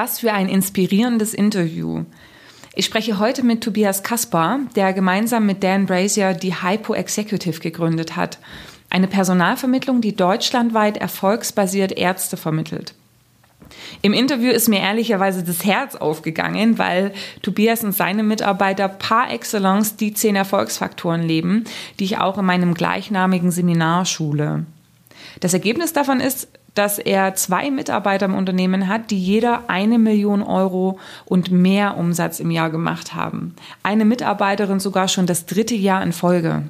Was 0.00 0.20
für 0.20 0.32
ein 0.32 0.48
inspirierendes 0.48 1.34
Interview. 1.34 2.04
Ich 2.76 2.84
spreche 2.84 3.18
heute 3.18 3.42
mit 3.42 3.64
Tobias 3.64 4.04
Kaspar, 4.04 4.60
der 4.76 4.92
gemeinsam 4.92 5.44
mit 5.44 5.64
Dan 5.64 5.86
Brazier 5.86 6.34
die 6.34 6.62
Hypo 6.62 6.94
Executive 6.94 7.58
gegründet 7.58 8.14
hat. 8.14 8.38
Eine 8.90 9.08
Personalvermittlung, 9.08 10.00
die 10.00 10.14
deutschlandweit 10.14 10.98
erfolgsbasiert 10.98 11.90
Ärzte 11.90 12.36
vermittelt. 12.36 12.94
Im 14.00 14.12
Interview 14.12 14.52
ist 14.52 14.68
mir 14.68 14.78
ehrlicherweise 14.78 15.42
das 15.42 15.64
Herz 15.64 15.96
aufgegangen, 15.96 16.78
weil 16.78 17.12
Tobias 17.42 17.82
und 17.82 17.90
seine 17.90 18.22
Mitarbeiter 18.22 18.86
par 18.86 19.32
excellence 19.32 19.96
die 19.96 20.14
zehn 20.14 20.36
Erfolgsfaktoren 20.36 21.24
leben, 21.24 21.64
die 21.98 22.04
ich 22.04 22.18
auch 22.18 22.38
in 22.38 22.44
meinem 22.44 22.74
gleichnamigen 22.74 23.50
Seminar 23.50 24.06
schule. 24.06 24.64
Das 25.40 25.54
Ergebnis 25.54 25.92
davon 25.92 26.20
ist, 26.20 26.46
dass 26.74 26.98
er 26.98 27.34
zwei 27.34 27.70
Mitarbeiter 27.70 28.26
im 28.26 28.34
Unternehmen 28.34 28.88
hat, 28.88 29.10
die 29.10 29.18
jeder 29.18 29.68
eine 29.68 29.98
Million 29.98 30.42
Euro 30.42 30.98
und 31.24 31.50
mehr 31.50 31.96
Umsatz 31.96 32.40
im 32.40 32.50
Jahr 32.50 32.70
gemacht 32.70 33.14
haben. 33.14 33.54
Eine 33.82 34.04
Mitarbeiterin 34.04 34.80
sogar 34.80 35.08
schon 35.08 35.26
das 35.26 35.46
dritte 35.46 35.74
Jahr 35.74 36.02
in 36.02 36.12
Folge. 36.12 36.64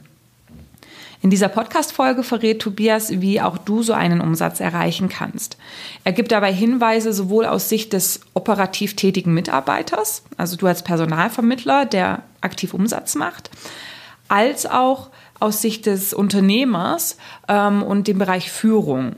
In 1.21 1.31
dieser 1.31 1.49
Podcast-Folge 1.49 2.23
verrät 2.23 2.61
Tobias, 2.61 3.21
wie 3.21 3.41
auch 3.41 3.59
du 3.59 3.83
so 3.83 3.93
einen 3.93 4.21
Umsatz 4.21 4.61
erreichen 4.61 5.09
kannst. 5.09 5.57
Er 6.05 6.13
gibt 6.13 6.31
dabei 6.31 6.53
Hinweise 6.53 7.13
sowohl 7.13 7.45
aus 7.45 7.69
Sicht 7.69 7.93
des 7.93 8.21
operativ 8.35 8.95
tätigen 8.95 9.35
Mitarbeiters, 9.35 10.23
also 10.37 10.57
du 10.57 10.69
als 10.69 10.85
Personalvermittler, 10.85 11.87
der 11.87 12.23
aktiv 12.41 12.73
Umsatz 12.73 13.17
macht, 13.17 13.51
als 14.29 14.65
auch 14.65 15.11
aus 15.41 15.61
Sicht 15.61 15.87
des 15.87 16.15
Unternehmers 16.15 17.17
ähm, 17.49 17.83
und 17.83 18.07
dem 18.07 18.19
Bereich 18.19 18.53
Führung. 18.53 19.17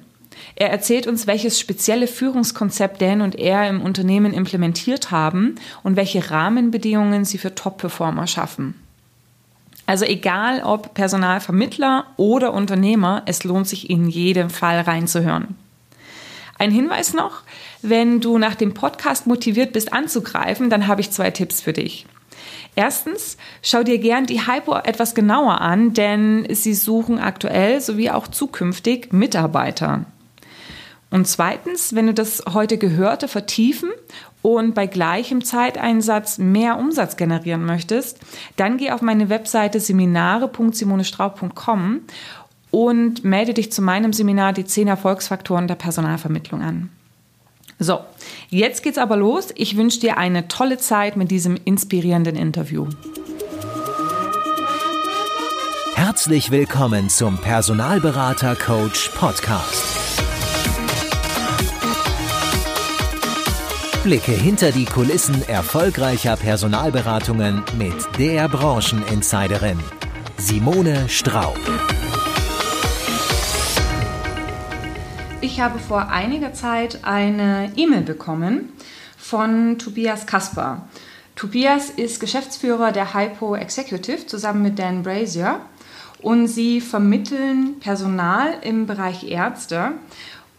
Er 0.56 0.70
erzählt 0.70 1.06
uns, 1.06 1.26
welches 1.26 1.58
spezielle 1.58 2.06
Führungskonzept 2.06 3.00
Dan 3.00 3.20
und 3.20 3.38
er 3.38 3.68
im 3.68 3.80
Unternehmen 3.80 4.32
implementiert 4.32 5.10
haben 5.10 5.56
und 5.82 5.96
welche 5.96 6.30
Rahmenbedingungen 6.30 7.24
sie 7.24 7.38
für 7.38 7.54
Top-Performer 7.54 8.26
schaffen. 8.26 8.74
Also 9.86 10.04
egal 10.04 10.62
ob 10.62 10.94
Personalvermittler 10.94 12.06
oder 12.16 12.54
Unternehmer, 12.54 13.22
es 13.26 13.42
lohnt 13.42 13.66
sich 13.66 13.90
in 13.90 14.08
jedem 14.08 14.48
Fall 14.48 14.80
reinzuhören. 14.80 15.56
Ein 16.58 16.70
Hinweis 16.70 17.14
noch, 17.14 17.42
wenn 17.82 18.20
du 18.20 18.38
nach 18.38 18.54
dem 18.54 18.74
Podcast 18.74 19.26
motiviert 19.26 19.72
bist 19.72 19.92
anzugreifen, 19.92 20.70
dann 20.70 20.86
habe 20.86 21.00
ich 21.00 21.10
zwei 21.10 21.30
Tipps 21.30 21.60
für 21.60 21.72
dich. 21.72 22.06
Erstens, 22.76 23.36
schau 23.62 23.82
dir 23.82 23.98
gern 23.98 24.26
die 24.26 24.46
Hypo 24.46 24.76
etwas 24.76 25.14
genauer 25.14 25.60
an, 25.60 25.92
denn 25.92 26.46
sie 26.50 26.74
suchen 26.74 27.18
aktuell 27.18 27.80
sowie 27.80 28.10
auch 28.10 28.28
zukünftig 28.28 29.12
Mitarbeiter. 29.12 30.04
Und 31.10 31.26
zweitens, 31.26 31.94
wenn 31.94 32.06
du 32.06 32.14
das 32.14 32.44
heute 32.52 32.78
Gehörte 32.78 33.26
vertiefen 33.26 33.90
und 34.42 34.74
bei 34.74 34.86
gleichem 34.86 35.42
Zeiteinsatz 35.44 36.38
mehr 36.38 36.78
Umsatz 36.78 37.16
generieren 37.16 37.64
möchtest, 37.64 38.20
dann 38.56 38.76
geh 38.76 38.92
auf 38.92 39.02
meine 39.02 39.28
Webseite 39.28 39.80
seminare.simonestraub.com 39.80 42.02
und 42.70 43.24
melde 43.24 43.54
dich 43.54 43.72
zu 43.72 43.82
meinem 43.82 44.12
Seminar 44.12 44.52
die 44.52 44.64
10 44.64 44.86
Erfolgsfaktoren 44.86 45.66
der 45.66 45.74
Personalvermittlung 45.74 46.62
an. 46.62 46.90
So, 47.80 48.00
jetzt 48.50 48.84
geht's 48.84 48.98
aber 48.98 49.16
los. 49.16 49.48
Ich 49.56 49.76
wünsche 49.76 49.98
dir 50.00 50.18
eine 50.18 50.46
tolle 50.48 50.78
Zeit 50.78 51.16
mit 51.16 51.32
diesem 51.32 51.58
inspirierenden 51.64 52.36
Interview. 52.36 52.86
Herzlich 55.94 56.50
willkommen 56.50 57.08
zum 57.08 57.38
Personalberater 57.38 58.54
Coach 58.54 59.08
Podcast. 59.10 59.99
Blicke 64.02 64.32
hinter 64.32 64.72
die 64.72 64.86
Kulissen 64.86 65.46
erfolgreicher 65.46 66.34
Personalberatungen 66.34 67.62
mit 67.76 67.94
der 68.18 68.48
Brancheninsiderin 68.48 69.78
Simone 70.38 71.06
Straub. 71.10 71.58
Ich 75.42 75.60
habe 75.60 75.78
vor 75.78 76.08
einiger 76.08 76.54
Zeit 76.54 77.00
eine 77.02 77.72
E-Mail 77.76 78.00
bekommen 78.00 78.70
von 79.18 79.78
Tobias 79.78 80.26
Kasper. 80.26 80.88
Tobias 81.36 81.90
ist 81.90 82.20
Geschäftsführer 82.20 82.92
der 82.92 83.12
Hypo 83.12 83.54
Executive 83.54 84.26
zusammen 84.26 84.62
mit 84.62 84.78
Dan 84.78 85.02
Brazier 85.02 85.60
und 86.22 86.46
sie 86.46 86.80
vermitteln 86.80 87.78
Personal 87.80 88.54
im 88.62 88.86
Bereich 88.86 89.24
Ärzte 89.24 89.92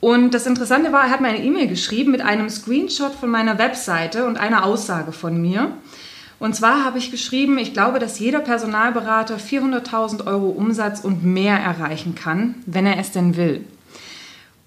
und 0.01 0.34
das 0.34 0.47
Interessante 0.47 0.91
war, 0.91 1.03
er 1.03 1.12
hat 1.12 1.22
mir 1.22 1.29
eine 1.29 1.44
E-Mail 1.44 1.67
geschrieben 1.67 2.12
mit 2.12 2.22
einem 2.22 2.50
Screenshot 2.50 3.13
von 3.13 3.29
meiner 3.29 3.59
Webseite 3.59 4.25
und 4.25 4.38
einer 4.38 4.66
Aussage 4.66 5.12
von 5.12 5.39
mir. 5.39 5.72
Und 6.39 6.56
zwar 6.56 6.84
habe 6.84 6.97
ich 6.97 7.12
geschrieben, 7.12 7.59
ich 7.59 7.72
glaube, 7.72 8.00
dass 8.00 8.17
jeder 8.17 8.40
Personalberater 8.40 9.38
400.000 9.38 10.25
Euro 10.25 10.50
Umsatz 10.50 11.01
und 11.01 11.23
mehr 11.23 11.56
erreichen 11.56 12.16
kann, 12.16 12.56
wenn 12.66 12.88
er 12.88 12.97
es 12.97 13.11
denn 13.11 13.38
will. 13.38 13.63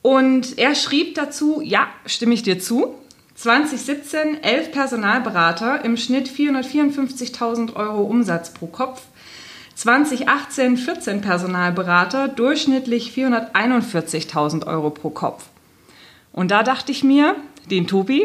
Und 0.00 0.56
er 0.56 0.76
schrieb 0.76 1.16
dazu, 1.16 1.60
ja, 1.64 1.88
stimme 2.06 2.34
ich 2.34 2.44
dir 2.44 2.60
zu. 2.60 2.94
2017 3.34 4.40
11 4.40 4.70
Personalberater, 4.70 5.84
im 5.84 5.96
Schnitt 5.96 6.28
454.000 6.28 7.74
Euro 7.74 8.02
Umsatz 8.02 8.54
pro 8.54 8.68
Kopf. 8.68 9.02
2018 9.74 10.76
14 10.76 11.20
Personalberater, 11.20 12.28
durchschnittlich 12.28 13.12
441.000 13.14 14.66
Euro 14.66 14.90
pro 14.90 15.10
Kopf. 15.10 15.44
Und 16.32 16.50
da 16.50 16.62
dachte 16.62 16.92
ich 16.92 17.04
mir, 17.04 17.36
den 17.70 17.86
Tobi, 17.86 18.24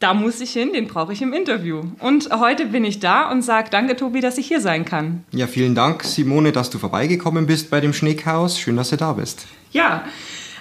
da 0.00 0.14
muss 0.14 0.40
ich 0.40 0.52
hin, 0.52 0.72
den 0.72 0.86
brauche 0.86 1.12
ich 1.12 1.22
im 1.22 1.32
Interview. 1.32 1.82
Und 1.98 2.30
heute 2.30 2.66
bin 2.66 2.84
ich 2.84 3.00
da 3.00 3.30
und 3.30 3.42
sage 3.42 3.68
danke, 3.70 3.96
Tobi, 3.96 4.20
dass 4.20 4.38
ich 4.38 4.46
hier 4.46 4.60
sein 4.60 4.84
kann. 4.84 5.24
Ja, 5.32 5.46
vielen 5.46 5.74
Dank, 5.74 6.04
Simone, 6.04 6.52
dass 6.52 6.70
du 6.70 6.78
vorbeigekommen 6.78 7.46
bist 7.46 7.70
bei 7.70 7.80
dem 7.80 7.92
Schneekhaus. 7.92 8.60
Schön, 8.60 8.76
dass 8.76 8.90
du 8.90 8.96
da 8.96 9.14
bist. 9.14 9.46
Ja, 9.72 10.04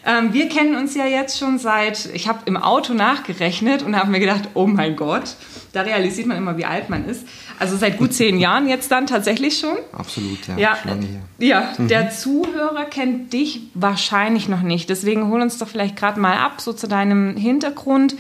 ähm, 0.05 0.33
wir 0.33 0.49
kennen 0.49 0.75
uns 0.75 0.95
ja 0.95 1.05
jetzt 1.05 1.37
schon 1.37 1.59
seit, 1.59 2.09
ich 2.13 2.27
habe 2.27 2.39
im 2.45 2.57
Auto 2.57 2.93
nachgerechnet 2.93 3.83
und 3.83 3.95
habe 3.95 4.09
mir 4.09 4.19
gedacht, 4.19 4.49
oh 4.53 4.65
mein 4.65 4.95
Gott, 4.95 5.35
da 5.73 5.81
realisiert 5.81 6.27
man 6.27 6.37
immer, 6.37 6.57
wie 6.57 6.65
alt 6.65 6.89
man 6.89 7.05
ist. 7.05 7.25
Also 7.59 7.77
seit 7.77 7.97
gut 7.97 8.13
zehn 8.13 8.39
Jahren 8.39 8.67
jetzt 8.67 8.91
dann 8.91 9.07
tatsächlich 9.07 9.59
schon. 9.59 9.77
Absolut, 9.91 10.47
ja. 10.47 10.57
Ja, 10.57 10.77
ja 11.39 11.73
mhm. 11.77 11.87
der 11.87 12.09
Zuhörer 12.11 12.85
kennt 12.85 13.33
dich 13.33 13.61
wahrscheinlich 13.73 14.49
noch 14.49 14.61
nicht. 14.61 14.89
Deswegen 14.89 15.29
hol 15.29 15.41
uns 15.41 15.57
doch 15.57 15.67
vielleicht 15.67 15.95
gerade 15.95 16.19
mal 16.19 16.37
ab, 16.37 16.61
so 16.61 16.73
zu 16.73 16.87
deinem 16.87 17.35
Hintergrund. 17.35 18.15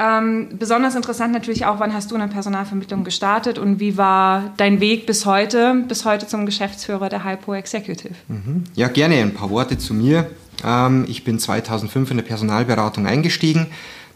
Ähm, 0.00 0.50
besonders 0.56 0.94
interessant 0.94 1.32
natürlich 1.32 1.66
auch, 1.66 1.80
wann 1.80 1.92
hast 1.92 2.12
du 2.12 2.14
eine 2.14 2.28
Personalvermittlung 2.28 3.02
gestartet 3.02 3.58
und 3.58 3.80
wie 3.80 3.96
war 3.96 4.52
dein 4.56 4.78
Weg 4.78 5.06
bis 5.06 5.26
heute, 5.26 5.74
bis 5.88 6.04
heute 6.04 6.28
zum 6.28 6.46
Geschäftsführer 6.46 7.08
der 7.08 7.24
Hypo 7.24 7.52
Executive? 7.54 8.14
Mhm. 8.28 8.64
Ja, 8.74 8.86
gerne 8.86 9.16
ein 9.16 9.34
paar 9.34 9.50
Worte 9.50 9.76
zu 9.76 9.94
mir. 9.94 10.30
Ähm, 10.64 11.04
ich 11.08 11.24
bin 11.24 11.40
2005 11.40 12.12
in 12.12 12.16
der 12.18 12.24
Personalberatung 12.24 13.06
eingestiegen, 13.06 13.66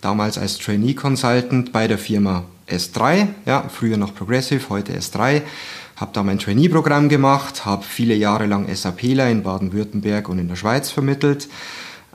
damals 0.00 0.38
als 0.38 0.58
Trainee 0.58 0.94
Consultant 0.94 1.72
bei 1.72 1.88
der 1.88 1.98
Firma 1.98 2.44
S3, 2.68 3.28
ja, 3.46 3.64
früher 3.68 3.96
noch 3.96 4.14
Progressive, 4.14 4.68
heute 4.68 4.96
S3. 4.98 5.42
Habe 5.96 6.10
da 6.14 6.22
mein 6.22 6.38
Trainee-Programm 6.38 7.08
gemacht, 7.08 7.64
habe 7.64 7.84
viele 7.84 8.14
Jahre 8.14 8.46
lang 8.46 8.74
SAPler 8.74 9.30
in 9.30 9.42
Baden-Württemberg 9.42 10.28
und 10.28 10.38
in 10.38 10.48
der 10.48 10.56
Schweiz 10.56 10.90
vermittelt. 10.90 11.48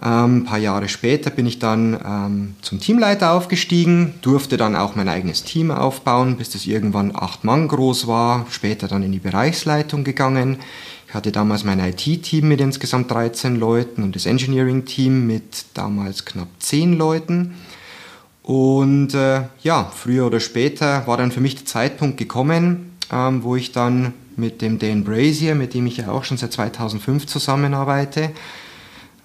Ähm, 0.01 0.37
ein 0.37 0.43
paar 0.45 0.59
Jahre 0.59 0.89
später 0.89 1.29
bin 1.29 1.47
ich 1.47 1.57
dann 1.57 1.99
ähm, 2.05 2.55
zum 2.61 2.79
Teamleiter 2.79 3.31
aufgestiegen, 3.31 4.13
durfte 4.21 4.57
dann 4.57 4.75
auch 4.75 4.95
mein 4.95 5.09
eigenes 5.09 5.43
Team 5.43 5.71
aufbauen, 5.71 6.37
bis 6.37 6.51
das 6.51 6.67
irgendwann 6.67 7.15
acht 7.15 7.43
Mann 7.43 7.67
groß 7.67 8.07
war, 8.07 8.45
später 8.49 8.87
dann 8.87 9.03
in 9.03 9.11
die 9.11 9.19
Bereichsleitung 9.19 10.03
gegangen. 10.03 10.57
Ich 11.07 11.13
hatte 11.13 11.31
damals 11.31 11.63
mein 11.63 11.79
IT-Team 11.79 12.47
mit 12.47 12.61
insgesamt 12.61 13.09
13 13.09 13.55
Leuten 13.55 14.03
und 14.03 14.15
das 14.15 14.25
Engineering-Team 14.25 15.25
mit 15.25 15.65
damals 15.73 16.25
knapp 16.25 16.49
10 16.59 16.93
Leuten. 16.93 17.55
Und 18.47 19.13
äh, 19.13 19.41
ja, 19.61 19.91
früher 19.93 20.25
oder 20.25 20.39
später 20.39 21.05
war 21.05 21.17
dann 21.17 21.33
für 21.33 21.41
mich 21.41 21.55
der 21.55 21.65
Zeitpunkt 21.65 22.15
gekommen, 22.15 22.93
ähm, 23.11 23.43
wo 23.43 23.57
ich 23.57 23.73
dann 23.73 24.13
mit 24.37 24.61
dem 24.61 24.79
Dan 24.79 25.03
Brazier, 25.03 25.53
mit 25.53 25.73
dem 25.73 25.85
ich 25.85 25.97
ja 25.97 26.11
auch 26.11 26.23
schon 26.23 26.37
seit 26.37 26.53
2005 26.53 27.25
zusammenarbeite, 27.25 28.31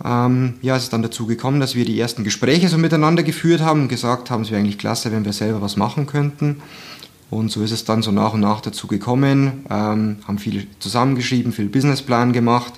ähm, 0.05 0.55
ja, 0.61 0.75
es 0.75 0.83
ist 0.83 0.93
dann 0.93 1.03
dazu 1.03 1.29
gekommen, 1.29 1.61
dass 1.61 1.77
wir 1.77 1.85
die 1.85 2.01
ersten 2.01 2.25
Gespräche 2.25 2.69
so 2.69 2.79
miteinander 2.79 3.23
geführt 3.23 3.61
haben 3.61 3.83
und 3.83 3.89
gesagt 3.89 4.29
haben, 4.29 4.43
es 4.43 4.51
wäre 4.51 4.61
eigentlich 4.61 4.79
klasse, 4.79 5.13
wenn 5.13 5.25
wir 5.25 5.33
selber 5.33 5.63
was 5.63 5.77
machen 5.77 6.07
könnten. 6.07 6.61
Und 7.31 7.53
so 7.53 7.63
ist 7.63 7.71
es 7.71 7.85
dann 7.85 8.03
so 8.03 8.11
nach 8.11 8.35
und 8.35 8.41
nach 8.41 8.61
dazu 8.61 8.89
gekommen, 8.89 9.65
ähm, 9.71 10.17
haben 10.27 10.39
viel 10.39 10.67
zusammengeschrieben, 10.81 11.53
viel 11.53 11.69
Businessplan 11.69 12.33
gemacht 12.33 12.73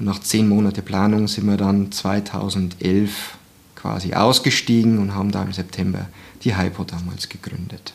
und 0.00 0.06
nach 0.06 0.18
zehn 0.18 0.48
Monate 0.48 0.82
Planung 0.82 1.28
sind 1.28 1.46
wir 1.46 1.56
dann 1.56 1.92
2011 1.92 3.38
quasi 3.84 4.14
ausgestiegen 4.14 4.98
und 4.98 5.14
haben 5.14 5.30
da 5.30 5.42
im 5.42 5.52
September 5.52 6.06
die 6.42 6.56
Hypo 6.56 6.84
damals 6.84 7.28
gegründet. 7.28 7.92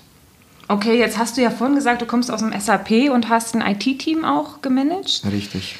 Okay, 0.67 0.99
jetzt 0.99 1.17
hast 1.17 1.35
du 1.35 1.41
ja 1.41 1.49
vorhin 1.49 1.75
gesagt, 1.75 2.03
du 2.03 2.05
kommst 2.05 2.29
aus 2.31 2.41
dem 2.41 2.53
SAP 2.59 3.09
und 3.11 3.27
hast 3.27 3.55
ein 3.55 3.61
IT-Team 3.61 4.23
auch 4.23 4.61
gemanagt. 4.61 5.23
Richtig. 5.31 5.77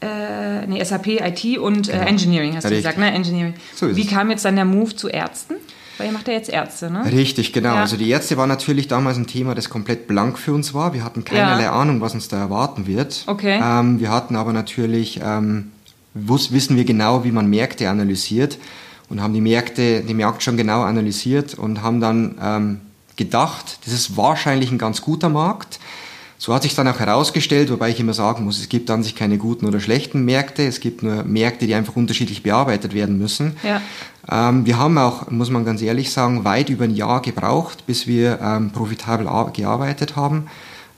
Äh, 0.00 0.66
nee, 0.66 0.82
SAP, 0.82 1.06
IT 1.06 1.58
und 1.58 1.88
äh, 1.88 1.92
genau. 1.92 2.04
Engineering 2.06 2.56
hast 2.56 2.64
du 2.64 2.70
Richtig. 2.70 2.78
gesagt, 2.82 2.98
ne? 2.98 3.12
Engineering. 3.12 3.54
So 3.76 3.94
Wie 3.94 4.04
kam 4.04 4.30
jetzt 4.30 4.44
dann 4.44 4.56
der 4.56 4.64
Move 4.64 4.96
zu 4.96 5.06
Ärzten? 5.08 5.54
Weil 5.96 6.08
ihr 6.08 6.12
macht 6.12 6.26
ja 6.26 6.34
jetzt 6.34 6.50
Ärzte, 6.50 6.90
ne? 6.90 7.04
Richtig, 7.12 7.52
genau. 7.52 7.74
Ja. 7.76 7.82
Also 7.82 7.96
die 7.96 8.10
Ärzte 8.10 8.36
war 8.36 8.48
natürlich 8.48 8.88
damals 8.88 9.16
ein 9.16 9.28
Thema, 9.28 9.54
das 9.54 9.70
komplett 9.70 10.08
blank 10.08 10.40
für 10.40 10.52
uns 10.52 10.74
war. 10.74 10.92
Wir 10.92 11.04
hatten 11.04 11.24
keinerlei 11.24 11.64
Ja. 11.64 11.72
Ahnung, 11.72 12.00
was 12.00 12.14
uns 12.14 12.26
da 12.26 12.38
erwarten 12.38 12.88
wird. 12.88 13.22
Okay. 13.28 13.60
Ähm, 13.62 14.00
wir 14.00 14.10
hatten 14.10 14.34
aber 14.34 14.52
natürlich, 14.52 15.20
ähm, 15.22 15.70
wissen 16.14 16.74
wir 16.76 16.84
genau, 16.84 17.22
wie 17.22 17.30
man 17.30 17.46
Märkte 17.46 17.88
analysiert 17.88 18.58
und 19.12 19.22
haben 19.22 19.34
die 19.34 19.42
Märkte, 19.42 20.00
den 20.00 20.16
Markt 20.16 20.42
schon 20.42 20.56
genau 20.56 20.82
analysiert 20.82 21.52
und 21.54 21.82
haben 21.82 22.00
dann 22.00 22.34
ähm, 22.42 22.80
gedacht, 23.16 23.78
das 23.84 23.92
ist 23.92 24.16
wahrscheinlich 24.16 24.72
ein 24.72 24.78
ganz 24.78 25.02
guter 25.02 25.28
Markt. 25.28 25.78
So 26.38 26.52
hat 26.52 26.62
sich 26.62 26.74
dann 26.74 26.88
auch 26.88 26.98
herausgestellt, 26.98 27.70
wobei 27.70 27.90
ich 27.90 28.00
immer 28.00 28.14
sagen 28.14 28.44
muss, 28.44 28.58
es 28.58 28.68
gibt 28.68 28.90
an 28.90 29.02
sich 29.02 29.14
keine 29.14 29.36
guten 29.38 29.66
oder 29.66 29.78
schlechten 29.80 30.24
Märkte, 30.24 30.66
es 30.66 30.80
gibt 30.80 31.02
nur 31.02 31.22
Märkte, 31.22 31.66
die 31.66 31.74
einfach 31.74 31.94
unterschiedlich 31.94 32.42
bearbeitet 32.42 32.94
werden 32.94 33.18
müssen. 33.18 33.56
Ja. 33.62 33.80
Ähm, 34.28 34.66
wir 34.66 34.78
haben 34.78 34.96
auch, 34.98 35.30
muss 35.30 35.50
man 35.50 35.64
ganz 35.64 35.82
ehrlich 35.82 36.10
sagen, 36.10 36.44
weit 36.44 36.70
über 36.70 36.84
ein 36.84 36.94
Jahr 36.96 37.20
gebraucht, 37.20 37.86
bis 37.86 38.06
wir 38.06 38.40
ähm, 38.42 38.70
profitabel 38.70 39.28
ar- 39.28 39.52
gearbeitet 39.52 40.16
haben, 40.16 40.46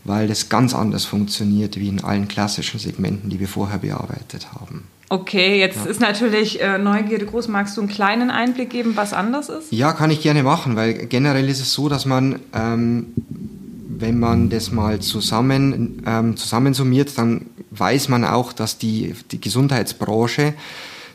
weil 0.04 0.28
das 0.28 0.48
ganz 0.48 0.72
anders 0.72 1.04
funktioniert 1.04 1.78
wie 1.80 1.88
in 1.88 2.04
allen 2.04 2.28
klassischen 2.28 2.78
Segmenten, 2.78 3.28
die 3.28 3.40
wir 3.40 3.48
vorher 3.48 3.78
bearbeitet 3.78 4.52
haben. 4.54 4.84
Okay, 5.14 5.60
jetzt 5.60 5.86
ist 5.86 6.00
natürlich 6.00 6.60
äh, 6.60 6.76
Neugierde 6.76 7.24
groß. 7.24 7.46
Magst 7.46 7.76
du 7.76 7.82
einen 7.82 7.88
kleinen 7.88 8.30
Einblick 8.30 8.70
geben, 8.70 8.96
was 8.96 9.12
anders 9.12 9.48
ist? 9.48 9.70
Ja, 9.70 9.92
kann 9.92 10.10
ich 10.10 10.20
gerne 10.22 10.42
machen, 10.42 10.74
weil 10.74 11.06
generell 11.06 11.48
ist 11.48 11.60
es 11.60 11.72
so, 11.72 11.88
dass 11.88 12.04
man, 12.04 12.40
ähm, 12.52 13.06
wenn 13.96 14.18
man 14.18 14.50
das 14.50 14.72
mal 14.72 14.98
zusammen, 14.98 16.02
ähm, 16.04 16.36
zusammensummiert, 16.36 17.16
dann 17.16 17.46
weiß 17.70 18.08
man 18.08 18.24
auch, 18.24 18.52
dass 18.52 18.76
die, 18.76 19.14
die 19.30 19.40
Gesundheitsbranche 19.40 20.54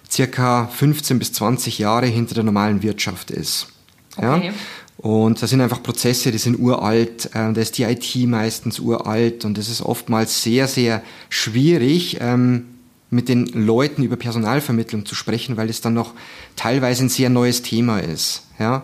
circa 0.09 0.67
15 0.67 1.19
bis 1.19 1.33
20 1.33 1.77
Jahre 1.79 2.05
hinter 2.05 2.35
der 2.35 2.45
normalen 2.45 2.81
Wirtschaft 2.81 3.31
ist. 3.31 3.67
Okay. 4.15 4.45
Ja? 4.45 4.53
Und 4.99 5.41
das 5.41 5.49
sind 5.49 5.59
einfach 5.59 5.83
Prozesse, 5.83 6.31
die 6.31 6.37
sind 6.37 6.57
uralt, 6.57 7.25
äh, 7.33 7.51
da 7.51 7.59
ist 7.59 7.77
die 7.77 7.83
IT 7.83 8.15
meistens 8.29 8.79
uralt 8.79 9.43
und 9.43 9.57
es 9.57 9.67
ist 9.67 9.81
oftmals 9.81 10.41
sehr, 10.41 10.67
sehr 10.69 11.03
schwierig, 11.27 12.17
ähm, 12.21 12.78
mit 13.09 13.29
den 13.29 13.45
Leuten 13.47 14.03
über 14.03 14.15
Personalvermittlung 14.15 15.06
zu 15.06 15.15
sprechen, 15.15 15.57
weil 15.57 15.69
es 15.69 15.81
dann 15.81 15.94
noch 15.94 16.13
teilweise 16.56 17.06
ein 17.06 17.09
sehr 17.09 17.29
neues 17.29 17.61
Thema 17.61 18.00
ist. 18.00 18.44
Ja? 18.59 18.83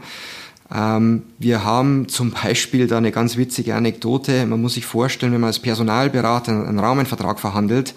Ähm, 0.73 1.23
wir 1.37 1.63
haben 1.63 2.07
zum 2.07 2.31
Beispiel 2.31 2.87
da 2.87 2.97
eine 2.97 3.11
ganz 3.11 3.37
witzige 3.37 3.75
Anekdote. 3.75 4.45
Man 4.45 4.61
muss 4.61 4.75
sich 4.75 4.85
vorstellen, 4.85 5.31
wenn 5.33 5.41
man 5.41 5.49
als 5.49 5.59
Personalberater 5.59 6.67
einen 6.67 6.79
Rahmenvertrag 6.79 7.39
verhandelt 7.39 7.93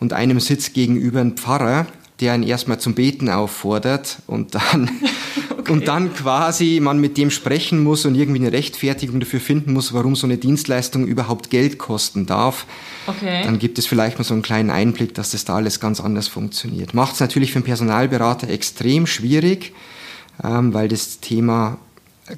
und 0.00 0.12
einem 0.12 0.40
sitzt 0.40 0.74
gegenüber 0.74 1.20
ein 1.20 1.36
Pfarrer, 1.36 1.86
der 2.20 2.34
ihn 2.34 2.42
erstmal 2.42 2.80
zum 2.80 2.94
Beten 2.94 3.28
auffordert 3.28 4.18
und 4.26 4.54
dann, 4.54 4.90
und 5.68 5.88
dann 5.88 6.12
quasi 6.14 6.80
man 6.82 6.98
mit 6.98 7.16
dem 7.16 7.30
sprechen 7.30 7.82
muss 7.82 8.04
und 8.04 8.14
irgendwie 8.14 8.40
eine 8.40 8.52
Rechtfertigung 8.52 9.20
dafür 9.20 9.40
finden 9.40 9.72
muss, 9.72 9.92
warum 9.92 10.16
so 10.16 10.26
eine 10.26 10.36
Dienstleistung 10.38 11.06
überhaupt 11.06 11.50
Geld 11.50 11.78
kosten 11.78 12.26
darf. 12.26 12.66
Okay. 13.06 13.42
Dann 13.44 13.58
gibt 13.58 13.78
es 13.78 13.86
vielleicht 13.86 14.18
mal 14.18 14.24
so 14.24 14.34
einen 14.34 14.42
kleinen 14.42 14.70
Einblick, 14.70 15.14
dass 15.14 15.30
das 15.30 15.44
da 15.44 15.54
alles 15.56 15.80
ganz 15.80 16.00
anders 16.00 16.28
funktioniert. 16.28 16.94
Macht 16.94 17.14
es 17.14 17.20
natürlich 17.20 17.52
für 17.52 17.56
einen 17.56 17.64
Personalberater 17.64 18.48
extrem 18.48 19.06
schwierig, 19.06 19.72
ähm, 20.42 20.74
weil 20.74 20.88
das 20.88 21.20
Thema 21.20 21.78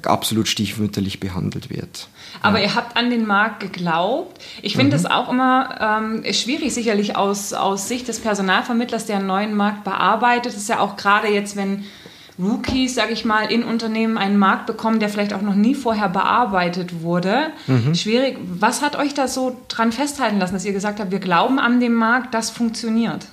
absolut 0.03 0.47
stiefmütterlich 0.47 1.19
behandelt 1.19 1.71
wird. 1.71 2.09
Aber 2.43 2.61
ihr 2.61 2.75
habt 2.75 2.95
an 2.95 3.09
den 3.09 3.25
Markt 3.25 3.59
geglaubt. 3.59 4.39
Ich 4.61 4.73
finde 4.75 4.95
Mhm. 4.95 5.01
das 5.01 5.11
auch 5.11 5.29
immer 5.29 5.99
ähm, 5.99 6.33
schwierig, 6.33 6.73
sicherlich 6.75 7.15
aus, 7.15 7.53
aus 7.53 7.87
Sicht 7.87 8.07
des 8.07 8.19
Personalvermittlers, 8.19 9.07
der 9.07 9.17
einen 9.17 9.25
neuen 9.25 9.55
Markt 9.55 9.83
bearbeitet. 9.83 10.53
Das 10.53 10.57
ist 10.61 10.69
ja 10.69 10.79
auch 10.79 10.95
gerade 10.95 11.27
jetzt, 11.29 11.55
wenn 11.55 11.85
Rookies, 12.39 12.95
sage 12.95 13.11
ich 13.11 13.25
mal, 13.25 13.51
in 13.51 13.63
Unternehmen 13.63 14.17
einen 14.17 14.37
Markt 14.37 14.65
bekommen, 14.65 14.99
der 14.99 15.09
vielleicht 15.09 15.33
auch 15.33 15.41
noch 15.41 15.55
nie 15.55 15.75
vorher 15.75 16.09
bearbeitet 16.09 17.01
wurde. 17.01 17.47
Mhm. 17.67 17.93
Schwierig. 17.95 18.37
Was 18.59 18.81
hat 18.81 18.97
euch 18.97 19.13
da 19.13 19.27
so 19.27 19.57
dran 19.67 19.91
festhalten 19.91 20.39
lassen, 20.39 20.53
dass 20.53 20.65
ihr 20.65 20.73
gesagt 20.73 20.99
habt, 20.99 21.11
wir 21.11 21.19
glauben 21.19 21.59
an 21.59 21.79
den 21.79 21.93
Markt, 21.93 22.33
das 22.33 22.49
funktioniert? 22.49 23.27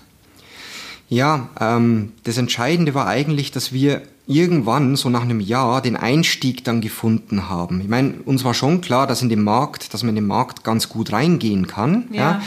Ja, 1.09 1.49
ähm, 1.61 2.13
das 2.25 2.37
Entscheidende 2.37 2.95
war 2.95 3.07
eigentlich, 3.07 3.53
dass 3.53 3.73
wir 3.73 4.03
irgendwann, 4.27 4.97
so 4.97 5.09
nach 5.09 5.23
einem 5.23 5.39
Jahr, 5.39 5.81
den 5.81 5.97
Einstieg 5.97 6.65
dann 6.65 6.81
gefunden 6.81 7.49
haben. 7.49 7.81
Ich 7.81 7.89
meine, 7.89 8.15
uns 8.25 8.43
war 8.43 8.55
schon 8.55 8.81
klar, 8.81 9.07
dass 9.07 9.23
in 9.23 9.29
dem 9.29 9.45
Markt, 9.45 9.95
dass 9.95 10.03
man 10.03 10.11
in 10.11 10.17
den 10.17 10.27
Markt 10.27 10.65
ganz 10.65 10.89
gut 10.89 11.13
reingehen 11.13 11.69
kann. 11.69 12.09
Ja. 12.11 12.41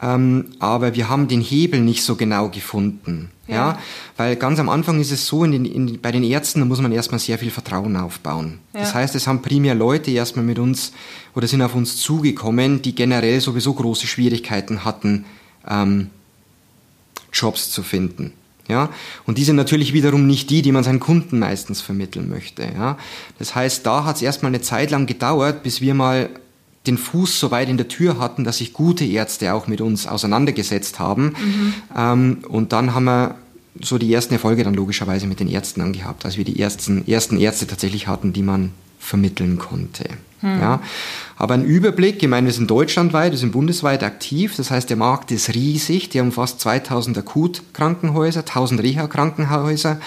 Ja. 0.00 0.14
Ähm, 0.14 0.46
aber 0.58 0.94
wir 0.94 1.08
haben 1.08 1.28
den 1.28 1.42
Hebel 1.42 1.80
nicht 1.80 2.02
so 2.02 2.16
genau 2.16 2.48
gefunden. 2.48 3.30
Ja. 3.48 3.54
Ja. 3.54 3.78
Weil 4.16 4.36
ganz 4.36 4.60
am 4.60 4.68
Anfang 4.68 5.00
ist 5.00 5.10
es 5.10 5.26
so, 5.26 5.42
in 5.42 5.52
den, 5.52 5.64
in, 5.64 6.00
bei 6.00 6.12
den 6.12 6.22
Ärzten, 6.22 6.60
da 6.60 6.66
muss 6.66 6.80
man 6.80 6.92
erstmal 6.92 7.18
sehr 7.18 7.38
viel 7.38 7.50
Vertrauen 7.50 7.96
aufbauen. 7.96 8.60
Ja. 8.74 8.80
Das 8.80 8.94
heißt, 8.94 9.14
es 9.14 9.26
haben 9.26 9.42
primär 9.42 9.74
Leute 9.74 10.10
erstmal 10.10 10.44
mit 10.44 10.58
uns 10.58 10.92
oder 11.34 11.48
sind 11.48 11.62
auf 11.62 11.74
uns 11.74 11.96
zugekommen, 11.96 12.82
die 12.82 12.94
generell 12.94 13.40
sowieso 13.40 13.74
große 13.74 14.06
Schwierigkeiten 14.06 14.84
hatten, 14.84 15.24
ähm, 15.68 16.10
Jobs 17.32 17.70
zu 17.70 17.82
finden. 17.82 18.32
Ja, 18.68 18.90
und 19.24 19.38
die 19.38 19.44
sind 19.44 19.56
natürlich 19.56 19.94
wiederum 19.94 20.26
nicht 20.26 20.50
die, 20.50 20.60
die 20.60 20.72
man 20.72 20.84
seinen 20.84 21.00
Kunden 21.00 21.38
meistens 21.38 21.80
vermitteln 21.80 22.28
möchte. 22.28 22.64
Ja, 22.74 22.98
das 23.38 23.54
heißt, 23.54 23.86
da 23.86 24.04
hat 24.04 24.16
es 24.16 24.22
erstmal 24.22 24.50
eine 24.50 24.60
Zeit 24.60 24.90
lang 24.90 25.06
gedauert, 25.06 25.62
bis 25.62 25.80
wir 25.80 25.94
mal 25.94 26.28
den 26.88 26.98
Fuß 26.98 27.38
so 27.38 27.50
weit 27.50 27.68
in 27.68 27.76
der 27.76 27.88
Tür 27.88 28.18
hatten, 28.18 28.42
dass 28.42 28.58
sich 28.58 28.72
gute 28.72 29.04
Ärzte 29.04 29.54
auch 29.54 29.68
mit 29.68 29.80
uns 29.80 30.06
auseinandergesetzt 30.06 30.98
haben. 30.98 31.34
Ähm, 31.96 32.38
und 32.48 32.72
dann 32.72 32.94
haben 32.94 33.04
wir 33.04 33.36
so 33.80 33.98
die 33.98 34.12
ersten 34.12 34.34
Erfolge 34.34 34.64
dann 34.64 34.74
logischerweise 34.74 35.26
mit 35.26 35.38
den 35.38 35.48
Ärzten 35.48 35.80
angehabt, 35.80 36.24
als 36.24 36.36
wir 36.36 36.44
die 36.44 36.58
ersten, 36.58 37.06
ersten 37.06 37.38
Ärzte 37.38 37.66
tatsächlich 37.66 38.08
hatten, 38.08 38.32
die 38.32 38.42
man 38.42 38.72
vermitteln 38.98 39.58
konnte. 39.58 40.08
Ja, 40.42 40.80
aber 41.36 41.54
ein 41.54 41.64
Überblick, 41.64 42.22
ich 42.22 42.28
meine, 42.28 42.46
wir 42.46 42.52
sind 42.52 42.70
deutschlandweit, 42.70 43.32
wir 43.32 43.38
sind 43.38 43.52
bundesweit 43.52 44.02
aktiv, 44.02 44.54
das 44.56 44.70
heißt, 44.70 44.88
der 44.88 44.96
Markt 44.96 45.30
ist 45.30 45.54
riesig, 45.54 46.10
der 46.10 46.22
umfasst 46.22 46.60
2000 46.60 47.18
Akutkrankenhäuser, 47.18 48.40
1000 48.40 48.82
Reha-Krankenhäuser 48.82 50.00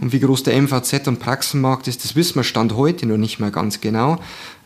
und 0.00 0.12
wie 0.12 0.20
groß 0.20 0.42
der 0.42 0.60
MVZ- 0.60 1.08
und 1.08 1.20
Praxenmarkt 1.20 1.88
ist, 1.88 2.04
das 2.04 2.16
wissen 2.16 2.36
wir 2.36 2.44
Stand 2.44 2.74
heute 2.74 3.06
noch 3.06 3.16
nicht 3.16 3.38
mal 3.38 3.50
ganz 3.50 3.80
genau, 3.80 4.14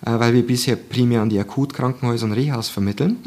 äh, 0.04 0.10
weil 0.18 0.32
wir 0.34 0.46
bisher 0.46 0.76
primär 0.76 1.22
an 1.22 1.28
die 1.28 1.38
Akutkrankenhäuser 1.38 2.26
und 2.26 2.32
Rehas 2.32 2.68
vermitteln. 2.68 3.18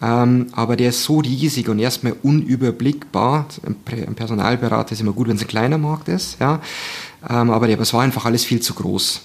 Ähm, 0.00 0.46
aber 0.52 0.76
der 0.76 0.90
ist 0.90 1.04
so 1.04 1.18
riesig 1.18 1.68
und 1.68 1.78
erstmal 1.78 2.14
unüberblickbar. 2.22 3.46
Ein 3.64 4.14
Personalberater 4.14 4.92
ist 4.92 5.00
immer 5.00 5.12
gut, 5.12 5.28
wenn 5.28 5.36
es 5.36 5.42
ein 5.42 5.48
kleiner 5.48 5.78
Markt 5.78 6.08
ist, 6.08 6.38
ja. 6.40 6.60
Ähm, 7.28 7.50
aber 7.50 7.68
es 7.68 7.92
war 7.92 8.02
einfach 8.02 8.24
alles 8.24 8.44
viel 8.44 8.60
zu 8.60 8.74
groß. 8.74 9.22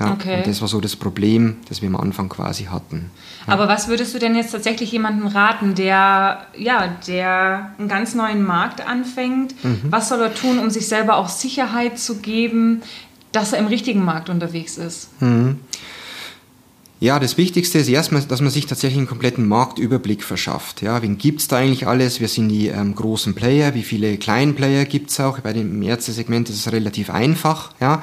Ja, 0.00 0.12
Okay. 0.12 0.38
Und 0.38 0.46
das 0.46 0.60
war 0.60 0.68
so 0.68 0.80
das 0.80 0.96
Problem, 0.96 1.58
das 1.68 1.82
wir 1.82 1.88
am 1.88 1.96
Anfang 1.96 2.28
quasi 2.28 2.64
hatten. 2.64 3.10
Aber 3.46 3.68
was 3.68 3.88
würdest 3.88 4.14
du 4.14 4.18
denn 4.18 4.34
jetzt 4.34 4.50
tatsächlich 4.50 4.90
jemandem 4.90 5.26
raten, 5.26 5.74
der, 5.74 6.46
ja, 6.56 6.88
der 7.06 7.72
einen 7.78 7.88
ganz 7.88 8.14
neuen 8.14 8.42
Markt 8.42 8.86
anfängt? 8.86 9.54
Mhm. 9.62 9.82
Was 9.90 10.08
soll 10.08 10.20
er 10.20 10.34
tun, 10.34 10.58
um 10.58 10.70
sich 10.70 10.88
selber 10.88 11.16
auch 11.16 11.28
Sicherheit 11.28 11.98
zu 11.98 12.16
geben, 12.16 12.82
dass 13.32 13.52
er 13.52 13.58
im 13.58 13.66
richtigen 13.66 14.04
Markt 14.04 14.28
unterwegs 14.30 14.78
ist? 14.78 15.10
Ja, 17.00 17.18
das 17.18 17.38
Wichtigste 17.38 17.78
ist 17.78 17.88
erstmal, 17.88 18.22
dass 18.22 18.40
man 18.42 18.50
sich 18.50 18.66
tatsächlich 18.66 18.98
einen 18.98 19.06
kompletten 19.06 19.48
Marktüberblick 19.48 20.22
verschafft. 20.22 20.82
Ja, 20.82 21.00
wen 21.00 21.16
gibt's 21.16 21.48
da 21.48 21.56
eigentlich 21.56 21.86
alles? 21.86 22.20
Wer 22.20 22.28
sind 22.28 22.50
die 22.50 22.68
ähm, 22.68 22.94
großen 22.94 23.34
Player? 23.34 23.74
Wie 23.74 23.82
viele 23.82 24.18
kleinen 24.18 24.54
Player 24.54 24.84
gibt's 24.84 25.18
auch? 25.18 25.38
Bei 25.40 25.54
dem 25.54 25.80
Ärztesegment 25.82 26.50
ist 26.50 26.66
es 26.66 26.72
relativ 26.72 27.08
einfach. 27.08 27.70
Ja, 27.80 28.02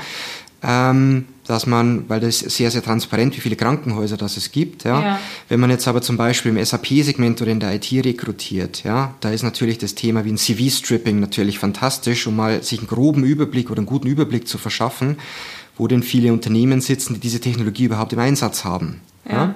dass 0.61 1.65
man, 1.65 2.09
weil 2.09 2.19
das 2.19 2.41
ist 2.41 2.57
sehr, 2.57 2.71
sehr 2.71 2.83
transparent, 2.83 3.35
wie 3.37 3.41
viele 3.41 3.55
Krankenhäuser 3.55 4.17
das 4.17 4.37
es 4.37 4.51
gibt. 4.51 4.83
Ja. 4.83 5.01
Ja. 5.01 5.19
Wenn 5.49 5.59
man 5.59 5.69
jetzt 5.69 5.87
aber 5.87 6.01
zum 6.01 6.17
Beispiel 6.17 6.55
im 6.55 6.63
SAP-Segment 6.63 7.41
oder 7.41 7.51
in 7.51 7.59
der 7.59 7.73
IT 7.73 7.91
rekrutiert, 7.91 8.83
ja, 8.83 9.13
da 9.21 9.31
ist 9.31 9.43
natürlich 9.43 9.77
das 9.77 9.95
Thema 9.95 10.25
wie 10.25 10.31
ein 10.31 10.37
CV-Stripping 10.37 11.19
natürlich 11.19 11.59
fantastisch, 11.59 12.27
um 12.27 12.35
mal 12.35 12.63
sich 12.63 12.79
einen 12.79 12.87
groben 12.87 13.23
Überblick 13.23 13.69
oder 13.69 13.79
einen 13.79 13.87
guten 13.87 14.07
Überblick 14.07 14.47
zu 14.47 14.57
verschaffen, 14.57 15.17
wo 15.77 15.87
denn 15.87 16.03
viele 16.03 16.33
Unternehmen 16.33 16.81
sitzen, 16.81 17.13
die 17.13 17.19
diese 17.19 17.39
Technologie 17.39 17.85
überhaupt 17.85 18.13
im 18.13 18.19
Einsatz 18.19 18.65
haben. 18.65 19.01
Ja. 19.29 19.53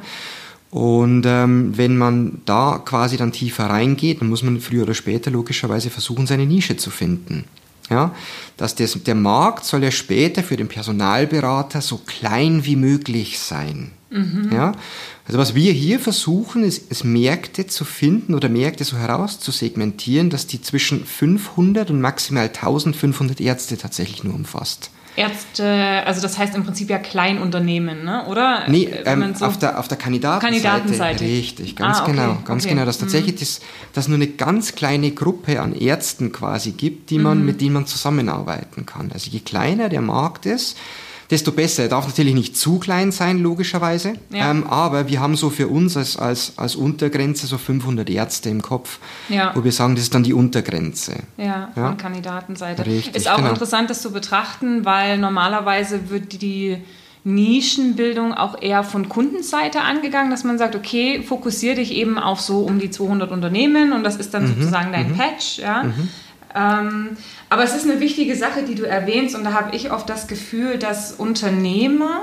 Und 0.69 1.25
ähm, 1.25 1.77
wenn 1.77 1.97
man 1.97 2.41
da 2.45 2.81
quasi 2.83 3.17
dann 3.17 3.33
tiefer 3.33 3.65
reingeht, 3.65 4.21
dann 4.21 4.29
muss 4.29 4.43
man 4.43 4.61
früher 4.61 4.83
oder 4.83 4.93
später 4.93 5.29
logischerweise 5.29 5.89
versuchen, 5.89 6.27
seine 6.27 6.45
Nische 6.45 6.77
zu 6.77 6.89
finden. 6.89 7.43
Ja, 7.91 8.15
dass 8.55 8.73
das, 8.75 8.97
der 9.03 9.15
Markt 9.15 9.65
soll 9.65 9.83
ja 9.83 9.91
später 9.91 10.43
für 10.43 10.55
den 10.55 10.69
Personalberater 10.69 11.81
so 11.81 11.97
klein 11.97 12.65
wie 12.65 12.77
möglich 12.77 13.37
sein. 13.37 13.91
Ja, 14.51 14.73
also 15.25 15.39
was 15.39 15.55
wir 15.55 15.71
hier 15.71 15.99
versuchen, 15.99 16.63
ist, 16.63 16.91
ist 16.91 17.03
Märkte 17.03 17.67
zu 17.67 17.85
finden 17.85 18.33
oder 18.33 18.49
Märkte 18.49 18.83
so 18.83 18.97
herauszusegmentieren, 18.97 20.29
dass 20.29 20.47
die 20.47 20.61
zwischen 20.61 21.05
500 21.05 21.89
und 21.89 22.01
maximal 22.01 22.47
1500 22.47 23.39
Ärzte 23.39 23.77
tatsächlich 23.77 24.23
nur 24.23 24.35
umfasst. 24.35 24.91
Ärzte, 25.15 26.03
also 26.05 26.21
das 26.21 26.37
heißt 26.37 26.55
im 26.55 26.63
Prinzip 26.63 26.89
ja 26.89 26.97
Kleinunternehmen, 26.97 28.03
ne? 28.05 28.25
oder? 28.27 28.63
Nee, 28.67 28.89
ähm, 29.05 29.33
so- 29.35 29.45
auf, 29.45 29.57
der, 29.59 29.77
auf 29.79 29.87
der 29.87 29.97
Kandidatenseite. 29.97 30.63
Kandidatenseite. 30.63 31.23
Richtig, 31.25 31.75
ganz 31.75 31.97
Ah, 31.99 32.03
okay, 32.03 32.11
genau. 32.11 32.37
Ganz 32.45 32.63
okay. 32.63 32.73
Mhm. 32.73 32.77
genau. 32.77 32.85
Dass 32.85 32.97
tatsächlich 32.97 33.35
das, 33.35 33.59
dass 33.93 34.07
nur 34.07 34.15
eine 34.15 34.27
ganz 34.27 34.73
kleine 34.75 35.11
Gruppe 35.11 35.61
an 35.61 35.73
Ärzten 35.73 36.31
quasi 36.31 36.71
gibt, 36.71 37.09
die 37.09 37.17
Mhm. 37.17 37.23
man, 37.23 37.45
mit 37.45 37.61
denen 37.61 37.73
man 37.73 37.85
zusammenarbeiten 37.87 38.85
kann. 38.85 39.11
Also 39.13 39.29
je 39.29 39.39
kleiner 39.41 39.89
der 39.89 40.01
Markt 40.01 40.45
ist, 40.45 40.77
desto 41.31 41.51
besser. 41.53 41.83
Er 41.83 41.89
darf 41.89 42.05
natürlich 42.05 42.35
nicht 42.35 42.57
zu 42.57 42.77
klein 42.77 43.11
sein, 43.11 43.39
logischerweise. 43.39 44.13
Ja. 44.29 44.51
Ähm, 44.51 44.67
aber 44.67 45.07
wir 45.07 45.21
haben 45.21 45.35
so 45.35 45.49
für 45.49 45.69
uns 45.69 45.95
als, 45.95 46.17
als, 46.17 46.53
als 46.57 46.75
Untergrenze 46.75 47.47
so 47.47 47.57
500 47.57 48.09
Ärzte 48.09 48.49
im 48.49 48.61
Kopf, 48.61 48.99
ja. 49.29 49.51
wo 49.55 49.63
wir 49.63 49.71
sagen, 49.71 49.95
das 49.95 50.03
ist 50.03 50.13
dann 50.13 50.23
die 50.23 50.33
Untergrenze. 50.33 51.15
Ja, 51.37 51.69
von? 51.73 51.97
Kandidatenseite. 51.97 52.85
Richtig, 52.85 53.15
ist 53.15 53.29
auch 53.29 53.37
genau. 53.37 53.49
interessant, 53.49 53.89
das 53.89 54.01
zu 54.01 54.11
betrachten, 54.11 54.85
weil 54.85 55.17
normalerweise 55.17 56.09
wird 56.09 56.41
die 56.41 56.77
Nischenbildung 57.23 58.33
auch 58.33 58.61
eher 58.61 58.83
von 58.83 59.07
Kundenseite 59.07 59.81
angegangen, 59.81 60.31
dass 60.31 60.43
man 60.43 60.57
sagt, 60.57 60.75
okay, 60.75 61.21
fokussiere 61.21 61.75
dich 61.75 61.93
eben 61.93 62.17
auf 62.17 62.41
so 62.41 62.59
um 62.59 62.79
die 62.79 62.89
200 62.89 63.31
Unternehmen 63.31 63.93
und 63.93 64.03
das 64.03 64.15
ist 64.15 64.33
dann 64.33 64.43
mhm. 64.43 64.55
sozusagen 64.55 64.91
dein 64.91 65.11
mhm. 65.11 65.17
Patch. 65.17 65.59
Ja? 65.59 65.83
Mhm. 65.83 66.09
Ähm, 66.53 67.17
aber 67.51 67.65
es 67.65 67.75
ist 67.75 67.83
eine 67.83 67.99
wichtige 67.99 68.37
Sache, 68.37 68.63
die 68.63 68.75
du 68.75 68.83
erwähnst 68.83 69.35
und 69.35 69.43
da 69.43 69.51
habe 69.51 69.75
ich 69.75 69.91
oft 69.91 70.09
das 70.09 70.27
Gefühl, 70.27 70.77
dass 70.77 71.11
Unternehmer 71.11 72.21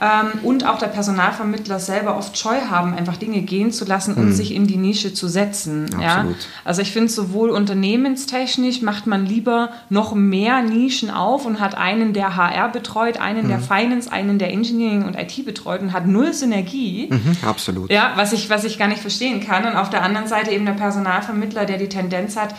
ähm, 0.00 0.40
und 0.42 0.66
auch 0.66 0.78
der 0.78 0.88
Personalvermittler 0.88 1.78
selber 1.78 2.16
oft 2.16 2.36
Scheu 2.36 2.60
haben, 2.68 2.92
einfach 2.92 3.16
Dinge 3.16 3.42
gehen 3.42 3.70
zu 3.70 3.84
lassen 3.84 4.14
und 4.14 4.26
mhm. 4.26 4.32
sich 4.32 4.52
in 4.52 4.66
die 4.66 4.76
Nische 4.76 5.14
zu 5.14 5.28
setzen. 5.28 5.84
Absolut. 5.94 6.02
Ja? 6.02 6.48
Also 6.64 6.82
ich 6.82 6.90
finde, 6.90 7.08
sowohl 7.08 7.50
unternehmenstechnisch 7.50 8.82
macht 8.82 9.06
man 9.06 9.26
lieber 9.26 9.70
noch 9.90 10.14
mehr 10.16 10.62
Nischen 10.62 11.10
auf 11.10 11.46
und 11.46 11.60
hat 11.60 11.76
einen, 11.76 12.12
der 12.12 12.34
HR 12.34 12.70
betreut, 12.70 13.20
einen, 13.20 13.44
mhm. 13.44 13.50
der 13.50 13.60
Finance, 13.60 14.10
einen, 14.10 14.40
der 14.40 14.50
Engineering 14.50 15.04
und 15.04 15.16
IT 15.16 15.44
betreut 15.44 15.82
und 15.82 15.92
hat 15.92 16.06
null 16.08 16.32
Synergie. 16.32 17.08
Mhm, 17.10 17.36
absolut. 17.46 17.92
Ja, 17.92 18.14
was 18.16 18.32
ich, 18.32 18.50
was 18.50 18.64
ich 18.64 18.76
gar 18.78 18.88
nicht 18.88 19.00
verstehen 19.00 19.40
kann. 19.40 19.64
Und 19.64 19.76
auf 19.76 19.90
der 19.90 20.02
anderen 20.02 20.26
Seite 20.26 20.50
eben 20.50 20.66
der 20.66 20.72
Personalvermittler, 20.72 21.64
der 21.64 21.78
die 21.78 21.88
Tendenz 21.88 22.36
hat, 22.36 22.56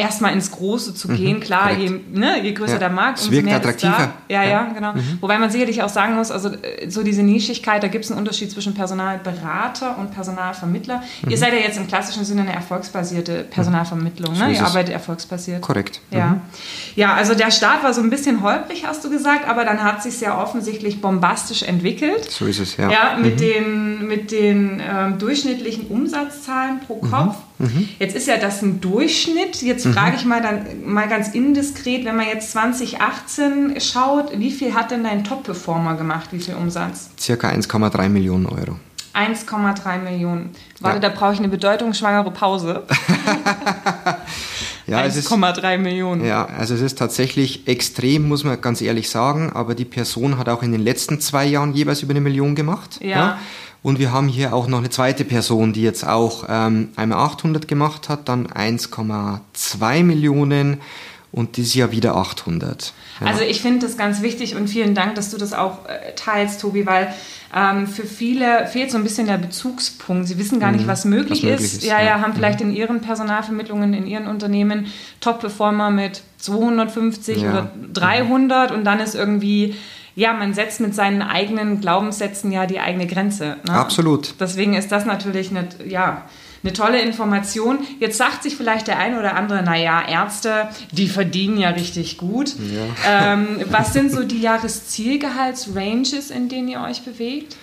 erstmal 0.00 0.32
ins 0.32 0.50
Große 0.50 0.94
zu 0.94 1.08
gehen. 1.08 1.36
Mhm, 1.36 1.40
Klar, 1.40 1.72
je, 1.72 2.00
ne, 2.12 2.42
je, 2.42 2.52
größer 2.52 2.74
ja. 2.74 2.78
der 2.78 2.90
Markt, 2.90 3.22
umso 3.22 3.42
mehr 3.42 3.56
attraktiver. 3.56 3.92
ist 3.92 3.98
da. 3.98 4.12
Ja, 4.28 4.42
ja, 4.42 4.50
ja 4.50 4.72
genau. 4.74 4.92
Mhm. 4.94 5.18
Wobei 5.20 5.38
man 5.38 5.50
sicherlich 5.50 5.82
auch 5.82 5.88
sagen 5.88 6.14
muss, 6.16 6.30
also 6.30 6.48
äh, 6.48 6.88
so 6.90 7.02
diese 7.02 7.22
Nischigkeit, 7.22 7.82
da 7.82 7.88
gibt 7.88 8.04
es 8.04 8.10
einen 8.10 8.18
Unterschied 8.18 8.50
zwischen 8.50 8.74
Personalberater 8.74 9.98
und 9.98 10.12
Personalvermittler. 10.12 11.02
Mhm. 11.22 11.30
Ihr 11.30 11.38
seid 11.38 11.52
ja 11.52 11.58
jetzt 11.58 11.78
im 11.78 11.86
klassischen 11.86 12.24
Sinne 12.24 12.42
eine 12.42 12.52
erfolgsbasierte 12.52 13.44
Personalvermittlung, 13.44 14.36
ne? 14.36 14.52
Ihr 14.52 14.64
arbeitet 14.64 14.92
erfolgsbasiert. 14.92 15.62
Korrekt. 15.62 16.00
Ja. 16.10 16.26
Mhm. 16.26 16.40
ja, 16.96 17.14
also 17.14 17.34
der 17.34 17.50
Start 17.50 17.84
war 17.84 17.94
so 17.94 18.00
ein 18.00 18.10
bisschen 18.10 18.42
holprig, 18.42 18.86
hast 18.86 19.04
du 19.04 19.10
gesagt, 19.10 19.48
aber 19.48 19.64
dann 19.64 19.82
hat 19.82 20.02
sich 20.02 20.14
sehr 20.14 20.38
offensichtlich 20.38 21.00
bombastisch 21.00 21.62
entwickelt. 21.62 22.30
So 22.30 22.46
ist 22.46 22.58
es, 22.58 22.76
ja. 22.76 22.90
Ja, 22.90 23.18
mit 23.20 23.34
mhm. 23.34 23.38
den, 23.38 24.08
mit 24.08 24.32
den 24.32 24.80
ähm, 24.80 25.18
durchschnittlichen 25.18 25.86
Umsatzzahlen 25.88 26.80
pro 26.80 27.00
mhm. 27.60 27.88
Jetzt 27.98 28.16
ist 28.16 28.26
ja 28.26 28.36
das 28.36 28.62
ein 28.62 28.80
Durchschnitt. 28.80 29.62
Jetzt 29.62 29.86
mhm. 29.86 29.94
frage 29.94 30.16
ich 30.16 30.24
mal 30.24 30.42
dann 30.42 30.66
mal 30.84 31.08
ganz 31.08 31.28
indiskret, 31.28 32.04
wenn 32.04 32.16
man 32.16 32.26
jetzt 32.26 32.52
2018 32.52 33.80
schaut, 33.80 34.38
wie 34.38 34.50
viel 34.50 34.74
hat 34.74 34.90
denn 34.90 35.04
dein 35.04 35.24
Top-Performer 35.24 35.94
gemacht? 35.94 36.28
Wie 36.32 36.40
viel 36.40 36.54
Umsatz? 36.54 37.10
Circa 37.18 37.50
1,3 37.50 38.08
Millionen 38.08 38.46
Euro. 38.46 38.76
1,3 39.14 39.98
Millionen. 39.98 40.50
Warte, 40.80 41.02
ja. 41.02 41.08
da 41.08 41.14
brauche 41.14 41.32
ich 41.32 41.38
eine 41.40 41.48
bedeutungsschwangere 41.48 42.30
Pause. 42.30 42.84
ja, 44.86 45.00
1,3 45.00 45.78
Millionen. 45.78 46.24
Ja, 46.24 46.46
also 46.46 46.74
es 46.74 46.80
ist 46.80 46.96
tatsächlich 46.96 47.66
extrem, 47.66 48.28
muss 48.28 48.44
man 48.44 48.60
ganz 48.60 48.80
ehrlich 48.80 49.10
sagen, 49.10 49.50
aber 49.52 49.74
die 49.74 49.84
Person 49.84 50.38
hat 50.38 50.48
auch 50.48 50.62
in 50.62 50.70
den 50.70 50.80
letzten 50.80 51.20
zwei 51.20 51.44
Jahren 51.44 51.74
jeweils 51.74 52.02
über 52.02 52.12
eine 52.12 52.20
Million 52.20 52.54
gemacht. 52.54 52.98
ja? 53.00 53.08
ja? 53.08 53.38
Und 53.82 53.98
wir 53.98 54.12
haben 54.12 54.28
hier 54.28 54.52
auch 54.54 54.66
noch 54.66 54.78
eine 54.78 54.90
zweite 54.90 55.24
Person, 55.24 55.72
die 55.72 55.82
jetzt 55.82 56.06
auch 56.06 56.44
ähm, 56.48 56.90
einmal 56.96 57.18
800 57.18 57.66
gemacht 57.66 58.08
hat, 58.08 58.28
dann 58.28 58.46
1,2 58.46 60.04
Millionen 60.04 60.80
und 61.32 61.56
dieses 61.56 61.74
Jahr 61.74 61.92
wieder 61.92 62.16
800. 62.16 62.92
Ja. 63.20 63.26
Also 63.26 63.42
ich 63.42 63.60
finde 63.60 63.86
das 63.86 63.96
ganz 63.96 64.20
wichtig 64.20 64.56
und 64.56 64.68
vielen 64.68 64.94
Dank, 64.94 65.14
dass 65.14 65.30
du 65.30 65.38
das 65.38 65.52
auch 65.52 65.86
äh, 65.86 66.14
teilst, 66.16 66.60
Tobi, 66.60 66.86
weil 66.86 67.14
ähm, 67.54 67.86
für 67.86 68.04
viele 68.04 68.66
fehlt 68.66 68.90
so 68.90 68.98
ein 68.98 69.04
bisschen 69.04 69.26
der 69.26 69.38
Bezugspunkt. 69.38 70.26
Sie 70.26 70.38
wissen 70.38 70.60
gar 70.60 70.72
nicht, 70.72 70.84
mhm. 70.84 70.88
was 70.88 71.04
möglich, 71.04 71.42
was 71.42 71.50
möglich 71.50 71.66
ist. 71.66 71.82
ist. 71.82 71.84
Ja, 71.84 72.02
ja, 72.02 72.20
haben 72.20 72.32
mhm. 72.32 72.36
vielleicht 72.36 72.60
in 72.60 72.72
ihren 72.72 73.00
Personalvermittlungen, 73.00 73.94
in 73.94 74.06
ihren 74.06 74.26
Unternehmen 74.26 74.86
Top-Performer 75.20 75.90
mit 75.90 76.22
250 76.38 77.42
ja. 77.42 77.50
oder 77.50 77.70
300 77.92 78.72
und 78.72 78.84
dann 78.84 78.98
ist 79.00 79.14
irgendwie 79.14 79.76
ja, 80.14 80.32
man 80.32 80.54
setzt 80.54 80.80
mit 80.80 80.94
seinen 80.94 81.22
eigenen 81.22 81.80
Glaubenssätzen 81.80 82.52
ja 82.52 82.66
die 82.66 82.80
eigene 82.80 83.06
Grenze. 83.06 83.56
Ne? 83.66 83.72
Absolut. 83.72 84.34
Deswegen 84.40 84.74
ist 84.74 84.92
das 84.92 85.04
natürlich 85.04 85.50
eine, 85.50 85.68
ja, 85.86 86.26
eine 86.62 86.72
tolle 86.72 87.00
Information. 87.00 87.78
Jetzt 88.00 88.18
sagt 88.18 88.42
sich 88.42 88.56
vielleicht 88.56 88.86
der 88.86 88.98
eine 88.98 89.18
oder 89.18 89.34
andere, 89.36 89.62
naja, 89.62 90.02
Ärzte, 90.06 90.68
die 90.92 91.08
verdienen 91.08 91.58
ja 91.58 91.70
richtig 91.70 92.18
gut. 92.18 92.54
Ja. 92.58 93.32
Ähm, 93.32 93.60
was 93.70 93.92
sind 93.92 94.12
so 94.12 94.24
die 94.24 94.40
Jahreszielgehaltsranges, 94.40 96.30
in 96.30 96.48
denen 96.48 96.68
ihr 96.68 96.82
euch 96.82 97.02
bewegt? 97.02 97.56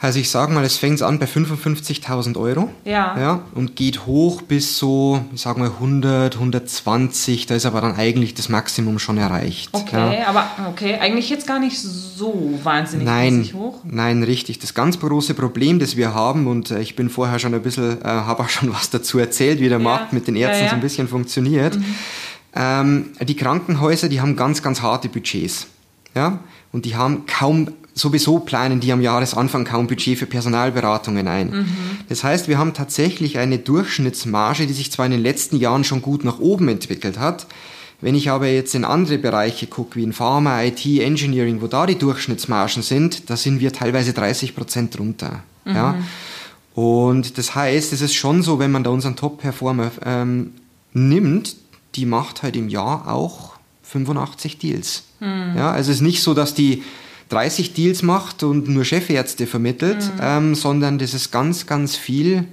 Also 0.00 0.20
ich 0.20 0.30
sage 0.30 0.52
mal, 0.52 0.64
es 0.64 0.76
fängt 0.76 1.02
an 1.02 1.18
bei 1.18 1.26
55.000 1.26 2.36
Euro 2.38 2.70
ja. 2.84 3.18
Ja, 3.18 3.42
und 3.54 3.74
geht 3.74 4.06
hoch 4.06 4.42
bis 4.42 4.78
so, 4.78 5.20
ich 5.34 5.40
sage 5.40 5.58
mal 5.58 5.70
100, 5.70 6.34
120. 6.36 7.46
Da 7.46 7.56
ist 7.56 7.66
aber 7.66 7.80
dann 7.80 7.96
eigentlich 7.96 8.34
das 8.34 8.48
Maximum 8.48 9.00
schon 9.00 9.18
erreicht. 9.18 9.70
Okay, 9.72 10.20
ja. 10.20 10.28
aber 10.28 10.46
okay, 10.68 10.98
eigentlich 11.00 11.30
jetzt 11.30 11.48
gar 11.48 11.58
nicht 11.58 11.80
so 11.80 12.60
wahnsinnig 12.62 13.06
nein, 13.06 13.50
hoch. 13.54 13.80
Nein, 13.82 14.22
richtig. 14.22 14.60
Das 14.60 14.72
ganz 14.72 15.00
große 15.00 15.34
Problem, 15.34 15.80
das 15.80 15.96
wir 15.96 16.14
haben 16.14 16.46
und 16.46 16.70
äh, 16.70 16.80
ich 16.80 16.94
bin 16.94 17.10
vorher 17.10 17.40
schon 17.40 17.52
ein 17.54 17.62
bisschen, 17.62 18.00
äh, 18.00 18.04
habe 18.04 18.44
auch 18.44 18.48
schon 18.48 18.72
was 18.72 18.90
dazu 18.90 19.18
erzählt, 19.18 19.58
wie 19.58 19.68
der. 19.68 19.78
Markt 19.78 20.12
mit 20.12 20.26
den 20.26 20.36
Ärzten 20.36 20.68
so 20.68 20.74
ein 20.74 20.80
bisschen 20.80 21.08
funktioniert. 21.08 21.76
Mhm. 21.76 21.84
Ähm, 22.54 23.06
die 23.20 23.36
Krankenhäuser, 23.36 24.08
die 24.08 24.20
haben 24.20 24.36
ganz, 24.36 24.62
ganz 24.62 24.82
harte 24.82 25.08
Budgets. 25.08 25.68
Ja, 26.14 26.40
und 26.72 26.84
die 26.84 26.96
haben 26.96 27.26
kaum 27.26 27.68
sowieso 27.98 28.38
planen 28.38 28.80
die 28.80 28.92
am 28.92 29.00
Jahresanfang 29.00 29.64
kaum 29.64 29.86
Budget 29.86 30.18
für 30.18 30.26
Personalberatungen 30.26 31.26
ein. 31.28 31.50
Mhm. 31.50 31.66
Das 32.08 32.24
heißt, 32.24 32.48
wir 32.48 32.58
haben 32.58 32.74
tatsächlich 32.74 33.38
eine 33.38 33.58
Durchschnittsmarge, 33.58 34.66
die 34.66 34.72
sich 34.72 34.92
zwar 34.92 35.06
in 35.06 35.12
den 35.12 35.22
letzten 35.22 35.56
Jahren 35.56 35.84
schon 35.84 36.02
gut 36.02 36.24
nach 36.24 36.38
oben 36.38 36.68
entwickelt 36.68 37.18
hat, 37.18 37.46
wenn 38.00 38.14
ich 38.14 38.30
aber 38.30 38.46
jetzt 38.46 38.74
in 38.74 38.84
andere 38.84 39.18
Bereiche 39.18 39.66
gucke, 39.66 39.96
wie 39.96 40.04
in 40.04 40.12
Pharma, 40.12 40.62
IT, 40.62 40.86
Engineering, 40.86 41.60
wo 41.60 41.66
da 41.66 41.84
die 41.84 41.98
Durchschnittsmargen 41.98 42.82
sind, 42.82 43.28
da 43.28 43.36
sind 43.36 43.60
wir 43.60 43.72
teilweise 43.72 44.12
30 44.12 44.54
Prozent 44.54 44.96
drunter. 44.96 45.42
Mhm. 45.64 45.74
Ja? 45.74 45.94
Und 46.74 47.38
das 47.38 47.56
heißt, 47.56 47.92
es 47.92 48.00
ist 48.00 48.14
schon 48.14 48.42
so, 48.42 48.60
wenn 48.60 48.70
man 48.70 48.84
da 48.84 48.90
unseren 48.90 49.16
Top-Performer 49.16 49.90
ähm, 50.04 50.52
nimmt, 50.92 51.56
die 51.96 52.06
macht 52.06 52.44
halt 52.44 52.54
im 52.54 52.68
Jahr 52.68 53.08
auch 53.08 53.54
85 53.82 54.58
Deals. 54.58 55.02
Mhm. 55.18 55.54
Ja, 55.56 55.72
also 55.72 55.90
es 55.90 55.96
ist 55.96 56.02
nicht 56.02 56.22
so, 56.22 56.34
dass 56.34 56.54
die 56.54 56.84
30 57.28 57.74
Deals 57.74 58.02
macht 58.02 58.42
und 58.42 58.68
nur 58.68 58.84
Chefärzte 58.84 59.46
vermittelt, 59.46 60.02
mhm. 60.14 60.20
ähm, 60.20 60.54
sondern 60.54 60.98
das 60.98 61.14
ist 61.14 61.30
ganz, 61.30 61.66
ganz 61.66 61.96
viel 61.96 62.44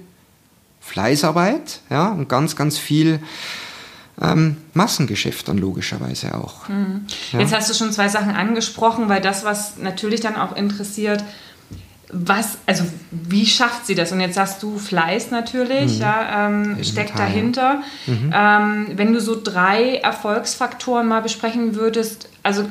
Fleißarbeit 0.80 1.80
ja, 1.90 2.08
und 2.08 2.28
ganz, 2.28 2.56
ganz 2.56 2.78
viel 2.78 3.20
ähm, 4.20 4.56
Massengeschäft 4.74 5.48
dann 5.48 5.58
logischerweise 5.58 6.34
auch. 6.34 6.68
Mhm. 6.68 7.06
Ja. 7.32 7.40
Jetzt 7.40 7.54
hast 7.54 7.70
du 7.70 7.74
schon 7.74 7.92
zwei 7.92 8.08
Sachen 8.08 8.30
angesprochen, 8.30 9.08
weil 9.08 9.20
das, 9.20 9.44
was 9.44 9.78
natürlich 9.78 10.20
dann 10.20 10.36
auch 10.36 10.54
interessiert, 10.56 11.24
was, 12.12 12.58
also 12.66 12.84
wie 13.10 13.46
schafft 13.46 13.86
sie 13.86 13.96
das? 13.96 14.12
Und 14.12 14.20
jetzt 14.20 14.36
sagst 14.36 14.62
du 14.62 14.78
Fleiß 14.78 15.32
natürlich, 15.32 15.96
mhm. 15.96 16.00
ja, 16.00 16.46
ähm, 16.46 16.84
steckt 16.84 17.18
dahinter. 17.18 17.82
Mhm. 18.06 18.32
Ähm, 18.32 18.86
wenn 18.94 19.12
du 19.12 19.20
so 19.20 19.40
drei 19.42 19.96
Erfolgsfaktoren 19.96 21.08
mal 21.08 21.20
besprechen 21.20 21.74
würdest, 21.74 22.28
also 22.42 22.66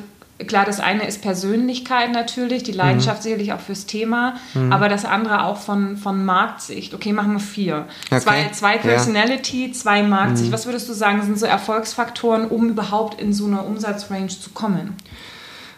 Klar, 0.47 0.65
das 0.65 0.81
eine 0.81 1.07
ist 1.07 1.21
Persönlichkeit 1.21 2.11
natürlich, 2.11 2.63
die 2.63 2.73
Leidenschaft 2.73 3.19
mhm. 3.19 3.23
sicherlich 3.23 3.53
auch 3.53 3.61
fürs 3.61 3.85
Thema, 3.85 4.35
mhm. 4.53 4.73
aber 4.73 4.89
das 4.89 5.05
andere 5.05 5.45
auch 5.45 5.57
von, 5.57 5.95
von 5.95 6.25
Marktsicht. 6.25 6.93
Okay, 6.93 7.13
machen 7.13 7.33
wir 7.33 7.39
vier. 7.39 7.87
Okay. 8.07 8.19
Zwei, 8.19 8.49
zwei 8.49 8.77
Personality, 8.77 9.67
ja. 9.67 9.73
zwei 9.73 10.03
Marktsicht. 10.03 10.49
Mhm. 10.49 10.53
Was 10.53 10.65
würdest 10.65 10.89
du 10.89 10.93
sagen, 10.93 11.21
sind 11.21 11.39
so 11.39 11.45
Erfolgsfaktoren, 11.45 12.49
um 12.49 12.69
überhaupt 12.69 13.21
in 13.21 13.31
so 13.31 13.45
eine 13.45 13.61
Umsatzrange 13.61 14.27
zu 14.27 14.49
kommen? 14.49 14.95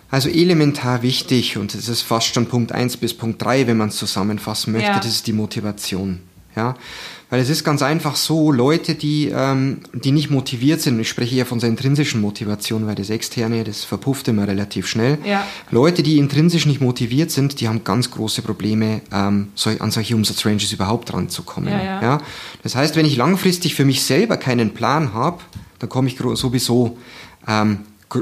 Also 0.10 0.30
elementar 0.30 1.04
wichtig, 1.04 1.58
und 1.58 1.76
das 1.76 1.88
ist 1.88 2.02
fast 2.02 2.34
schon 2.34 2.48
Punkt 2.48 2.72
1 2.72 2.98
bis 2.98 3.14
Punkt 3.14 3.44
3, 3.44 3.68
wenn 3.68 3.78
man 3.78 3.90
es 3.90 3.98
zusammenfassen 3.98 4.74
möchte, 4.74 4.90
ja. 4.90 4.98
das 4.98 5.08
ist 5.08 5.28
die 5.28 5.34
Motivation. 5.34 6.22
Ja? 6.56 6.76
Weil 7.30 7.42
es 7.42 7.50
ist 7.50 7.66
ganz 7.66 7.82
einfach 7.82 8.16
so, 8.16 8.54
Leute, 8.54 8.96
die, 8.96 9.30
ähm, 9.34 9.82
die 9.94 10.14
nicht 10.14 10.30
motiviert 10.30 10.80
sind, 10.82 10.98
ich 11.00 11.10
spreche 11.10 11.36
ja 11.36 11.44
von 11.44 11.60
der 11.60 11.68
intrinsischen 11.68 12.22
Motivation, 12.22 12.88
weil 12.88 12.96
das 12.96 13.10
Externe, 13.10 13.66
das 13.66 13.84
verpufft 13.84 14.30
immer 14.30 14.48
relativ 14.48 14.88
schnell. 14.88 15.18
Ja. 15.26 15.46
Leute, 15.70 16.04
die 16.04 16.18
intrinsisch 16.18 16.66
nicht 16.66 16.80
motiviert 16.80 17.32
sind, 17.32 17.60
die 17.60 17.68
haben 17.68 17.84
ganz 17.84 18.12
große 18.12 18.42
Probleme, 18.42 19.02
ähm, 19.12 19.50
an 19.80 19.92
solche 19.92 20.16
Umsatzranges 20.16 20.72
überhaupt 20.72 21.14
ranzukommen. 21.14 21.70
Ja, 21.70 21.84
ja. 21.84 22.02
ja? 22.02 22.22
Das 22.64 22.76
heißt, 22.76 22.96
wenn 22.96 23.06
ich 23.06 23.18
langfristig 23.18 23.76
für 23.76 23.84
mich 23.84 24.04
selber 24.04 24.38
keinen 24.38 24.74
Plan 24.74 25.14
habe, 25.14 25.40
dann 25.80 25.90
komme 25.90 26.08
ich 26.08 26.18
sowieso 26.36 26.98
ähm, 27.46 27.80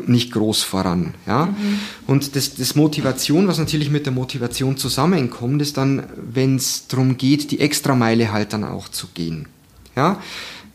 nicht 0.07 0.31
groß 0.31 0.63
voran. 0.63 1.13
Ja? 1.27 1.45
Mhm. 1.45 1.79
Und 2.07 2.35
das, 2.35 2.55
das 2.55 2.75
Motivation, 2.75 3.47
was 3.47 3.59
natürlich 3.59 3.89
mit 3.89 4.05
der 4.05 4.13
Motivation 4.13 4.77
zusammenkommt, 4.77 5.61
ist 5.61 5.77
dann, 5.77 6.03
wenn 6.17 6.55
es 6.55 6.87
darum 6.87 7.17
geht, 7.17 7.51
die 7.51 7.59
Extrameile 7.59 8.31
halt 8.31 8.53
dann 8.53 8.63
auch 8.63 8.89
zu 8.89 9.07
gehen. 9.13 9.47
Ja? 9.95 10.19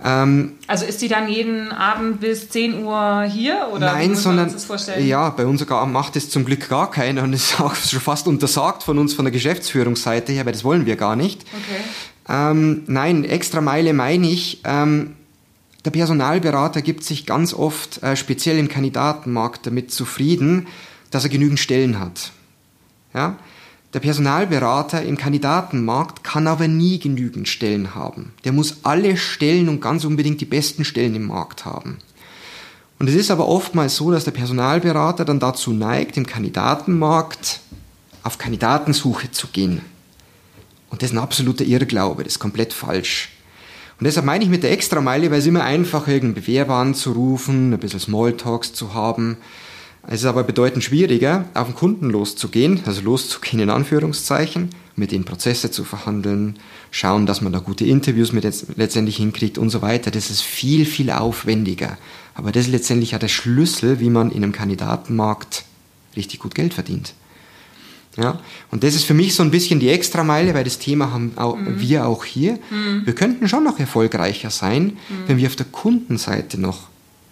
Ähm, 0.02 0.52
also 0.67 0.87
ist 0.87 1.02
die 1.02 1.09
dann 1.09 1.29
jeden 1.29 1.73
Abend 1.73 2.21
bis 2.21 2.49
10 2.49 2.85
Uhr 2.85 3.25
hier? 3.25 3.69
Oder 3.73 3.93
nein, 3.93 4.14
sondern 4.14 4.55
ja, 5.00 5.31
bei 5.31 5.45
uns 5.47 5.61
sogar 5.61 5.85
macht 5.87 6.17
es 6.17 6.31
zum 6.31 6.45
Glück 6.45 6.69
gar 6.69 6.90
keiner 6.90 7.23
und 7.23 7.33
ist 7.35 7.61
auch 7.61 7.75
schon 7.75 8.00
fast 8.00 8.26
untersagt 8.26 8.83
von 8.83 8.99
uns 8.99 9.12
von 9.12 9.25
der 9.25 9.33
Geschäftsführungsseite 9.33 10.33
her, 10.33 10.47
weil 10.47 10.52
das 10.52 10.64
wollen 10.64 10.87
wir 10.87 10.97
gar 10.97 11.17
nicht. 11.17 11.43
Okay. 11.43 11.83
Ähm, 12.29 12.85
nein, 12.87 13.25
extra 13.25 13.61
Meile 13.61 13.93
meine 13.93 14.29
ich. 14.29 14.61
Ähm, 14.64 15.17
der 15.84 15.90
Personalberater 15.90 16.82
gibt 16.82 17.04
sich 17.04 17.26
ganz 17.26 17.54
oft, 17.54 18.02
äh, 18.02 18.16
speziell 18.16 18.58
im 18.58 18.68
Kandidatenmarkt, 18.68 19.66
damit 19.66 19.90
zufrieden, 19.90 20.66
dass 21.10 21.25
er 21.25 21.30
genügend 21.30 21.58
Stellen 21.58 21.99
hat. 21.99 22.32
Ja? 23.14 23.37
Der 23.92 24.00
Personalberater 24.00 25.02
im 25.02 25.16
Kandidatenmarkt 25.16 26.22
kann 26.22 26.46
aber 26.46 26.68
nie 26.68 27.00
genügend 27.00 27.49
Stellen 27.49 27.94
haben. 27.94 28.32
Der 28.44 28.52
muss 28.52 28.78
alle 28.84 29.16
Stellen 29.16 29.68
und 29.68 29.80
ganz 29.80 30.04
unbedingt 30.04 30.40
die 30.40 30.46
besten 30.46 30.84
Stellen 30.84 31.16
im 31.16 31.26
Markt 31.26 31.64
haben. 31.64 31.99
Und 33.00 33.08
es 33.08 33.14
ist 33.14 33.30
aber 33.30 33.49
oftmals 33.49 33.96
so, 33.96 34.12
dass 34.12 34.25
der 34.25 34.30
Personalberater 34.30 35.25
dann 35.25 35.40
dazu 35.40 35.72
neigt, 35.72 36.16
im 36.18 36.26
Kandidatenmarkt 36.26 37.60
auf 38.22 38.38
Kandidatensuche 38.38 39.30
zu 39.32 39.49
gehen. 39.49 39.80
Und 40.90 41.02
das 41.02 41.10
ist 41.10 41.16
ein 41.16 41.22
absoluter 41.22 41.64
Irrglaube, 41.64 42.22
das 42.22 42.34
ist 42.34 42.38
komplett 42.38 42.72
falsch. 42.72 43.30
Und 44.00 44.07
deshalb 44.07 44.25
meine 44.25 44.42
ich 44.42 44.50
mit 44.50 44.62
der 44.62 44.73
Extrameile, 44.73 45.30
weil 45.30 45.40
es 45.40 45.47
immer 45.47 45.62
einfach 45.62 46.09
irgendeinen 46.09 46.47
Bewerber 46.47 46.76
anzurufen, 46.76 47.75
ein 47.75 47.78
bisschen 47.78 48.00
Smalltalks 48.00 48.73
zu 48.73 48.95
haben, 48.95 49.37
es 50.07 50.21
ist 50.21 50.26
aber 50.26 50.42
bedeutend 50.42 50.83
schwieriger, 50.83 51.45
auf 51.52 51.69
den 51.69 51.76
Kunden 51.76 52.09
loszugehen, 52.09 52.80
also 52.87 53.02
loszugehen 53.02 53.62
in 53.62 53.71
Anführungszeichen, 53.71 54.71
mit 54.97 55.12
ihnen 55.12 55.25
Prozesse 55.25 55.71
zu 55.71 55.85
verhandeln, 55.85 56.59
schauen, 56.90 57.26
dass 57.26 57.42
man 57.42 57.52
da 57.52 57.59
gute 57.59 57.85
Interviews 57.85 58.33
mit 58.33 58.45
letztendlich 58.76 59.19
hinkriegt 59.19 59.59
und 59.59 59.69
so 59.69 59.83
weiter. 59.83 60.11
Das 60.11 60.30
ist 60.30 60.40
viel, 60.40 60.87
viel 60.87 61.11
aufwendiger. 61.11 61.99
Aber 62.35 62.52
das 62.52 62.66
ist 62.66 62.73
letztendlich 62.73 63.11
ja 63.11 63.19
der 63.19 63.28
Schlüssel, 63.28 64.00
wie 64.00 64.11
man 64.11 64.30
in 64.30 64.42
einem 64.42 64.52
Kandidatenmarkt 64.52 65.64
richtig 66.16 66.40
gut 66.40 66.54
Geld 66.54 66.73
verdient. 66.73 67.12
Ja, 68.17 68.40
und 68.71 68.83
das 68.83 68.95
ist 68.97 69.05
für 69.05 69.14
mich 69.14 69.35
so 69.35 69.43
ein 69.43 69.52
bisschen 69.52 69.79
die 69.79 69.88
Extrameile, 69.88 70.52
weil 70.55 70.64
das 70.64 70.79
Thema 70.79 71.12
haben 71.12 71.33
auch 71.37 71.57
mhm. 71.57 71.81
wir 71.81 72.07
auch 72.07 72.25
hier. 72.25 72.59
Mhm. 72.71 73.07
Wir 73.07 73.14
könnten 73.14 73.49
schon 73.49 73.62
noch 73.62 73.79
erfolgreicher 73.79 74.50
sein, 74.50 74.85
mhm. 74.85 75.14
wenn 75.29 75.37
wir 75.37 75.47
auf 75.47 75.57
der 75.57 75.67
Kundenseite 75.67 76.61
noch 76.61 76.89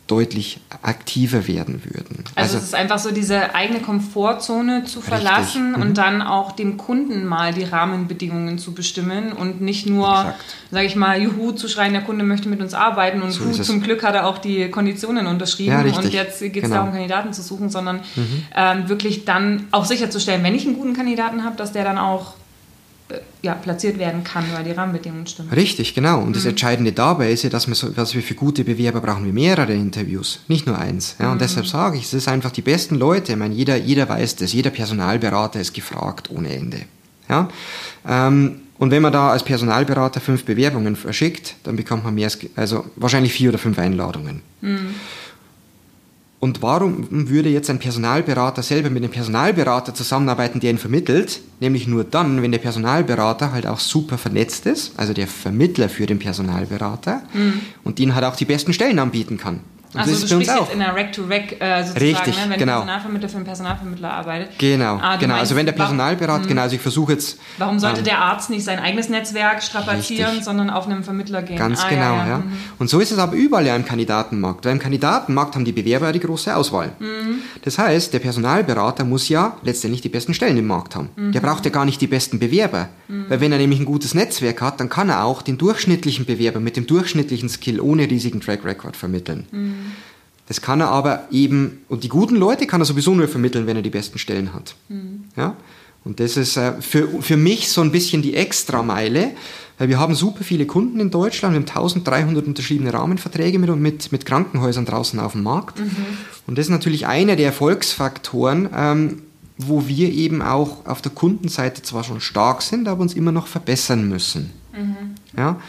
deutlich 0.08 0.60
aktiver 0.82 1.46
werden 1.46 1.82
würden. 1.84 2.24
Also, 2.34 2.56
also, 2.56 2.58
es 2.58 2.64
ist 2.64 2.74
einfach 2.74 2.98
so 2.98 3.10
diese 3.10 3.54
eigene 3.54 3.80
Komfortzone 3.80 4.84
zu 4.84 5.02
verlassen 5.02 5.72
mhm. 5.72 5.82
und 5.82 5.98
dann 5.98 6.22
auch 6.22 6.52
dem 6.52 6.78
Kunden 6.78 7.26
mal 7.26 7.52
die 7.52 7.64
Rahmenbedingungen 7.64 8.58
zu 8.58 8.72
bestimmen 8.72 9.32
und 9.34 9.60
nicht 9.60 9.86
nur, 9.86 10.34
sage 10.70 10.86
ich 10.86 10.96
mal, 10.96 11.20
Juhu 11.20 11.52
zu 11.52 11.68
schreien, 11.68 11.92
der 11.92 12.02
Kunde 12.02 12.24
möchte 12.24 12.48
mit 12.48 12.60
uns 12.60 12.72
arbeiten 12.72 13.20
und 13.20 13.32
so 13.32 13.50
zum 13.52 13.82
Glück 13.82 14.02
hat 14.02 14.14
er 14.14 14.26
auch 14.26 14.38
die 14.38 14.70
Konditionen 14.70 15.26
unterschrieben 15.26 15.86
ja, 15.86 15.96
und 15.96 16.10
jetzt 16.10 16.40
geht 16.40 16.56
es 16.56 16.62
genau. 16.62 16.76
darum, 16.76 16.92
Kandidaten 16.92 17.34
zu 17.34 17.42
suchen, 17.42 17.68
sondern 17.68 18.00
mhm. 18.16 18.42
ähm, 18.56 18.88
wirklich 18.88 19.26
dann 19.26 19.68
auch 19.72 19.84
sicherzustellen, 19.84 20.42
wenn 20.42 20.54
ich 20.54 20.66
einen 20.66 20.76
guten 20.76 20.94
Kandidaten 20.94 21.44
habe, 21.44 21.56
dass 21.56 21.72
der 21.72 21.84
dann 21.84 21.98
auch 21.98 22.32
ja, 23.42 23.54
platziert 23.54 23.98
werden 23.98 24.24
kann, 24.24 24.44
weil 24.52 24.64
die 24.64 24.72
Rahmenbedingungen 24.72 25.26
stimmen. 25.26 25.50
Richtig, 25.50 25.94
genau. 25.94 26.20
Und 26.20 26.30
mhm. 26.30 26.32
das 26.34 26.44
Entscheidende 26.44 26.92
dabei 26.92 27.32
ist 27.32 27.42
ja, 27.42 27.50
dass 27.50 27.66
wir, 27.68 27.74
so, 27.74 27.88
dass 27.88 28.14
wir 28.14 28.22
für 28.22 28.34
gute 28.34 28.64
Bewerber 28.64 29.00
brauchen 29.00 29.24
wir 29.24 29.32
mehrere 29.32 29.72
Interviews, 29.72 30.40
nicht 30.48 30.66
nur 30.66 30.78
eins. 30.78 31.16
Ja, 31.18 31.28
und 31.28 31.36
mhm. 31.36 31.40
deshalb 31.40 31.66
sage 31.66 31.96
ich, 31.96 32.04
es 32.04 32.14
ist 32.14 32.28
einfach 32.28 32.50
die 32.50 32.62
besten 32.62 32.96
Leute. 32.96 33.32
Ich 33.32 33.38
meine, 33.38 33.54
jeder, 33.54 33.76
jeder 33.76 34.08
weiß 34.08 34.36
das, 34.36 34.52
jeder 34.52 34.70
Personalberater 34.70 35.60
ist 35.60 35.72
gefragt 35.72 36.30
ohne 36.30 36.54
Ende. 36.54 36.80
Ja? 37.28 37.48
Ähm, 38.06 38.60
und 38.78 38.90
wenn 38.90 39.02
man 39.02 39.12
da 39.12 39.30
als 39.30 39.42
Personalberater 39.42 40.20
fünf 40.20 40.44
Bewerbungen 40.44 40.94
verschickt, 40.94 41.56
dann 41.64 41.76
bekommt 41.76 42.04
man 42.04 42.14
mehr, 42.14 42.30
also 42.54 42.84
wahrscheinlich 42.96 43.32
vier 43.32 43.48
oder 43.50 43.58
fünf 43.58 43.78
Einladungen. 43.78 44.42
Mhm. 44.60 44.94
Und 46.40 46.62
warum 46.62 47.09
würde 47.11 47.49
jetzt 47.49 47.68
ein 47.68 47.80
Personalberater 47.80 48.62
selber 48.62 48.90
mit 48.90 49.02
einem 49.02 49.12
Personalberater 49.12 49.92
zusammenarbeiten, 49.92 50.61
der 50.61 50.71
ihn 50.71 50.78
vermittelt? 50.78 51.40
Nämlich 51.59 51.88
nur 51.88 52.04
dann, 52.04 52.42
wenn 52.42 52.52
der 52.52 52.61
Personalberater 52.61 53.50
halt 53.50 53.66
auch 53.66 53.80
super 53.80 54.18
vernetzt 54.18 54.66
ist, 54.66 54.92
also 54.96 55.12
der 55.12 55.27
Vermittler 55.27 55.88
für 55.88 56.07
den 56.07 56.20
Personalberater 56.20 57.22
mhm. 57.35 57.61
und 57.83 57.98
den 57.98 58.14
halt 58.14 58.24
auch 58.24 58.37
die 58.37 58.44
besten 58.44 58.72
Stellen 58.72 59.01
anbieten 59.01 59.37
kann. 59.37 59.61
Und 59.94 60.01
also 60.01 60.12
du 60.12 60.27
sprichst 60.27 60.55
jetzt 60.55 60.72
in 60.72 60.81
der 60.81 60.94
Rack-to-Rack 60.94 61.61
äh, 61.61 61.83
sozusagen, 61.83 62.05
Richtig, 62.05 62.37
ne? 62.37 62.51
wenn 62.51 62.59
genau. 62.59 62.64
der 62.66 62.72
Personalvermittler 62.72 63.29
für 63.29 63.37
einen 63.37 63.44
Personalvermittler 63.46 64.12
arbeitet. 64.12 64.59
Genau, 64.59 64.98
ah, 65.03 65.16
genau. 65.16 65.35
also 65.35 65.57
wenn 65.57 65.64
der 65.64 65.72
Personalberater, 65.72 66.42
hm. 66.42 66.48
genau, 66.48 66.62
also 66.62 66.77
ich 66.77 66.83
versuche 66.83 67.12
jetzt... 67.12 67.38
Warum 67.57 67.79
sollte 67.79 68.01
ähm, 68.01 68.05
der 68.05 68.18
Arzt 68.18 68.51
nicht 68.51 68.64
sein 68.64 68.81
eigenes 68.81 69.09
Netzwerk 69.09 69.62
strapazieren, 69.62 70.27
richtig. 70.27 70.44
sondern 70.44 70.68
auf 70.68 70.87
einen 70.87 71.05
Vermittler 71.05 71.40
gehen? 71.40 71.57
Ganz 71.57 71.83
ah, 71.83 71.88
genau, 71.88 72.03
ja. 72.16 72.29
ja. 72.29 72.38
Mhm. 72.38 72.53
Und 72.79 72.90
so 72.90 73.01
ist 73.01 73.12
es 73.12 73.18
aber 73.18 73.35
überall 73.35 73.66
ja 73.66 73.74
im 73.77 73.87
Kandidatenmarkt. 73.87 74.66
Weil 74.66 74.72
im 74.72 74.79
Kandidatenmarkt 74.79 75.55
haben 75.55 75.64
die 75.64 75.72
Bewerber 75.72 76.12
die 76.12 76.20
große 76.20 76.55
Auswahl. 76.55 76.92
Mhm. 76.98 77.40
Das 77.62 77.79
heißt, 77.79 78.12
der 78.12 78.18
Personalberater 78.18 79.05
muss 79.05 79.29
ja 79.31 79.57
letztendlich 79.62 80.03
die 80.03 80.11
besten 80.11 80.35
Stellen 80.35 80.59
im 80.59 80.66
Markt 80.66 80.96
haben. 80.96 81.09
Mhm. 81.16 81.33
Der 81.33 81.40
braucht 81.40 81.64
ja 81.64 81.70
gar 81.70 81.87
nicht 81.87 82.01
die 82.01 82.07
besten 82.07 82.38
Bewerber. 82.38 82.90
Mhm. 83.09 83.27
Weil 83.29 83.40
wenn 83.40 83.53
er 83.53 83.59
nämlich 83.59 83.81
ein 83.81 83.87
gutes 83.87 84.12
Netzwerk 84.12 84.61
hat, 84.61 84.81
dann 84.81 84.90
kann 84.90 85.09
er 85.09 85.24
auch 85.24 85.40
den 85.40 85.57
durchschnittlichen 85.57 86.27
Bewerber 86.27 86.61
mit 86.61 86.77
dem 86.77 86.87
durchschnittlichen 86.87 87.48
Skill 87.48 87.81
ohne 87.81 88.09
riesigen 88.11 88.40
Track 88.40 88.64
Record 88.64 88.96
vermitteln. 88.96 89.46
Das 90.46 90.62
kann 90.62 90.80
er 90.80 90.88
aber 90.88 91.24
eben, 91.30 91.82
und 91.88 92.04
die 92.04 92.08
guten 92.08 92.36
Leute 92.36 92.66
kann 92.66 92.80
er 92.80 92.86
sowieso 92.86 93.14
nur 93.14 93.28
vermitteln, 93.28 93.66
wenn 93.66 93.76
er 93.76 93.82
die 93.82 93.90
besten 93.90 94.18
Stellen 94.18 94.54
hat. 94.54 94.74
Mhm. 94.88 95.24
Ja? 95.36 95.56
Und 96.04 96.20
das 96.20 96.38
ist 96.38 96.56
äh, 96.56 96.80
für, 96.80 97.06
für 97.20 97.36
mich 97.36 97.68
so 97.68 97.82
ein 97.82 97.92
bisschen 97.92 98.22
die 98.22 98.34
Extrameile, 98.34 99.32
weil 99.76 99.90
wir 99.90 99.98
haben 99.98 100.14
super 100.14 100.42
viele 100.42 100.64
Kunden 100.66 101.00
in 101.00 101.10
Deutschland, 101.10 101.54
wir 101.54 101.60
haben 101.60 101.68
1300 101.68 102.46
unterschriebene 102.46 102.92
Rahmenverträge 102.92 103.58
mit, 103.58 103.76
mit, 103.76 104.10
mit 104.10 104.24
Krankenhäusern 104.24 104.86
draußen 104.86 105.20
auf 105.20 105.32
dem 105.32 105.42
Markt. 105.42 105.78
Mhm. 105.78 105.94
Und 106.46 106.56
das 106.56 106.66
ist 106.66 106.70
natürlich 106.70 107.06
einer 107.06 107.36
der 107.36 107.46
Erfolgsfaktoren, 107.46 108.70
ähm, 108.74 109.22
wo 109.58 109.86
wir 109.86 110.10
eben 110.10 110.40
auch 110.40 110.86
auf 110.86 111.02
der 111.02 111.12
Kundenseite 111.12 111.82
zwar 111.82 112.04
schon 112.04 112.20
stark 112.20 112.62
sind, 112.62 112.88
aber 112.88 113.02
uns 113.02 113.12
immer 113.12 113.32
noch 113.32 113.46
verbessern 113.46 114.08
müssen. 114.08 114.50
Mhm. 114.72 115.14
Ja? 115.36 115.60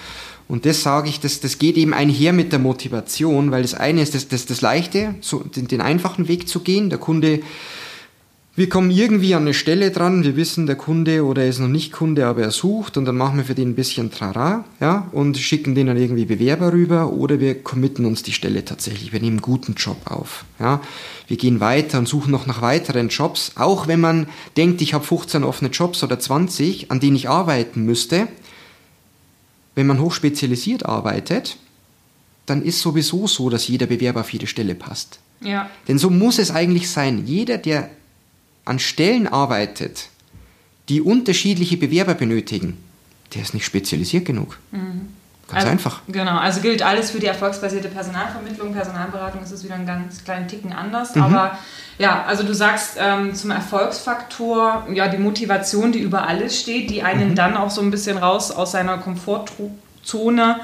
Und 0.50 0.66
das 0.66 0.82
sage 0.82 1.10
ich, 1.10 1.20
das, 1.20 1.42
das 1.42 1.60
geht 1.60 1.78
eben 1.78 1.94
einher 1.94 2.34
mit 2.34 2.52
der 2.52 2.58
Motivation, 2.58 3.52
weil 3.52 3.62
das 3.62 3.76
eine 3.76 4.02
ist 4.02 4.16
das, 4.16 4.28
das, 4.28 4.48
das 4.48 4.62
Leichte, 4.62 5.14
so 5.22 5.40
den, 5.40 5.68
den 5.68 5.80
einfachen 5.80 6.28
Weg 6.28 6.50
zu 6.50 6.62
gehen. 6.62 6.90
Der 6.90 6.98
Kunde, 6.98 7.42
wir 8.56 8.68
kommen 8.68 8.90
irgendwie 8.90 9.36
an 9.36 9.44
eine 9.44 9.54
Stelle 9.54 9.92
dran, 9.92 10.24
wir 10.24 10.36
wissen, 10.36 10.66
der 10.66 10.76
Kunde 10.76 11.24
oder 11.24 11.44
er 11.44 11.50
ist 11.50 11.60
noch 11.60 11.68
nicht 11.68 11.92
Kunde, 11.92 12.26
aber 12.26 12.42
er 12.42 12.50
sucht 12.50 12.98
und 12.98 13.06
dann 13.06 13.16
machen 13.16 13.38
wir 13.38 13.46
für 13.46 13.54
den 13.54 13.70
ein 13.70 13.76
bisschen 13.76 14.10
Trara 14.10 14.66
ja, 14.82 15.08
und 15.12 15.38
schicken 15.38 15.76
den 15.76 15.86
dann 15.86 15.98
irgendwie 15.98 16.26
Bewerber 16.26 16.74
rüber 16.74 17.14
oder 17.14 17.40
wir 17.40 17.62
committen 17.62 18.06
uns 18.06 18.24
die 18.24 18.34
Stelle 18.34 18.66
tatsächlich, 18.66 19.14
wir 19.14 19.22
nehmen 19.22 19.38
einen 19.38 19.42
guten 19.44 19.76
Job 19.76 19.98
auf. 20.06 20.46
Ja. 20.60 20.82
Wir 21.28 21.38
gehen 21.38 21.60
weiter 21.60 22.00
und 22.00 22.08
suchen 22.08 22.32
noch 22.32 22.48
nach 22.48 22.64
weiteren 22.64 23.10
Jobs, 23.10 23.52
auch 23.54 23.88
wenn 23.88 24.00
man 24.00 24.28
denkt, 24.58 24.82
ich 24.82 24.96
habe 24.96 25.06
15 25.06 25.44
offene 25.44 25.70
Jobs 25.70 26.04
oder 26.04 26.20
20, 26.20 26.90
an 26.90 27.00
denen 27.00 27.16
ich 27.18 27.30
arbeiten 27.30 27.86
müsste, 27.86 28.28
wenn 29.80 29.88
man 29.88 30.02
hochspezialisiert 30.02 30.86
arbeitet, 30.86 31.56
dann 32.46 32.62
ist 32.62 32.82
sowieso 32.82 33.28
so, 33.28 33.50
dass 33.50 33.70
jeder 33.70 33.86
Bewerber 33.86 34.20
auf 34.20 34.34
jede 34.34 34.46
Stelle 34.46 34.76
passt. 34.76 35.20
Ja. 35.40 35.70
Denn 35.88 35.98
so 35.98 36.10
muss 36.10 36.38
es 36.38 36.52
eigentlich 36.52 36.90
sein. 36.90 37.26
Jeder, 37.26 37.58
der 37.58 37.90
an 38.66 38.80
Stellen 38.80 39.26
arbeitet, 39.26 40.10
die 40.90 41.00
unterschiedliche 41.00 41.78
Bewerber 41.78 42.14
benötigen, 42.14 42.76
der 43.34 43.42
ist 43.42 43.54
nicht 43.54 43.64
spezialisiert 43.64 44.26
genug. 44.26 44.60
Mhm. 44.72 45.14
Ganz 45.50 45.64
also, 45.64 45.72
einfach. 45.72 46.02
Genau, 46.08 46.38
also 46.38 46.62
gilt 46.62 46.84
alles 46.84 47.10
für 47.10 47.20
die 47.20 47.26
erfolgsbasierte 47.26 47.90
Personalvermittlung. 47.90 48.72
Personalberatung 48.74 49.42
ist 49.42 49.52
es 49.52 49.64
wieder 49.64 49.76
einen 49.76 49.88
ganz 49.88 50.24
kleinen 50.24 50.48
Ticken 50.48 50.74
anders. 50.74 51.16
Mhm. 51.16 51.24
Aber 51.24 51.58
ja, 51.98 52.24
also 52.28 52.44
du 52.44 52.54
sagst 52.54 52.98
ähm, 53.00 53.34
zum 53.34 53.50
Erfolgsfaktor, 53.50 54.88
ja, 54.94 55.08
die 55.08 55.18
Motivation, 55.18 55.92
die 55.92 56.00
über 56.00 56.28
alles 56.28 56.60
steht, 56.60 56.92
die 56.92 57.02
einen 57.02 57.32
mhm. 57.32 57.36
dann 57.36 57.58
auch 57.58 57.72
so 57.72 57.82
ein 57.82 57.90
bisschen 57.90 58.18
raus 58.18 58.52
aus 58.52 58.74
seiner 58.74 59.00
Komfortzone 59.00 60.60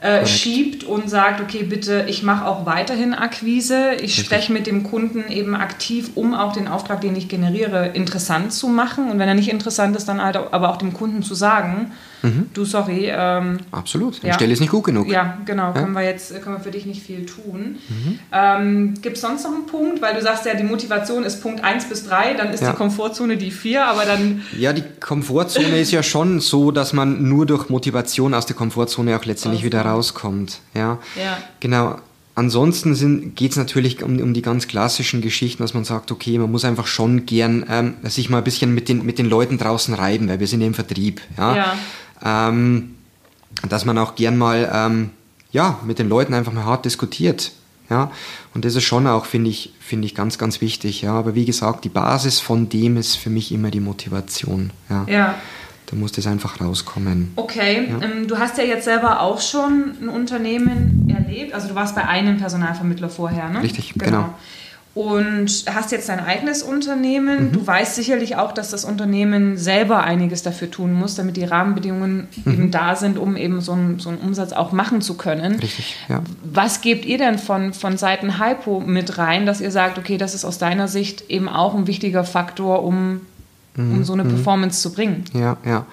äh, 0.00 0.26
schiebt 0.26 0.84
und 0.84 1.10
sagt, 1.10 1.40
okay, 1.40 1.64
bitte, 1.64 2.04
ich 2.08 2.22
mache 2.22 2.46
auch 2.46 2.66
weiterhin 2.66 3.14
Akquise, 3.14 3.94
ich 4.00 4.14
spreche 4.14 4.52
mit 4.52 4.68
dem 4.68 4.84
Kunden 4.84 5.24
eben 5.28 5.56
aktiv, 5.56 6.10
um 6.14 6.34
auch 6.34 6.52
den 6.52 6.68
Auftrag, 6.68 7.00
den 7.00 7.16
ich 7.16 7.28
generiere, 7.28 7.88
interessant 7.88 8.52
zu 8.52 8.68
machen 8.68 9.10
und 9.10 9.18
wenn 9.18 9.28
er 9.28 9.34
nicht 9.34 9.50
interessant 9.50 9.96
ist, 9.96 10.08
dann 10.08 10.22
halt 10.22 10.36
aber 10.36 10.70
auch 10.70 10.76
dem 10.76 10.92
Kunden 10.92 11.24
zu 11.24 11.34
sagen, 11.34 11.90
mhm. 12.22 12.46
du, 12.54 12.64
sorry. 12.64 13.10
Ähm, 13.12 13.58
Absolut, 13.72 14.22
die 14.22 14.28
ja. 14.28 14.34
Stelle 14.34 14.52
ist 14.52 14.60
nicht 14.60 14.70
gut 14.70 14.84
genug. 14.84 15.10
Ja, 15.10 15.38
genau, 15.44 15.68
ja? 15.68 15.72
können 15.72 15.94
wir 15.94 16.02
jetzt 16.02 16.32
können 16.42 16.56
wir 16.56 16.62
für 16.62 16.70
dich 16.70 16.86
nicht 16.86 17.02
viel 17.02 17.26
tun. 17.26 17.78
Mhm. 17.88 18.18
Ähm, 18.30 18.94
Gibt 19.02 19.16
es 19.16 19.22
sonst 19.22 19.42
noch 19.42 19.52
einen 19.52 19.66
Punkt, 19.66 20.00
weil 20.00 20.14
du 20.14 20.22
sagst 20.22 20.46
ja, 20.46 20.54
die 20.54 20.62
Motivation 20.62 21.24
ist 21.24 21.42
Punkt 21.42 21.64
1 21.64 21.86
bis 21.86 22.06
3, 22.06 22.34
dann 22.34 22.52
ist 22.52 22.62
ja. 22.62 22.70
die 22.70 22.76
Komfortzone 22.76 23.36
die 23.36 23.50
4, 23.50 23.84
aber 23.84 24.04
dann... 24.04 24.42
Ja, 24.56 24.72
die 24.72 24.84
Komfortzone 25.00 25.78
ist 25.80 25.90
ja 25.90 26.04
schon 26.04 26.38
so, 26.38 26.70
dass 26.70 26.92
man 26.92 27.28
nur 27.28 27.46
durch 27.46 27.68
Motivation 27.68 28.32
aus 28.32 28.46
der 28.46 28.54
Komfortzone 28.54 29.16
auch 29.16 29.24
letztendlich 29.24 29.64
wieder 29.68 29.87
rauskommt. 29.90 30.60
Ja, 30.74 30.98
ja. 31.16 31.38
genau. 31.60 31.96
Ansonsten 32.34 33.34
geht 33.34 33.50
es 33.50 33.56
natürlich 33.56 34.00
um, 34.02 34.20
um, 34.20 34.32
die 34.32 34.42
ganz 34.42 34.68
klassischen 34.68 35.22
Geschichten, 35.22 35.60
dass 35.60 35.74
man 35.74 35.82
sagt, 35.82 36.12
okay, 36.12 36.38
man 36.38 36.52
muss 36.52 36.64
einfach 36.64 36.86
schon 36.86 37.26
gern 37.26 37.66
ähm, 37.68 37.94
sich 38.04 38.30
mal 38.30 38.38
ein 38.38 38.44
bisschen 38.44 38.72
mit 38.72 38.88
den, 38.88 39.04
mit 39.04 39.18
den 39.18 39.26
Leuten 39.26 39.58
draußen 39.58 39.92
reiben, 39.92 40.28
weil 40.28 40.38
wir 40.38 40.46
sind 40.46 40.60
ja 40.60 40.68
im 40.68 40.74
Vertrieb. 40.74 41.20
Ja. 41.36 41.56
ja. 41.56 41.74
Ähm, 42.24 42.94
dass 43.68 43.84
man 43.84 43.98
auch 43.98 44.14
gern 44.14 44.38
mal 44.38 44.70
ähm, 44.72 45.10
ja, 45.50 45.80
mit 45.84 45.98
den 45.98 46.08
Leuten 46.08 46.32
einfach 46.32 46.52
mal 46.52 46.64
hart 46.64 46.84
diskutiert. 46.84 47.52
Ja, 47.90 48.10
und 48.54 48.64
das 48.64 48.74
ist 48.74 48.84
schon 48.84 49.06
auch, 49.06 49.24
finde 49.24 49.48
ich, 49.48 49.72
finde 49.80 50.06
ich 50.06 50.14
ganz, 50.14 50.36
ganz 50.36 50.60
wichtig. 50.60 51.02
Ja, 51.02 51.14
aber 51.14 51.34
wie 51.34 51.46
gesagt, 51.46 51.84
die 51.84 51.88
Basis 51.88 52.38
von 52.38 52.68
dem 52.68 52.98
ist 52.98 53.16
für 53.16 53.30
mich 53.30 53.50
immer 53.50 53.70
die 53.70 53.80
Motivation. 53.80 54.70
Ja. 54.90 55.06
Ja. 55.08 55.34
Da 55.90 55.96
muss 55.96 56.12
das 56.12 56.26
einfach 56.26 56.60
rauskommen. 56.60 57.32
Okay, 57.36 57.88
ähm, 58.02 58.28
du 58.28 58.38
hast 58.38 58.58
ja 58.58 58.64
jetzt 58.64 58.84
selber 58.84 59.20
auch 59.22 59.40
schon 59.40 59.94
ein 60.02 60.08
Unternehmen 60.10 61.08
erlebt. 61.08 61.54
Also 61.54 61.68
du 61.68 61.74
warst 61.74 61.94
bei 61.94 62.04
einem 62.06 62.36
Personalvermittler 62.36 63.08
vorher, 63.08 63.48
ne? 63.48 63.62
Richtig, 63.62 63.94
genau. 63.96 64.34
Und 64.94 65.64
hast 65.72 65.92
jetzt 65.92 66.08
dein 66.08 66.18
eigenes 66.18 66.62
Unternehmen. 66.62 67.46
Mhm. 67.46 67.52
Du 67.52 67.64
weißt 67.66 67.94
sicherlich 67.94 68.34
auch, 68.36 68.50
dass 68.52 68.70
das 68.70 68.84
Unternehmen 68.84 69.56
selber 69.56 70.02
einiges 70.02 70.42
dafür 70.42 70.70
tun 70.70 70.92
muss, 70.92 71.14
damit 71.14 71.36
die 71.36 71.44
Rahmenbedingungen 71.44 72.26
Mhm. 72.44 72.52
eben 72.52 72.70
da 72.72 72.96
sind, 72.96 73.16
um 73.16 73.36
eben 73.36 73.60
so 73.60 73.72
einen, 73.72 74.00
so 74.00 74.08
einen 74.08 74.18
Umsatz 74.18 74.52
auch 74.52 74.72
machen 74.72 75.00
zu 75.00 75.14
können. 75.16 75.60
Richtig, 75.60 75.94
ja. 76.08 76.20
Was 76.42 76.80
gebt 76.80 77.04
ihr 77.06 77.16
denn 77.16 77.38
von, 77.38 77.72
von 77.74 77.96
Seiten 77.96 78.40
Hypo 78.40 78.80
mit 78.80 79.18
rein, 79.18 79.46
dass 79.46 79.60
ihr 79.60 79.70
sagt, 79.70 79.98
okay, 79.98 80.18
das 80.18 80.34
ist 80.34 80.44
aus 80.44 80.58
deiner 80.58 80.88
Sicht 80.88 81.30
eben 81.30 81.48
auch 81.48 81.74
ein 81.76 81.86
wichtiger 81.86 82.24
Faktor, 82.24 82.82
um. 82.82 83.20
Um 83.78 84.04
so 84.04 84.12
eine 84.12 84.24
Performance 84.24 84.82
zu 84.82 84.92
bringen? 84.92 85.24
Ja, 85.34 85.56
ja. 85.64 85.86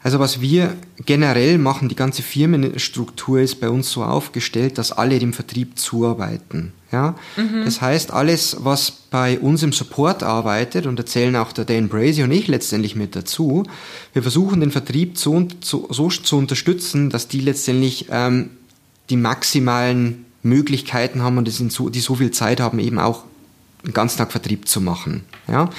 Also 0.00 0.20
was 0.20 0.40
wir 0.40 0.76
generell 1.04 1.58
machen, 1.58 1.88
die 1.88 1.96
ganze 1.96 2.22
Firmenstruktur 2.22 3.40
ist 3.40 3.60
bei 3.60 3.68
uns 3.68 3.90
so 3.90 4.04
aufgestellt, 4.04 4.78
dass 4.78 4.92
alle 4.92 5.18
dem 5.18 5.32
Vertrieb 5.32 5.76
zuarbeiten. 5.76 6.72
Ja? 6.92 7.16
Das 7.64 7.80
heißt, 7.80 8.12
alles, 8.12 8.58
was 8.60 8.90
bei 8.90 9.40
uns 9.40 9.62
im 9.64 9.72
Support 9.72 10.22
arbeitet, 10.22 10.86
und 10.86 10.98
da 10.98 11.04
zählen 11.04 11.34
auch 11.36 11.52
der 11.52 11.64
Dan 11.64 11.88
Brazy 11.88 12.22
und 12.22 12.30
ich 12.30 12.46
letztendlich 12.46 12.94
mit 12.94 13.16
dazu, 13.16 13.64
wir 14.12 14.22
versuchen 14.22 14.60
den 14.60 14.70
Vertrieb 14.70 15.18
zu, 15.18 15.48
zu, 15.60 15.88
so 15.90 16.08
zu 16.08 16.38
unterstützen, 16.38 17.10
dass 17.10 17.26
die 17.26 17.40
letztendlich 17.40 18.06
ähm, 18.10 18.50
die 19.10 19.16
maximalen 19.16 20.26
Möglichkeiten 20.42 21.22
haben 21.22 21.38
und 21.38 21.46
die, 21.46 21.50
so, 21.50 21.88
die 21.88 22.00
so 22.00 22.14
viel 22.14 22.30
Zeit 22.30 22.60
haben, 22.60 22.78
eben 22.78 23.00
auch 23.00 23.24
den 23.84 23.92
ganzen 23.92 24.18
Tag 24.18 24.30
Vertrieb 24.30 24.68
zu 24.68 24.80
machen. 24.80 25.24
Ja? 25.48 25.70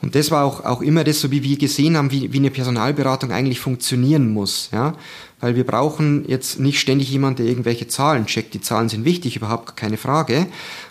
Und 0.00 0.14
das 0.14 0.30
war 0.30 0.44
auch, 0.44 0.64
auch 0.64 0.80
immer 0.80 1.02
das, 1.02 1.20
so 1.20 1.30
wie 1.30 1.42
wir 1.42 1.58
gesehen 1.58 1.96
haben, 1.96 2.10
wie, 2.12 2.32
wie 2.32 2.38
eine 2.38 2.50
Personalberatung 2.50 3.32
eigentlich 3.32 3.58
funktionieren 3.58 4.32
muss. 4.32 4.70
Ja? 4.72 4.94
Weil 5.40 5.56
wir 5.56 5.64
brauchen 5.64 6.24
jetzt 6.28 6.60
nicht 6.60 6.78
ständig 6.78 7.10
jemanden, 7.10 7.38
der 7.38 7.46
irgendwelche 7.46 7.88
Zahlen 7.88 8.26
checkt. 8.26 8.54
Die 8.54 8.60
Zahlen 8.60 8.88
sind 8.88 9.04
wichtig, 9.04 9.36
überhaupt 9.36 9.76
keine 9.76 9.96
Frage. 9.96 10.46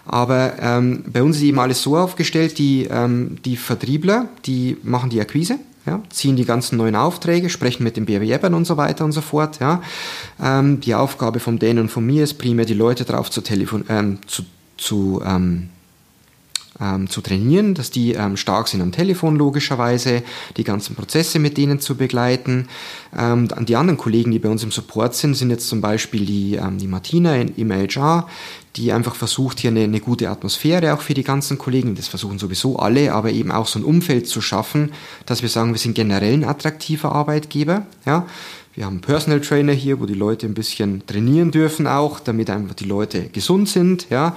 Aber 0.06 0.54
ähm, 0.60 1.04
bei 1.12 1.24
uns 1.24 1.38
ist 1.38 1.44
eben 1.44 1.60
alles 1.60 1.82
so 1.82 1.96
aufgestellt, 1.96 2.58
die, 2.58 2.88
ähm, 2.90 3.38
die 3.46 3.56
Vertriebler, 3.56 4.28
die 4.46 4.78
machen 4.84 5.10
die 5.10 5.22
Akquise, 5.22 5.60
ja, 5.86 6.02
ziehen 6.10 6.36
die 6.36 6.46
ganzen 6.46 6.78
neuen 6.78 6.96
Aufträge, 6.96 7.50
sprechen 7.50 7.84
mit 7.84 7.96
den 7.96 8.06
Bewerbern 8.06 8.54
und 8.54 8.66
so 8.66 8.76
weiter 8.76 9.06
und 9.06 9.14
so 9.14 9.22
fort. 9.22 9.60
Ja. 9.62 9.82
Ähm, 10.42 10.82
die 10.82 10.96
Aufgabe 10.96 11.40
von 11.40 11.60
denen 11.60 11.80
und 11.80 11.90
von 11.90 12.06
mir 12.06 12.26
ist 12.26 12.34
primär, 12.34 12.66
die 12.66 12.74
Leute 12.74 13.06
darauf 13.06 13.32
zu, 13.32 13.40
telefon 13.40 13.86
ähm, 13.88 14.20
zu, 14.28 14.44
zu 14.78 15.22
ähm, 15.26 15.70
ähm, 16.82 17.10
zu 17.10 17.22
trainieren, 17.22 17.74
dass 17.74 17.92
die 17.92 18.14
ähm, 18.14 18.38
stark 18.38 18.68
sind 18.68 18.82
am 18.82 18.92
Telefon 18.92 19.36
logischerweise, 19.36 20.24
die 20.58 20.64
ganzen 20.64 20.96
Prozesse 20.96 21.40
mit 21.40 21.58
denen 21.58 21.80
zu 21.80 21.96
begleiten. 21.96 22.68
Ähm, 23.18 23.48
die 23.62 23.76
anderen 23.76 23.98
Kollegen, 23.98 24.32
die 24.32 24.40
bei 24.40 24.50
uns 24.50 24.64
im 24.64 24.72
Support 24.72 25.16
sind, 25.16 25.36
sind 25.36 25.50
jetzt 25.50 25.68
zum 25.68 25.82
Beispiel 25.82 26.26
die, 26.26 26.56
ähm, 26.56 26.78
die 26.78 26.88
Martina 26.88 27.36
in, 27.36 27.56
im 27.56 27.72
HR, 27.72 28.28
die 28.76 28.92
einfach 28.92 29.16
versucht, 29.16 29.60
hier 29.60 29.72
eine, 29.72 29.84
eine 29.84 30.00
gute 30.00 30.30
Atmosphäre 30.30 30.94
auch 30.94 31.02
für 31.02 31.14
die 31.14 31.24
ganzen 31.24 31.58
Kollegen, 31.58 31.96
das 31.96 32.08
versuchen 32.08 32.38
sowieso 32.38 32.78
alle, 32.78 33.14
aber 33.14 33.32
eben 33.32 33.52
auch 33.52 33.68
so 33.68 33.80
ein 33.80 33.86
Umfeld 33.86 34.28
zu 34.28 34.42
schaffen, 34.42 34.92
dass 35.26 35.42
wir 35.42 35.50
sagen, 35.50 35.72
wir 35.72 35.80
sind 35.80 35.96
generell 35.96 36.34
ein 36.34 36.46
attraktiver 36.46 37.12
Arbeitgeber. 37.12 37.88
Ja? 38.06 38.28
Wir 38.78 38.86
haben 38.86 38.94
einen 38.94 39.02
Personal 39.02 39.42
Trainer 39.42 39.74
hier, 39.74 40.00
wo 40.00 40.06
die 40.06 40.14
Leute 40.14 40.46
ein 40.46 40.54
bisschen 40.54 41.02
trainieren 41.08 41.50
dürfen 41.50 41.88
auch, 41.88 42.20
damit 42.20 42.52
einfach 42.52 42.76
die 42.76 42.84
Leute 42.84 43.24
gesund 43.24 43.68
sind. 43.68 44.08
Ja, 44.12 44.36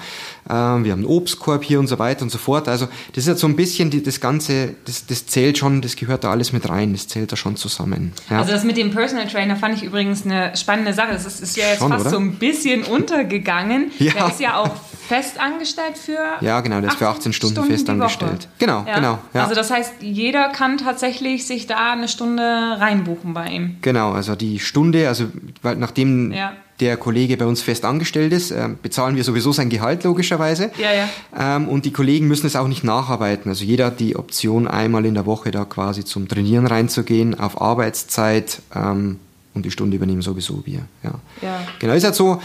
ähm, 0.48 0.83
wir 0.83 0.92
haben 0.92 1.00
einen 1.00 1.05
Obstkorb 1.05 1.62
hier 1.62 1.79
und 1.79 1.88
so 1.88 1.98
weiter 1.98 2.22
und 2.22 2.31
so 2.31 2.38
fort. 2.38 2.66
Also 2.66 2.87
das 3.12 3.24
ist 3.24 3.26
jetzt 3.26 3.40
so 3.40 3.46
ein 3.46 3.55
bisschen 3.55 3.90
die, 3.90 4.03
das 4.03 4.18
Ganze, 4.18 4.76
das, 4.87 5.05
das 5.05 5.26
zählt 5.26 5.59
schon, 5.59 5.83
das 5.83 5.94
gehört 5.94 6.24
da 6.24 6.31
alles 6.31 6.55
mit 6.55 6.66
rein, 6.70 6.92
das 6.92 7.07
zählt 7.07 7.31
da 7.31 7.37
schon 7.37 7.57
zusammen. 7.57 8.12
Ja. 8.31 8.38
Also 8.38 8.53
das 8.53 8.64
mit 8.64 8.79
dem 8.79 8.92
Personal 8.92 9.29
Trainer 9.29 9.57
fand 9.57 9.76
ich 9.76 9.83
übrigens 9.83 10.24
eine 10.24 10.57
spannende 10.57 10.94
Sache. 10.94 11.12
Das 11.12 11.26
ist, 11.26 11.42
ist 11.42 11.59
ja 11.59 11.66
jetzt 11.66 11.81
Schon, 11.81 11.90
fast 11.90 12.07
oder? 12.07 12.11
so 12.12 12.18
ein 12.18 12.37
bisschen 12.37 12.85
untergegangen. 12.85 13.90
Ja. 13.98 14.14
Der 14.14 14.29
ist 14.29 14.40
ja 14.40 14.57
auch 14.57 14.74
fest 15.11 15.40
angestellt 15.40 15.99
für 15.99 16.18
Ja, 16.40 16.61
genau, 16.61 16.81
der 16.81 16.90
ist 16.90 16.99
für 16.99 17.09
18 17.09 17.33
Stunden 17.33 17.64
fest 17.64 17.83
die 17.88 17.92
Woche. 17.92 18.03
angestellt. 18.03 18.49
Genau, 18.61 18.85
ja. 18.87 18.94
genau, 18.94 19.18
ja. 19.35 19.42
Also 19.42 19.57
das 19.57 19.68
heißt, 19.73 19.94
jeder 20.03 20.51
kann 20.51 20.79
tatsächlich 20.79 21.49
sich 21.49 21.66
da 21.66 21.92
eine 21.94 22.07
Stunde 22.07 22.42
reinbuchen 22.79 23.35
bei 23.35 23.49
ihm. 23.49 23.77
Genau, 23.83 24.12
also 24.12 24.37
die 24.37 24.61
Stunde, 24.61 25.09
also 25.09 25.25
weil 25.62 25.75
nachdem 25.75 26.31
Ja. 26.31 26.53
der 26.79 26.96
Kollege 26.96 27.37
bei 27.37 27.44
uns 27.44 27.61
fest 27.61 27.85
angestellt 27.85 28.33
ist, 28.33 28.53
äh, 28.53 28.68
bezahlen 28.81 29.16
wir 29.16 29.25
sowieso 29.25 29.51
sein 29.53 29.68
Gehalt 29.68 30.05
logischerweise. 30.05 30.70
Ja, 30.79 30.92
ja. 30.92 31.09
Ähm, 31.57 31.68
und 31.68 31.85
die 31.87 31.92
Kollegen 31.92 32.29
müssen 32.29 32.46
es 32.46 32.55
auch 32.55 32.68
nicht 32.68 32.85
nacharbeiten. 32.85 33.51
Also 33.51 33.64
jeder 33.64 33.87
hat 33.87 33.99
die 33.99 34.14
Option, 34.14 34.68
einmal 34.68 35.05
in 35.07 35.14
der 35.14 35.27
Woche 35.27 35.51
da 35.51 35.64
quasi 35.64 36.05
zum 36.05 36.29
Trainieren 36.29 36.66
reinzugehen, 36.68 37.38
auf 37.38 37.61
Arbeitszeit 37.61 38.62
ähm, 38.77 39.18
und 39.55 39.64
die 39.66 39.73
Stunde 39.73 39.96
übernehmen 39.96 40.23
sowieso 40.23 40.64
wir. 40.66 40.83
Ja. 41.03 41.14
Ja. 41.42 41.61
Genau, 41.81 41.94
ist 41.94 42.05
halt 42.05 42.14
so, 42.14 42.40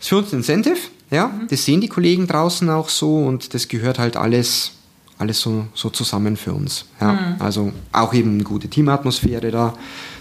ist 0.00 0.08
für 0.08 0.16
uns 0.16 0.32
ein 0.32 0.38
Incentive, 0.38 0.78
ja, 1.10 1.30
das 1.50 1.64
sehen 1.64 1.80
die 1.80 1.88
Kollegen 1.88 2.26
draußen 2.26 2.68
auch 2.70 2.88
so 2.88 3.18
und 3.18 3.54
das 3.54 3.68
gehört 3.68 3.98
halt 3.98 4.16
alles, 4.16 4.72
alles 5.18 5.40
so, 5.40 5.66
so 5.74 5.90
zusammen 5.90 6.36
für 6.36 6.52
uns. 6.52 6.86
Ja. 7.00 7.36
Also 7.38 7.72
auch 7.92 8.12
eben 8.14 8.34
eine 8.34 8.42
gute 8.44 8.68
Teamatmosphäre 8.68 9.50
da 9.50 9.74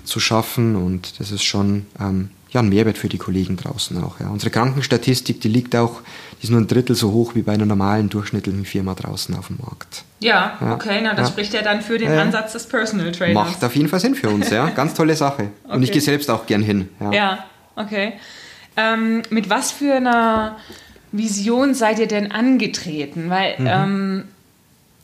zu 0.03 0.19
schaffen 0.19 0.75
und 0.75 1.19
das 1.19 1.31
ist 1.31 1.43
schon 1.43 1.85
ähm, 1.99 2.29
ja, 2.51 2.61
ein 2.61 2.69
Mehrwert 2.69 2.97
für 2.97 3.09
die 3.09 3.17
Kollegen 3.17 3.57
draußen 3.57 4.01
auch. 4.01 4.19
Ja. 4.21 4.29
Unsere 4.29 4.49
Krankenstatistik, 4.51 5.41
die 5.41 5.49
liegt 5.49 5.75
auch, 5.75 6.01
die 6.39 6.45
ist 6.45 6.51
nur 6.51 6.61
ein 6.61 6.67
Drittel 6.67 6.95
so 6.95 7.11
hoch 7.11 7.35
wie 7.35 7.41
bei 7.41 7.51
einer 7.53 7.65
normalen 7.65 8.07
durchschnittlichen 8.09 8.63
Firma 8.63 8.93
draußen 8.93 9.35
auf 9.35 9.47
dem 9.47 9.57
Markt. 9.57 10.03
Ja, 10.19 10.53
Ja. 10.61 10.73
okay, 10.75 10.99
na 11.03 11.15
das 11.15 11.27
Ja. 11.27 11.31
spricht 11.33 11.53
ja 11.53 11.61
dann 11.63 11.81
für 11.81 11.97
den. 11.97 12.09
Ansatz 12.09 12.53
des 12.53 12.67
Personal 12.69 13.11
Trainers. 13.11 13.33
Macht 13.49 13.63
auf 13.63 13.75
jeden 13.75 13.89
Fall 13.89 13.99
Sinn 13.99 14.15
für 14.15 14.29
uns, 14.29 14.49
ja. 14.51 14.69
Ganz 14.75 14.93
tolle 14.93 15.15
Sache. 15.15 15.49
Und 15.67 15.81
ich 15.83 15.89
Okay. 15.89 15.93
gehe 15.93 16.01
selbst 16.01 16.29
auch 16.31 16.45
gern 16.45 16.61
hin. 16.61 16.87
Ja, 17.11 17.39
okay. 17.75 18.13
Ähm, 18.77 19.21
mit 19.29 19.49
was 19.49 19.71
für 19.71 19.93
einer 19.95 20.57
Vision 21.11 21.73
seid 21.73 21.99
ihr 21.99 22.07
denn 22.07 22.31
angetreten? 22.31 23.29
Weil 23.29 23.55
Mhm. 23.59 23.67
ähm, 23.67 24.23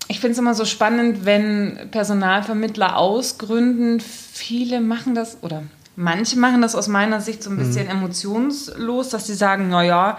ich 0.08 0.20
finde 0.20 0.34
es 0.34 0.40
immer 0.40 0.54
so 0.56 0.66
spannend, 0.66 1.24
wenn 1.26 1.78
Personalvermittler 1.92 2.98
ausgründen. 2.98 4.00
Viele 4.02 4.82
machen 4.82 5.16
das 5.16 5.38
oder 5.42 5.64
manche 5.96 6.38
machen 6.38 6.62
das 6.62 6.76
aus 6.76 6.88
meiner 6.88 7.22
Sicht 7.22 7.44
so 7.44 7.50
ein 7.50 7.58
bisschen 7.58 7.86
Mhm. 7.86 7.92
emotionslos, 7.92 9.10
dass 9.10 9.28
sie 9.28 9.36
sagen, 9.36 9.70
naja, 9.70 10.18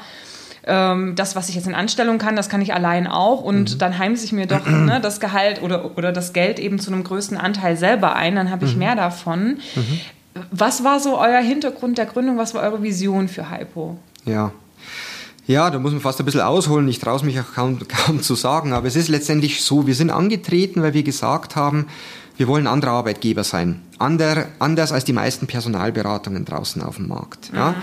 ähm, 0.64 1.14
das, 1.16 1.34
was 1.34 1.48
ich 1.48 1.56
jetzt 1.56 1.66
in 1.66 1.74
Anstellung 1.74 2.18
kann, 2.18 2.36
das 2.36 2.48
kann 2.48 2.60
ich 2.62 2.72
allein 2.72 3.06
auch 3.08 3.42
und 3.42 3.74
Mhm. 3.74 3.78
dann 3.78 3.98
heimse 3.98 4.24
ich 4.24 4.32
mir 4.32 4.46
doch 4.46 4.64
ne, 4.66 5.00
das 5.02 5.18
Gehalt 5.20 5.60
oder, 5.60 5.98
oder 5.98 6.12
das 6.12 6.32
Geld 6.32 6.58
eben 6.58 6.78
zu 6.78 6.92
einem 6.92 7.02
größten 7.04 7.36
Anteil 7.36 7.76
selber 7.76 8.14
ein, 8.16 8.36
dann 8.36 8.46
Mhm. 8.46 8.50
habe 8.50 8.64
ich 8.64 8.76
mehr 8.76 8.94
davon. 8.94 9.58
Was 10.50 10.84
war 10.84 11.00
so 11.00 11.18
euer 11.18 11.40
Hintergrund 11.40 11.98
der 11.98 12.06
Gründung? 12.06 12.38
Was 12.38 12.54
war 12.54 12.62
eure 12.62 12.82
Vision 12.82 13.28
für 13.28 13.50
Hypo? 13.50 13.98
Ja. 14.24 14.52
Ja, 15.46 15.70
da 15.70 15.78
muss 15.78 15.92
man 15.92 16.00
fast 16.00 16.20
ein 16.20 16.24
bisschen 16.24 16.40
ausholen. 16.40 16.86
Ich 16.88 16.98
traue 16.98 17.16
es 17.16 17.22
mich 17.22 17.38
auch 17.40 17.52
kaum, 17.54 17.78
kaum 18.06 18.22
zu 18.22 18.34
sagen. 18.34 18.72
Aber 18.72 18.86
es 18.86 18.96
ist 18.96 19.08
letztendlich 19.08 19.62
so, 19.62 19.86
wir 19.86 19.94
sind 19.94 20.10
angetreten, 20.10 20.82
weil 20.82 20.94
wir 20.94 21.02
gesagt 21.02 21.56
haben, 21.56 21.86
wir 22.36 22.48
wollen 22.48 22.66
ein 22.66 22.72
anderer 22.72 22.92
Arbeitgeber 22.92 23.44
sein. 23.44 23.82
Ander, 23.98 24.46
anders 24.58 24.92
als 24.92 25.04
die 25.04 25.12
meisten 25.12 25.46
Personalberatungen 25.46 26.44
draußen 26.44 26.82
auf 26.82 26.96
dem 26.96 27.08
Markt. 27.08 27.50
Ja. 27.54 27.74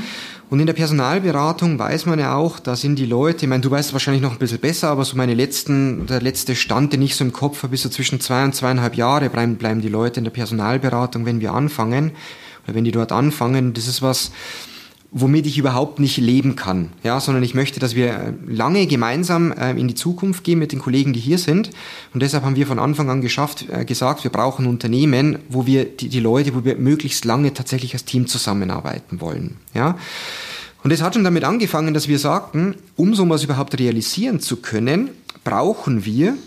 Und 0.50 0.60
in 0.60 0.66
der 0.66 0.74
Personalberatung 0.74 1.78
weiß 1.78 2.08
man 2.08 2.18
ja 2.18 2.34
auch, 2.34 2.60
da 2.60 2.76
sind 2.76 2.98
die 2.98 3.06
Leute, 3.06 3.46
ich 3.46 3.50
meine, 3.50 3.62
du 3.62 3.70
weißt 3.70 3.94
wahrscheinlich 3.94 4.24
noch 4.24 4.32
ein 4.32 4.40
bisschen 4.40 4.60
besser, 4.60 4.90
aber 4.90 5.06
so 5.06 5.16
meine 5.16 5.36
letzten, 5.36 6.08
der 6.08 6.22
letzte 6.22 6.56
Stand, 6.56 6.92
den 6.92 7.04
ich 7.04 7.16
so 7.16 7.24
im 7.24 7.32
Kopf 7.32 7.62
habe, 7.62 7.76
ist 7.76 7.84
so 7.84 7.90
zwischen 7.90 8.20
zwei 8.20 8.44
und 8.44 8.56
zweieinhalb 8.56 8.96
Jahre 8.96 9.30
bleiben, 9.30 9.58
bleiben 9.58 9.82
die 9.82 9.90
Leute 9.90 10.20
in 10.20 10.24
der 10.24 10.32
Personalberatung, 10.32 11.28
wenn 11.28 11.40
wir 11.40 11.54
anfangen, 11.54 12.14
oder 12.66 12.74
wenn 12.74 12.84
die 12.84 12.92
dort 12.92 13.12
anfangen. 13.12 13.74
Das 13.74 13.88
ist 13.88 14.02
was, 14.02 14.32
womit 15.12 15.48
ich 15.48 15.58
überhaupt 15.58 16.00
nicht 16.00 16.18
leben 16.18 16.56
kann, 16.56 16.90
ja, 17.04 17.20
sondern 17.20 17.44
ich 17.44 17.56
möchte, 17.56 17.80
dass 17.80 17.96
wir 17.96 18.10
äh, 18.10 18.34
lange 18.46 18.86
gemeinsam 18.86 19.52
äh, 19.52 19.72
in 19.72 19.88
die 19.88 19.96
Zukunft 19.96 20.44
gehen 20.44 20.60
mit 20.60 20.72
den 20.72 20.80
Kollegen, 20.80 21.14
die 21.14 21.20
hier 21.20 21.40
sind. 21.40 21.72
Und 22.14 22.22
deshalb 22.22 22.44
haben 22.44 22.56
wir 22.56 22.68
von 22.68 22.78
Anfang 22.78 23.10
an 23.10 23.22
geschafft, 23.22 23.66
äh, 23.70 23.86
gesagt, 23.86 24.24
wir 24.24 24.32
brauchen 24.32 24.68
Unternehmen, 24.68 25.40
wo 25.50 25.66
wir 25.66 25.86
die, 25.86 26.20
Leute, 26.20 26.54
wo 26.54 26.64
wir 26.64 26.76
möglichst 26.76 27.26
lange 27.26 27.54
tatsächlich 27.54 27.94
als 27.94 28.06
Team 28.06 28.28
zusammenarbeiten 28.28 29.20
wollen, 29.22 29.58
ja. 29.74 29.98
Und 30.82 30.92
es 30.92 31.02
hat 31.02 31.16
schon 31.16 31.26
damit 31.26 31.44
angefangen, 31.44 31.94
dass 31.94 32.08
wir 32.08 32.20
sagten, 32.20 32.76
um 32.96 33.14
so 33.14 33.28
was 33.28 33.44
überhaupt 33.44 33.78
realisieren 33.78 34.40
zu 34.40 34.58
können, 34.58 35.10
brauchen 35.44 36.06
wir 36.06 36.38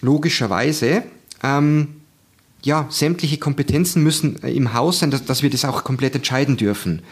logischerweise 0.00 1.02
ähm, 1.42 1.88
ja, 2.62 2.86
sämtliche 2.88 3.36
Kompetenzen 3.36 4.02
müssen 4.02 4.36
im 4.36 4.72
Haus 4.72 5.00
sein, 5.00 5.10
dass, 5.10 5.24
dass 5.24 5.42
wir 5.42 5.50
das 5.50 5.66
auch 5.66 5.84
komplett 5.84 6.14
entscheiden 6.14 6.56
dürfen. 6.56 7.02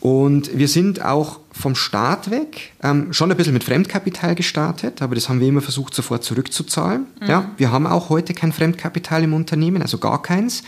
Und 0.00 0.56
wir 0.56 0.68
sind 0.68 1.04
auch 1.04 1.40
vom 1.52 1.74
Start 1.74 2.30
weg 2.30 2.72
ähm, 2.82 3.12
schon 3.12 3.30
ein 3.30 3.36
bisschen 3.36 3.52
mit 3.52 3.64
Fremdkapital 3.64 4.34
gestartet, 4.34 5.02
aber 5.02 5.14
das 5.14 5.28
haben 5.28 5.40
wir 5.40 5.48
immer 5.48 5.60
versucht, 5.60 5.94
sofort 5.94 6.24
zurückzuzahlen. 6.24 7.06
Ja, 7.26 7.50
wir 7.56 7.70
haben 7.70 7.86
auch 7.86 8.08
heute 8.08 8.32
kein 8.32 8.52
Fremdkapital 8.52 9.22
im 9.24 9.34
Unternehmen, 9.34 9.82
also 9.82 9.98
gar 9.98 10.22
keins. 10.22 10.62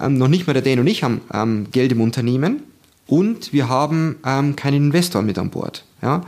Ähm, 0.00 0.18
noch 0.18 0.28
nicht 0.28 0.46
mal 0.46 0.54
der 0.54 0.62
Dan 0.62 0.80
und 0.80 0.86
ich 0.86 1.02
haben 1.02 1.20
ähm, 1.32 1.66
Geld 1.72 1.92
im 1.92 2.00
Unternehmen. 2.00 2.62
und 3.06 3.52
wir 3.52 3.68
haben 3.68 4.16
ähm, 4.24 4.56
keinen 4.56 4.86
Investor 4.86 5.22
mit 5.22 5.38
an 5.38 5.50
Bord. 5.50 5.84
Ja? 6.00 6.22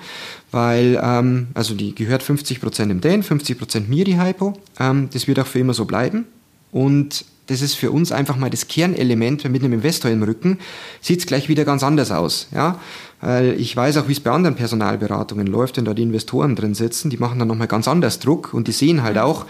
Weil, 0.51 1.01
ähm, 1.03 1.49
also 1.55 1.75
die 1.75 1.95
gehört 1.95 2.23
50% 2.23 2.91
im 2.91 3.01
Dan, 3.01 3.23
50% 3.23 3.89
mir, 3.89 4.05
die 4.05 4.21
Hypo. 4.21 4.55
Ähm, 4.79 5.09
das 5.12 5.27
wird 5.27 5.39
auch 5.41 5.47
für 5.47 5.61
immer 5.61 5.75
so 5.75 5.85
bleiben. 5.85 6.27
Und 6.73 7.25
das 7.47 7.63
ist 7.63 7.75
für 7.75 7.91
uns 7.91 8.13
einfach 8.13 8.37
mal 8.37 8.51
das 8.51 8.69
Kernelement, 8.69 9.49
mit 9.49 9.63
einem 9.63 9.75
Investor 9.75 10.11
im 10.11 10.23
Rücken 10.23 10.59
sieht 11.01 11.21
es 11.21 11.27
gleich 11.27 11.49
wieder 11.49 11.65
ganz 11.65 11.83
anders 11.83 12.11
aus. 12.11 12.49
Ja? 12.53 12.81
Weil 13.21 13.59
ich 13.61 13.77
weiß 13.77 13.99
auch, 13.99 14.09
wie 14.09 14.13
es 14.13 14.21
bei 14.21 14.31
anderen 14.31 14.57
Personalberatungen 14.57 15.47
läuft, 15.47 15.77
wenn 15.77 15.85
da 15.85 15.95
die 15.95 16.03
Investoren 16.03 16.57
drin 16.57 16.75
sitzen, 16.75 17.11
die 17.11 17.19
machen 17.19 17.39
dann 17.39 17.49
nochmal 17.49 17.69
ganz 17.69 17.89
anders 17.89 18.19
Druck 18.19 18.53
und 18.53 18.69
die 18.69 18.73
sehen 18.73 19.03
halt 19.03 19.19
auch, 19.19 19.47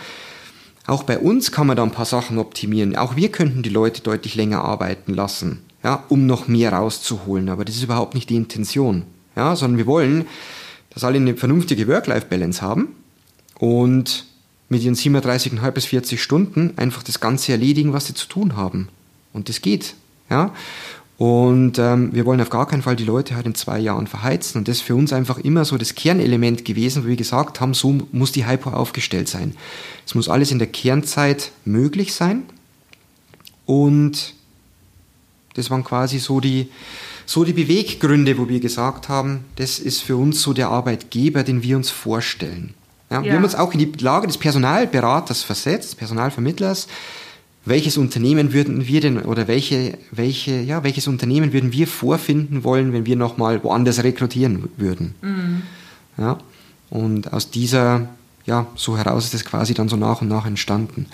auch 0.87 1.03
bei 1.03 1.19
uns 1.19 1.51
kann 1.51 1.67
man 1.67 1.77
da 1.77 1.83
ein 1.83 1.91
paar 1.91 2.05
Sachen 2.05 2.39
optimieren. 2.39 2.97
Auch 2.97 3.17
wir 3.17 3.31
könnten 3.33 3.63
die 3.63 3.71
Leute 3.71 4.03
deutlich 4.03 4.37
länger 4.37 4.63
arbeiten 4.63 5.15
lassen 5.15 5.63
ja, 5.87 6.03
um 6.09 6.27
noch 6.27 6.49
mehr 6.49 6.73
rauszuholen. 6.73 7.49
Aber 7.49 7.65
das 7.65 7.77
ist 7.77 7.85
überhaupt 7.85 8.15
nicht 8.15 8.29
die 8.29 8.35
Intention, 8.35 9.05
ja, 9.37 9.55
sondern 9.55 9.79
wir 9.79 9.87
wollen, 9.87 10.27
dass 10.91 11.05
alle 11.05 11.17
eine 11.17 11.37
vernünftige 11.37 11.87
Work-Life-Balance 11.87 12.61
haben 12.61 12.89
und 13.59 14.26
mit 14.69 14.83
ihren 14.83 14.95
37,5 14.95 15.71
bis 15.71 15.87
40 15.87 16.23
Stunden 16.23 16.73
einfach 16.77 17.03
das 17.03 17.21
Ganze 17.21 17.53
erledigen, 17.53 17.93
was 17.93 18.07
sie 18.07 18.15
zu 18.15 18.27
tun 18.27 18.57
haben. 18.57 18.89
Und 19.33 19.49
das 19.49 19.61
geht, 19.61 19.95
ja. 20.31 20.53
Und 21.19 21.79
ähm, 21.79 22.13
wir 22.13 22.27
wollen 22.27 22.43
auf 22.43 22.51
gar 22.51 22.67
keinen 22.67 22.83
Fall 22.83 22.97
die 22.97 23.05
Leute 23.05 23.37
halt 23.37 23.47
in 23.47 23.55
zwei 23.55 23.79
Jahren 23.79 24.07
verheizen. 24.07 24.59
Und 24.59 24.69
das 24.69 24.79
ist 24.79 24.83
für 24.83 24.95
uns 24.95 25.15
einfach 25.15 25.39
immer 25.39 25.65
so 25.65 25.79
das 25.79 25.95
Kernelement 25.95 26.65
gewesen, 26.67 27.05
wo 27.05 27.09
wir 27.09 27.17
gesagt 27.17 27.61
haben, 27.61 27.73
so 27.73 28.01
muss 28.13 28.33
die 28.33 28.47
Hypo 28.47 28.71
aufgestellt 28.71 29.29
sein. 29.29 29.57
Es 30.05 30.15
muss 30.15 30.29
alles 30.29 30.51
in 30.51 30.59
der 30.59 30.69
Kernzeit 30.69 31.53
möglich 31.65 32.13
sein. 32.13 32.43
Und 33.65 34.35
das 35.55 35.71
waren 35.71 35.85
quasi 35.85 36.19
so 36.19 36.41
die, 36.41 36.69
so 37.25 37.45
die 37.45 37.55
Beweggründe, 37.55 38.37
wo 38.37 38.51
wir 38.51 38.61
gesagt 38.61 39.09
haben, 39.09 39.45
das 39.57 39.79
ist 39.79 40.03
für 40.03 40.17
uns 40.17 40.43
so 40.43 40.53
der 40.53 40.69
Arbeitgeber, 40.69 41.45
den 41.45 41.63
wir 41.63 41.79
uns 41.79 41.89
vorstellen. 41.89 42.75
Ja, 43.11 43.19
ja. 43.19 43.25
Wir 43.25 43.33
haben 43.35 43.45
uns 43.45 43.55
auch 43.55 43.73
in 43.73 43.79
die 43.79 43.92
Lage 44.03 44.27
des 44.27 44.38
Personalberaters 44.38 45.42
versetzt, 45.42 45.90
des 45.90 45.95
Personalvermittlers. 45.95 46.88
Welches 47.64 47.97
Unternehmen 47.97 48.53
würden 48.53 48.87
wir 48.87 49.01
denn 49.01 49.19
oder 49.23 49.49
welche, 49.49 49.99
welche, 50.12 50.61
ja, 50.61 50.85
welches 50.85 51.09
Unternehmen 51.09 51.53
würden 51.53 51.73
wir 51.73 51.88
vorfinden 51.88 52.62
wollen, 52.62 52.92
wenn 52.92 53.07
wir 53.07 53.16
nochmal 53.16 53.62
woanders 53.64 54.05
rekrutieren 54.05 54.69
würden? 54.77 55.14
Mhm. 55.21 55.62
Ja, 56.16 56.38
und 56.90 57.33
aus 57.33 57.51
dieser, 57.51 58.09
ja, 58.47 58.66
so 58.77 58.97
heraus 58.97 59.25
ist 59.27 59.35
es 59.35 59.45
quasi 59.45 59.75
dann 59.75 59.88
so 59.88 59.97
nach 59.97 60.23
und 60.23 60.29
nach 60.29 60.47
entstanden. 60.47 61.07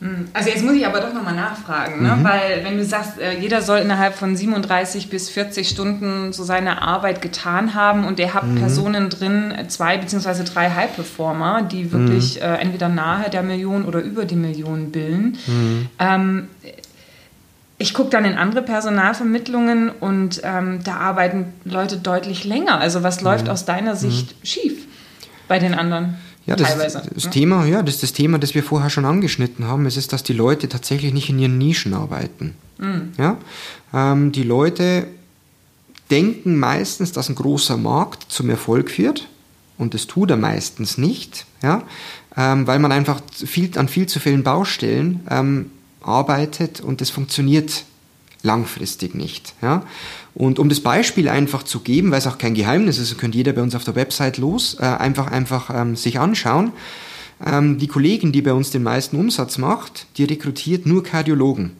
Hm. 0.00 0.28
Also 0.32 0.50
jetzt 0.50 0.64
muss 0.64 0.74
ich 0.74 0.86
aber 0.86 1.00
doch 1.00 1.14
nochmal 1.14 1.34
nachfragen, 1.34 2.02
ne? 2.02 2.16
Mhm. 2.16 2.24
weil 2.24 2.64
wenn 2.64 2.76
du 2.76 2.84
sagst, 2.84 3.18
äh, 3.20 3.38
jeder 3.38 3.62
soll 3.62 3.78
innerhalb 3.78 4.14
von 4.14 4.36
37 4.36 5.08
bis 5.08 5.30
40 5.30 5.68
Stunden 5.68 6.32
so 6.32 6.42
seine 6.42 6.82
Arbeit 6.82 7.22
getan 7.22 7.74
haben 7.74 8.04
und 8.04 8.18
ihr 8.18 8.34
habt 8.34 8.48
mhm. 8.48 8.56
Personen 8.56 9.08
drin, 9.08 9.54
zwei 9.68 9.96
beziehungsweise 9.96 10.44
drei 10.44 10.70
High-Performer, 10.70 11.62
die 11.62 11.92
wirklich 11.92 12.36
mhm. 12.36 12.42
äh, 12.42 12.56
entweder 12.56 12.88
nahe 12.88 13.30
der 13.30 13.42
Million 13.42 13.84
oder 13.84 14.00
über 14.00 14.24
die 14.24 14.36
Million 14.36 14.90
bilden. 14.90 15.38
Mhm. 15.46 15.88
Ähm, 15.98 16.48
ich 17.78 17.94
gucke 17.94 18.10
dann 18.10 18.24
in 18.24 18.34
andere 18.34 18.62
Personalvermittlungen 18.62 19.90
und 19.90 20.40
ähm, 20.44 20.80
da 20.84 20.96
arbeiten 20.96 21.52
Leute 21.64 21.96
deutlich 21.96 22.44
länger. 22.44 22.80
Also 22.80 23.02
was 23.02 23.20
läuft 23.20 23.48
aus 23.48 23.64
deiner 23.64 23.96
Sicht 23.96 24.30
mhm. 24.40 24.46
schief 24.46 24.86
bei 25.48 25.58
den 25.58 25.74
anderen? 25.74 26.16
Ja, 26.46 26.56
das, 26.56 26.68
Teilweise, 26.68 27.02
das 27.14 27.24
ne? 27.24 27.30
Thema, 27.30 27.64
ja, 27.64 27.82
das 27.82 27.96
ist 27.96 28.02
das 28.02 28.12
Thema, 28.12 28.38
das 28.38 28.54
wir 28.54 28.62
vorher 28.62 28.90
schon 28.90 29.04
angeschnitten 29.04 29.66
haben. 29.66 29.86
Es 29.86 29.96
ist, 29.96 30.12
dass 30.12 30.22
die 30.22 30.34
Leute 30.34 30.68
tatsächlich 30.68 31.12
nicht 31.12 31.30
in 31.30 31.38
ihren 31.38 31.56
Nischen 31.56 31.94
arbeiten. 31.94 32.54
Mhm. 32.78 33.12
Ja? 33.16 33.38
Ähm, 33.94 34.32
die 34.32 34.42
Leute 34.42 35.06
denken 36.10 36.58
meistens, 36.58 37.12
dass 37.12 37.28
ein 37.28 37.34
großer 37.34 37.76
Markt 37.78 38.30
zum 38.30 38.50
Erfolg 38.50 38.90
führt. 38.90 39.28
Und 39.76 39.94
das 39.94 40.06
tut 40.06 40.30
er 40.30 40.36
meistens 40.36 40.98
nicht, 40.98 41.46
ja? 41.60 41.82
Ähm, 42.36 42.66
weil 42.66 42.78
man 42.78 42.92
einfach 42.92 43.20
viel, 43.32 43.76
an 43.76 43.88
viel 43.88 44.06
zu 44.06 44.20
vielen 44.20 44.44
Baustellen 44.44 45.26
ähm, 45.28 45.70
arbeitet 46.00 46.80
und 46.80 47.00
das 47.00 47.10
funktioniert 47.10 47.84
langfristig 48.42 49.14
nicht. 49.14 49.54
Ja? 49.62 49.82
Und 50.34 50.58
um 50.58 50.68
das 50.68 50.80
Beispiel 50.80 51.28
einfach 51.28 51.62
zu 51.62 51.80
geben, 51.80 52.10
weil 52.10 52.18
es 52.18 52.26
auch 52.26 52.38
kein 52.38 52.54
Geheimnis 52.54 52.98
ist, 52.98 53.16
könnte 53.18 53.38
jeder 53.38 53.52
bei 53.52 53.62
uns 53.62 53.74
auf 53.74 53.84
der 53.84 53.94
Website 53.94 54.38
los, 54.38 54.76
äh, 54.80 54.84
einfach, 54.84 55.30
einfach 55.30 55.70
ähm, 55.72 55.94
sich 55.94 56.18
anschauen. 56.18 56.72
Ähm, 57.44 57.78
die 57.78 57.86
Kollegin, 57.86 58.32
die 58.32 58.42
bei 58.42 58.52
uns 58.52 58.70
den 58.70 58.82
meisten 58.82 59.16
Umsatz 59.16 59.58
macht, 59.58 60.06
die 60.16 60.24
rekrutiert 60.24 60.86
nur 60.86 61.04
Kardiologen. 61.04 61.72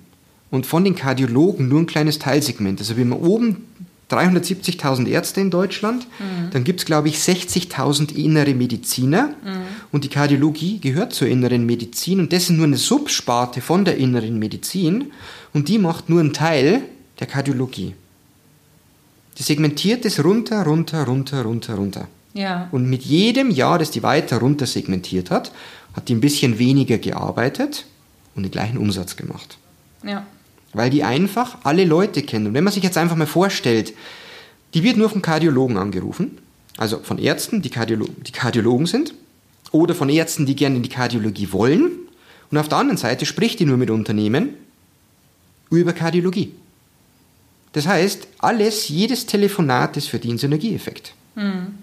Und 0.51 0.67
von 0.67 0.85
den 0.85 0.95
Kardiologen 0.95 1.69
nur 1.69 1.81
ein 1.81 1.87
kleines 1.87 2.21
Teilsegment. 2.21 2.79
Also 2.79 2.97
wenn 2.97 3.09
man 3.09 3.19
oben 3.19 3.65
370.000 4.11 5.09
Ärzte 5.09 5.41
in 5.41 5.51
Deutschland, 5.51 6.07
mhm. 6.21 6.51
dann 6.53 6.63
gibt 6.63 6.81
es, 6.81 6.87
glaube 6.87 7.09
ich, 7.09 7.17
60.000 7.17 8.15
innere 8.15 8.55
Mediziner. 8.55 9.35
Mhm. 9.43 9.63
Und 9.91 10.05
die 10.05 10.09
Kardiologie 10.09 10.79
gehört 10.79 11.13
zur 11.13 11.27
inneren 11.27 11.67
Medizin. 11.67 12.21
Und 12.21 12.33
das 12.33 12.45
ist 12.45 12.51
nur 12.51 12.67
eine 12.67 12.77
Subsparte 12.77 13.61
von 13.61 13.85
der 13.85 13.97
inneren 13.97 14.39
Medizin. 14.39 15.13
Und 15.53 15.69
die 15.69 15.79
macht 15.79 16.09
nur 16.09 16.21
einen 16.21 16.33
Teil 16.33 16.83
der 17.19 17.27
Kardiologie. 17.27 17.95
Die 19.39 19.43
segmentiert 19.43 20.05
es 20.05 20.23
runter, 20.23 20.63
runter, 20.65 21.05
runter, 21.05 21.43
runter, 21.43 21.75
runter. 21.75 22.09
Ja. 22.35 22.69
Und 22.73 22.89
mit 22.89 23.03
jedem 23.03 23.51
Jahr, 23.51 23.79
das 23.79 23.91
die 23.91 24.03
weiter 24.03 24.39
runter 24.39 24.67
segmentiert 24.67 25.31
hat, 25.31 25.53
hat 25.95 26.09
die 26.09 26.15
ein 26.15 26.21
bisschen 26.21 26.59
weniger 26.59 26.99
gearbeitet 26.99 27.87
und 28.35 28.43
den 28.43 28.51
gleichen 28.51 28.79
Umsatz 28.79 29.17
gemacht. 29.17 29.59
Ja. 30.05 30.27
Weil 30.73 30.91
die 30.91 31.05
einfach 31.05 31.59
alle 31.63 31.85
Leute 31.85 32.23
kennen. 32.23 32.49
Und 32.49 32.55
wenn 32.55 32.65
man 32.65 32.73
sich 32.73 32.83
jetzt 32.83 32.99
einfach 32.99 33.17
mal 33.17 33.27
vorstellt, 33.27 33.95
die 34.75 34.83
wird 34.83 34.97
nur 34.97 35.09
vom 35.09 35.23
Kardiologen 35.23 35.77
angerufen, 35.77 36.39
also 36.77 36.99
von 36.99 37.19
Ärzten, 37.19 37.63
die, 37.63 37.71
Kardiolo 37.71 38.07
die 38.27 38.33
Kardiologen 38.33 38.87
sind, 38.87 39.15
oder 39.71 39.95
von 39.95 40.09
Ärzten, 40.09 40.47
die 40.47 40.57
gerne 40.57 40.77
in 40.77 40.83
die 40.83 40.89
Kardiologie 40.89 41.53
wollen. 41.53 41.93
Und 42.51 42.59
auf 42.59 42.69
der 42.69 42.79
anderen 42.79 42.97
Seite 42.97 43.27
spricht 43.27 43.61
die 43.61 43.67
nur 43.67 43.77
mit 43.77 43.91
Unternehmen 43.91 44.51
über 45.71 45.93
Kardiologie. 45.93 46.53
Das 47.75 47.89
heißt, 47.89 48.29
alles, 48.39 48.89
jedes 48.89 49.27
Telefonat 49.27 49.97
ist 49.97 50.09
für 50.09 50.21
die 50.21 50.33
ein 50.33 50.39
Synergieeffekt. 50.39 51.13
Mhm. 51.35 51.75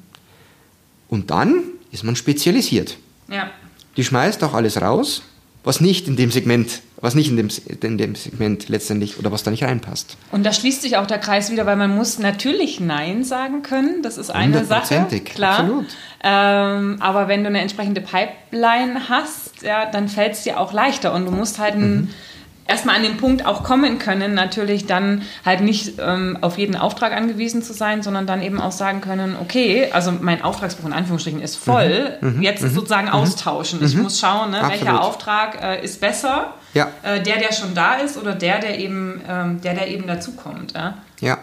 Und 1.10 1.30
dann 1.30 1.64
ist 1.92 2.04
man 2.04 2.16
spezialisiert. 2.16 2.98
Ja. 3.30 3.52
Die 3.98 4.04
schmeißt 4.06 4.42
auch 4.46 4.54
alles 4.54 4.82
raus, 4.82 5.22
was 5.66 5.82
nicht 5.82 6.08
in 6.08 6.16
dem 6.16 6.32
Segment, 6.32 6.82
was 7.02 7.14
nicht 7.14 7.30
in 7.30 7.36
dem, 7.36 7.50
in 7.82 7.98
dem 7.98 8.16
Segment 8.16 8.70
letztendlich 8.70 9.20
oder 9.20 9.34
was 9.34 9.44
da 9.44 9.52
nicht 9.52 9.66
reinpasst. 9.66 10.16
Und 10.32 10.46
da 10.46 10.54
schließt 10.54 10.82
sich 10.82 10.96
auch 10.96 11.08
der 11.08 11.20
Kreis 11.20 11.52
wieder, 11.52 11.66
weil 11.66 11.76
man 11.76 11.94
muss 11.94 12.20
natürlich 12.20 12.80
Nein 12.80 13.26
sagen 13.26 13.62
können. 13.62 14.02
Das 14.02 14.18
ist 14.18 14.30
eine 14.30 14.64
Sache. 14.64 15.08
Klar. 15.26 15.60
Absolut. 15.60 15.86
Ähm, 16.24 16.98
aber 17.02 17.28
wenn 17.28 17.44
du 17.44 17.50
eine 17.50 17.60
entsprechende 17.60 18.00
Pipeline 18.00 19.10
hast, 19.10 19.62
ja, 19.62 19.92
dann 19.92 20.08
fällt 20.08 20.34
es 20.34 20.44
dir 20.44 20.58
auch 20.58 20.72
leichter 20.72 21.14
und 21.14 21.26
du 21.26 21.32
musst 21.32 21.60
halt 21.60 21.76
ein 21.76 21.96
mhm 21.96 22.10
erstmal 22.67 22.95
an 22.95 23.04
den 23.04 23.17
Punkt 23.17 23.45
auch 23.45 23.63
kommen 23.63 24.00
können, 24.00 24.34
natürlich 24.34 24.86
dann 24.86 25.24
halt 25.45 25.62
nicht 25.62 25.93
ähm, 26.00 26.38
auf 26.41 26.58
jeden 26.58 26.76
Auftrag 26.76 27.13
angewiesen 27.13 27.63
zu 27.63 27.74
sein, 27.74 28.02
sondern 28.04 28.28
dann 28.28 28.41
eben 28.41 28.62
auch 28.62 28.71
sagen 28.71 29.02
können, 29.02 29.36
okay, 29.39 29.91
also 29.91 30.12
mein 30.12 30.41
Auftragsbuch 30.41 30.86
in 30.86 30.93
Anführungsstrichen 30.93 31.41
ist 31.41 31.58
voll, 31.58 32.17
mhm. 32.21 32.38
mhm. 32.38 32.41
jetzt 32.41 32.63
mhm. 32.63 32.69
sozusagen 32.69 33.08
mhm. 33.08 33.13
austauschen. 33.13 33.84
Ich 33.84 33.95
mhm. 33.95 34.04
muss 34.04 34.19
schauen, 34.19 34.52
ne, 34.52 34.62
welcher 34.67 35.02
Auftrag 35.02 35.62
äh, 35.62 35.84
ist 35.84 36.00
besser, 36.00 36.54
ja. 36.74 36.89
äh, 37.04 37.21
der, 37.21 37.38
der 37.39 37.54
schon 37.54 37.74
da 37.76 37.95
ist 37.95 38.17
oder 38.17 38.34
der, 38.34 38.60
der 38.60 38.80
eben, 38.80 39.21
ähm, 39.28 39.62
der, 39.62 39.74
der 39.74 39.88
eben 39.89 40.08
dazukommt. 40.08 40.74
Ja. 40.74 40.97
ja. 41.19 41.38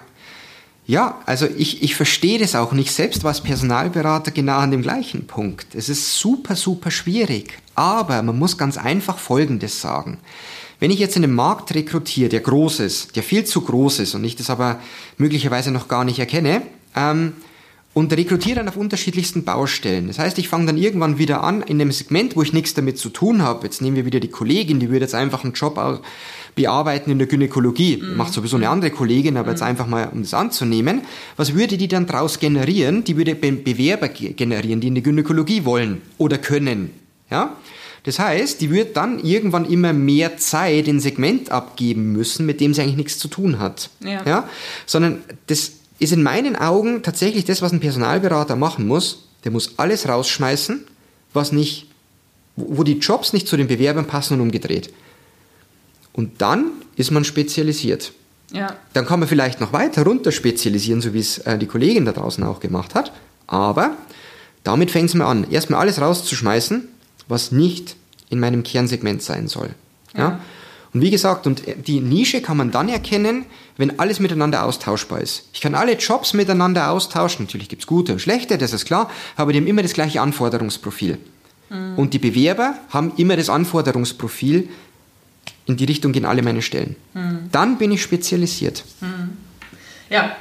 Ja, 0.89 1.19
also 1.27 1.47
ich, 1.47 1.83
ich 1.83 1.95
verstehe 1.95 2.39
das 2.39 2.55
auch 2.55 2.73
nicht. 2.73 2.95
Selbst 2.95 3.23
was 3.23 3.43
Personalberater 3.43 4.31
genau 4.31 4.57
an 4.57 4.71
dem 4.71 4.81
gleichen 4.81 5.27
Punkt. 5.27 5.75
Es 5.75 5.91
ist 5.91 6.19
super, 6.19 6.57
super 6.57 6.91
schwierig. 6.91 7.59
Aber 7.75 8.23
man 8.23 8.39
muss 8.39 8.57
ganz 8.57 8.79
einfach 8.79 9.19
Folgendes 9.19 9.83
sagen. 9.83 10.19
Wenn 10.81 10.91
ich 10.91 10.99
jetzt 10.99 11.17
in 11.17 11.25
einem 11.25 11.35
Markt 11.35 11.75
rekrutiere, 11.75 12.29
der 12.29 12.41
groß 12.41 12.81
ist, 12.81 13.17
der 13.17 13.23
viel 13.23 13.45
zu 13.45 13.61
groß 13.63 14.01
ist 14.01 14.15
und 14.15 14.25
ich 14.25 14.37
das 14.37 14.51
aber 14.51 14.81
möglicherweise 15.17 15.71
noch 15.71 15.89
gar 15.89 16.05
nicht 16.05 16.19
erkenne, 16.19 16.63
ähm, 16.95 17.33
und 17.95 18.13
rekrutiere 18.13 18.57
dann 18.57 18.69
auf 18.69 18.77
unterschiedlichsten 18.77 19.43
Baustellen. 19.43 20.07
Das 20.07 20.21
heißt, 20.21 20.39
ich 20.39 20.49
fange 20.49 20.67
dann 20.67 20.77
irgendwann 20.77 21.19
wieder 21.19 21.43
an 21.43 21.63
in 21.63 21.81
einem 21.81 21.91
Segment, 21.91 22.37
wo 22.37 22.43
ich 22.43 22.53
nichts 22.53 22.75
damit 22.75 22.97
zu 22.97 23.09
tun 23.09 23.43
habe. 23.43 23.65
Jetzt 23.65 23.83
nehmen 23.83 23.97
wir 23.97 24.05
wieder 24.05 24.21
die 24.21 24.29
Kollegin, 24.29 24.79
die 24.79 24.89
würde 24.89 25.05
jetzt 25.05 25.17
einfach 25.17 25.43
einen 25.43 25.55
Job 25.55 25.81
bearbeiten 26.55 27.11
in 27.11 27.19
der 27.19 27.27
Gynäkologie. 27.27 27.97
Mhm. 27.97 28.17
Macht 28.17 28.33
sowieso 28.33 28.57
eine 28.57 28.69
andere 28.69 28.93
Kollegin, 28.93 29.37
aber 29.37 29.49
mhm. 29.49 29.53
jetzt 29.53 29.63
einfach 29.63 29.89
mal, 29.89 30.11
um 30.13 30.23
das 30.23 30.33
anzunehmen. 30.33 31.03
Was 31.37 31.55
würde 31.55 31.77
die 31.77 31.89
dann 31.89 32.07
daraus 32.07 32.39
generieren? 32.39 33.03
Die 33.03 33.17
würde 33.17 33.35
Be 33.35 33.51
Bewerber 33.51 34.09
generieren, 34.09 34.81
die 34.81 34.89
in 34.89 34.95
die 34.95 35.03
Gynäkologie 35.03 35.65
wollen 35.65 36.03
oder 36.19 36.39
können. 36.39 36.91
Ja? 37.31 37.57
Das 38.05 38.19
heißt, 38.19 38.61
die 38.61 38.71
wird 38.71 38.97
dann 38.97 39.19
irgendwann 39.19 39.65
immer 39.65 39.93
mehr 39.93 40.37
Zeit 40.37 40.89
in 40.89 41.01
Segment 41.01 41.51
abgeben 41.51 42.13
müssen, 42.13 42.47
mit 42.47 42.61
dem 42.61 42.75
sie 42.75 42.83
eigentlich 42.83 42.97
nichts 42.97 43.19
zu 43.19 43.29
tun 43.29 43.59
hat. 43.59 43.91
Ja. 44.01 44.25
ja? 44.25 44.49
Sondern 44.87 45.23
das 45.47 45.73
ist 45.99 46.13
in 46.13 46.23
meinen 46.23 46.57
Augen 46.57 47.03
tatsächlich 47.03 47.45
das, 47.45 47.63
was 47.63 47.73
ein 47.73 47.81
Personalberater 47.81 48.57
machen 48.57 48.87
muss. 48.87 49.29
Der 49.45 49.53
muss 49.53 49.79
alles 49.79 50.09
rausschmeißen, 50.09 50.85
was 51.33 51.53
nicht, 51.53 51.87
wo 52.57 52.83
die 52.83 52.99
Jobs 52.99 53.33
nicht 53.33 53.49
zu 53.49 53.57
den 53.57 53.67
Bewerbern 53.67 54.07
passen 54.07 54.35
und 54.35 54.41
umgedreht. 54.41 54.93
Und 56.13 56.41
dann 56.41 56.73
ist 56.97 57.11
man 57.11 57.25
spezialisiert. 57.25 58.13
Ja. 58.53 58.77
Dann 58.93 59.07
kann 59.07 59.21
man 59.21 59.29
vielleicht 59.29 59.61
noch 59.61 59.73
weiter 59.73 60.05
runter 60.05 60.33
spezialisieren, 60.33 61.01
so 61.01 61.13
wie 61.15 61.21
es 61.21 61.39
äh, 61.39 61.59
die 61.59 61.67
Kollegin 61.67 62.05
da 62.05 62.13
draußen 62.13 62.43
auch 62.45 62.61
gemacht 62.61 62.95
hat. 62.95 63.13
Aber 63.47 63.97
damit 64.65 64.91
fängt 64.91 65.11
es 65.11 65.15
mal 65.15 65.27
an, 65.27 65.51
erstmal 65.51 65.81
alles 65.81 66.01
rauszuschmeißen, 66.01 66.89
was 67.29 67.53
nicht 67.53 67.97
in 68.31 68.41
meinem 68.41 68.63
Kernsegment 68.63 69.23
sein 69.23 69.49
soll. 69.49 69.71
Ja. 70.15 70.21
Ja. 70.21 70.41
Und 70.95 71.03
wie 71.03 71.11
gesagt, 71.11 71.47
und 71.47 71.63
die 71.87 72.01
Nische 72.01 72.41
kann 72.41 72.57
man 72.57 72.71
dann 72.71 72.89
erkennen, 72.89 73.45
wenn 73.77 74.01
alles 74.01 74.21
miteinander 74.21 74.65
austauschbar 74.65 75.21
ist. 75.21 75.49
Ich 75.53 75.61
kann 75.61 75.75
alle 75.75 75.93
Jobs 75.93 76.33
miteinander 76.33 76.91
austauschen. 76.91 77.45
Natürlich 77.45 77.69
gibt's 77.69 77.87
gute 77.87 78.13
und 78.13 78.21
schlechte, 78.21 78.57
das 78.57 78.73
ist 78.73 78.87
klar, 78.87 79.11
aber 79.37 79.53
die 79.53 79.59
haben 79.61 79.67
immer 79.67 79.83
das 79.83 79.93
gleiche 79.93 80.21
Anforderungsprofil. 80.21 81.19
Und 81.97 82.15
die 82.15 82.19
Bewerber 82.19 82.79
haben 82.89 83.13
immer 83.19 83.37
das 83.37 83.51
Anforderungsprofil, 83.51 84.71
in 85.67 85.77
die 85.77 85.85
Richtung 85.85 86.13
gehen 86.13 86.25
alle 86.25 86.43
meine 86.43 86.63
Stellen. 86.63 86.97
Dann 87.53 87.77
bin 87.77 87.93
ich 87.93 88.03
spezialisiert. 88.03 88.85
Ja, 90.09 90.35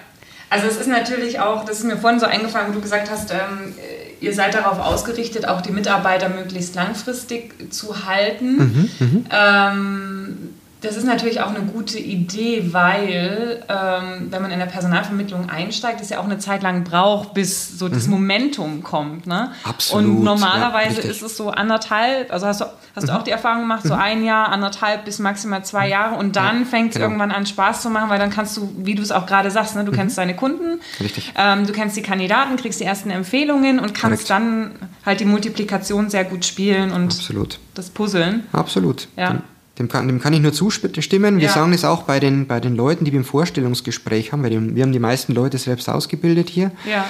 also 0.50 0.68
es 0.68 0.78
ist 0.78 0.88
natürlich 0.88 1.42
auch, 1.42 1.66
das 1.66 1.80
ist 1.80 1.84
mir 1.84 1.98
vorhin 1.98 2.22
so 2.22 2.26
eingefallen, 2.26 2.70
wo 2.70 2.76
du 2.76 2.82
gesagt 2.82 3.12
hast, 3.12 3.32
ähm, 3.32 3.76
ihr 4.20 4.34
seid 4.34 4.54
darauf 4.54 4.80
ausgerichtet, 4.80 5.48
auch 5.48 5.62
die 5.62 5.72
Mitarbeiter 5.72 6.30
möglichst 6.30 6.76
langfristig 6.76 7.74
zu 7.74 8.06
halten. 8.06 8.90
Ähm, 9.30 10.47
das 10.82 10.96
ist 10.96 11.06
natürlich 11.06 11.42
auch 11.42 11.50
eine 11.50 11.66
gute 11.66 11.98
Idee, 11.98 12.70
weil 12.72 13.64
ähm, 13.68 14.28
wenn 14.30 14.42
man 14.44 14.52
in 14.52 14.60
der 14.60 14.68
Personalvermittlung 14.68 15.50
einsteigt, 15.50 16.02
es 16.02 16.10
ja 16.10 16.20
auch 16.20 16.26
eine 16.26 16.38
Zeit 16.38 16.62
lang 16.62 16.84
braucht, 16.84 17.34
bis 17.34 17.80
so 17.80 17.90
das 17.90 18.08
Momentum 18.08 18.84
kommt. 18.84 19.26
Ne? 19.26 19.52
Absolut, 19.64 20.06
Und 20.06 20.24
normalerweise 20.24 21.02
ja, 21.02 21.10
ist 21.10 21.24
es 21.24 21.36
so 21.36 21.50
anderthalb, 21.50 22.32
also 22.32 22.46
hast 22.46 22.62
du, 22.62 22.66
hast 22.96 23.08
du 23.08 23.12
auch 23.12 23.24
die 23.24 23.32
Erfahrung 23.32 23.62
gemacht, 23.62 23.88
so 23.88 23.96
ein 23.96 24.24
Jahr, 24.24 24.50
anderthalb 24.50 25.06
bis 25.06 25.18
maximal 25.18 25.66
zwei 25.66 25.90
Jahre 25.90 26.16
und 26.16 26.36
dann 26.36 26.66
fängt 26.66 26.90
es 26.90 26.96
genau. 26.96 27.08
irgendwann 27.08 27.32
an 27.32 27.48
Spaß 27.48 27.82
zu 27.82 27.90
machen, 27.90 28.10
weil 28.10 28.20
dann 28.20 28.30
kannst 28.30 28.56
du, 28.58 28.72
wie 28.78 28.94
du 28.94 29.02
es 29.02 29.12
auch 29.12 29.26
gerade 29.26 29.50
sagst, 29.50 29.76
ne, 29.76 29.84
du 29.84 29.92
kennst 29.92 30.18
deine 30.18 30.36
Kunden, 30.36 30.80
Richtig. 31.00 31.34
ähm, 31.36 31.66
du 31.66 31.74
kennst 31.74 31.98
die 31.98 32.04
Kandidaten, 32.04 32.56
kriegst 32.56 32.80
die 32.80 32.86
ersten 32.86 33.10
Empfehlungen 33.10 33.80
und 33.80 33.96
kannst 33.96 34.28
Korrekt. 34.28 34.30
dann 34.30 34.72
halt 35.04 35.22
die 35.22 35.26
Multiplikation 35.26 36.12
sehr 36.12 36.24
gut 36.24 36.46
spielen 36.46 36.92
und 36.92 37.06
Absolut. 37.06 37.58
das 37.74 37.90
Puzzeln. 37.90 38.44
Absolut. 38.52 39.08
Ja. 39.16 39.32
Dem, 39.32 39.42
dem, 39.80 39.88
kann, 39.88 40.08
dem 40.08 40.20
kann 40.20 40.34
ich 40.34 40.40
nur 40.42 40.54
zustimmen. 40.54 41.38
Wir 41.38 41.48
Ja. 41.48 41.54
sagen 41.54 41.74
es 41.74 41.86
auch 41.86 42.04
bei 42.04 42.20
den, 42.20 42.48
bei 42.48 42.60
den 42.60 42.76
Leuten, 42.76 43.06
die 43.06 43.12
wir 43.12 43.20
im 43.20 43.26
Vorstellungsgespräch 43.26 44.32
haben, 44.32 44.44
weil 44.44 44.50
die, 44.52 44.76
wir 44.76 44.84
haben 44.84 44.92
die 44.92 45.00
meisten 45.00 45.34
Leute 45.34 45.58
selbst 45.58 45.90
ausgebildet 45.90 46.50
hier. 46.50 46.72
Ja. 46.90 47.06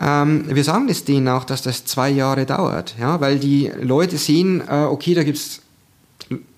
Ähm, 0.00 0.44
wir 0.48 0.64
sagen 0.64 0.88
es 0.88 1.04
denen 1.04 1.28
auch, 1.28 1.44
dass 1.44 1.62
das 1.62 1.84
zwei 1.84 2.08
Jahre 2.10 2.46
dauert, 2.46 2.94
ja, 2.98 3.20
weil 3.20 3.38
die 3.38 3.70
Leute 3.82 4.16
sehen, 4.16 4.62
äh, 4.68 4.84
okay, 4.84 5.14
da 5.14 5.22
gibt's 5.24 5.60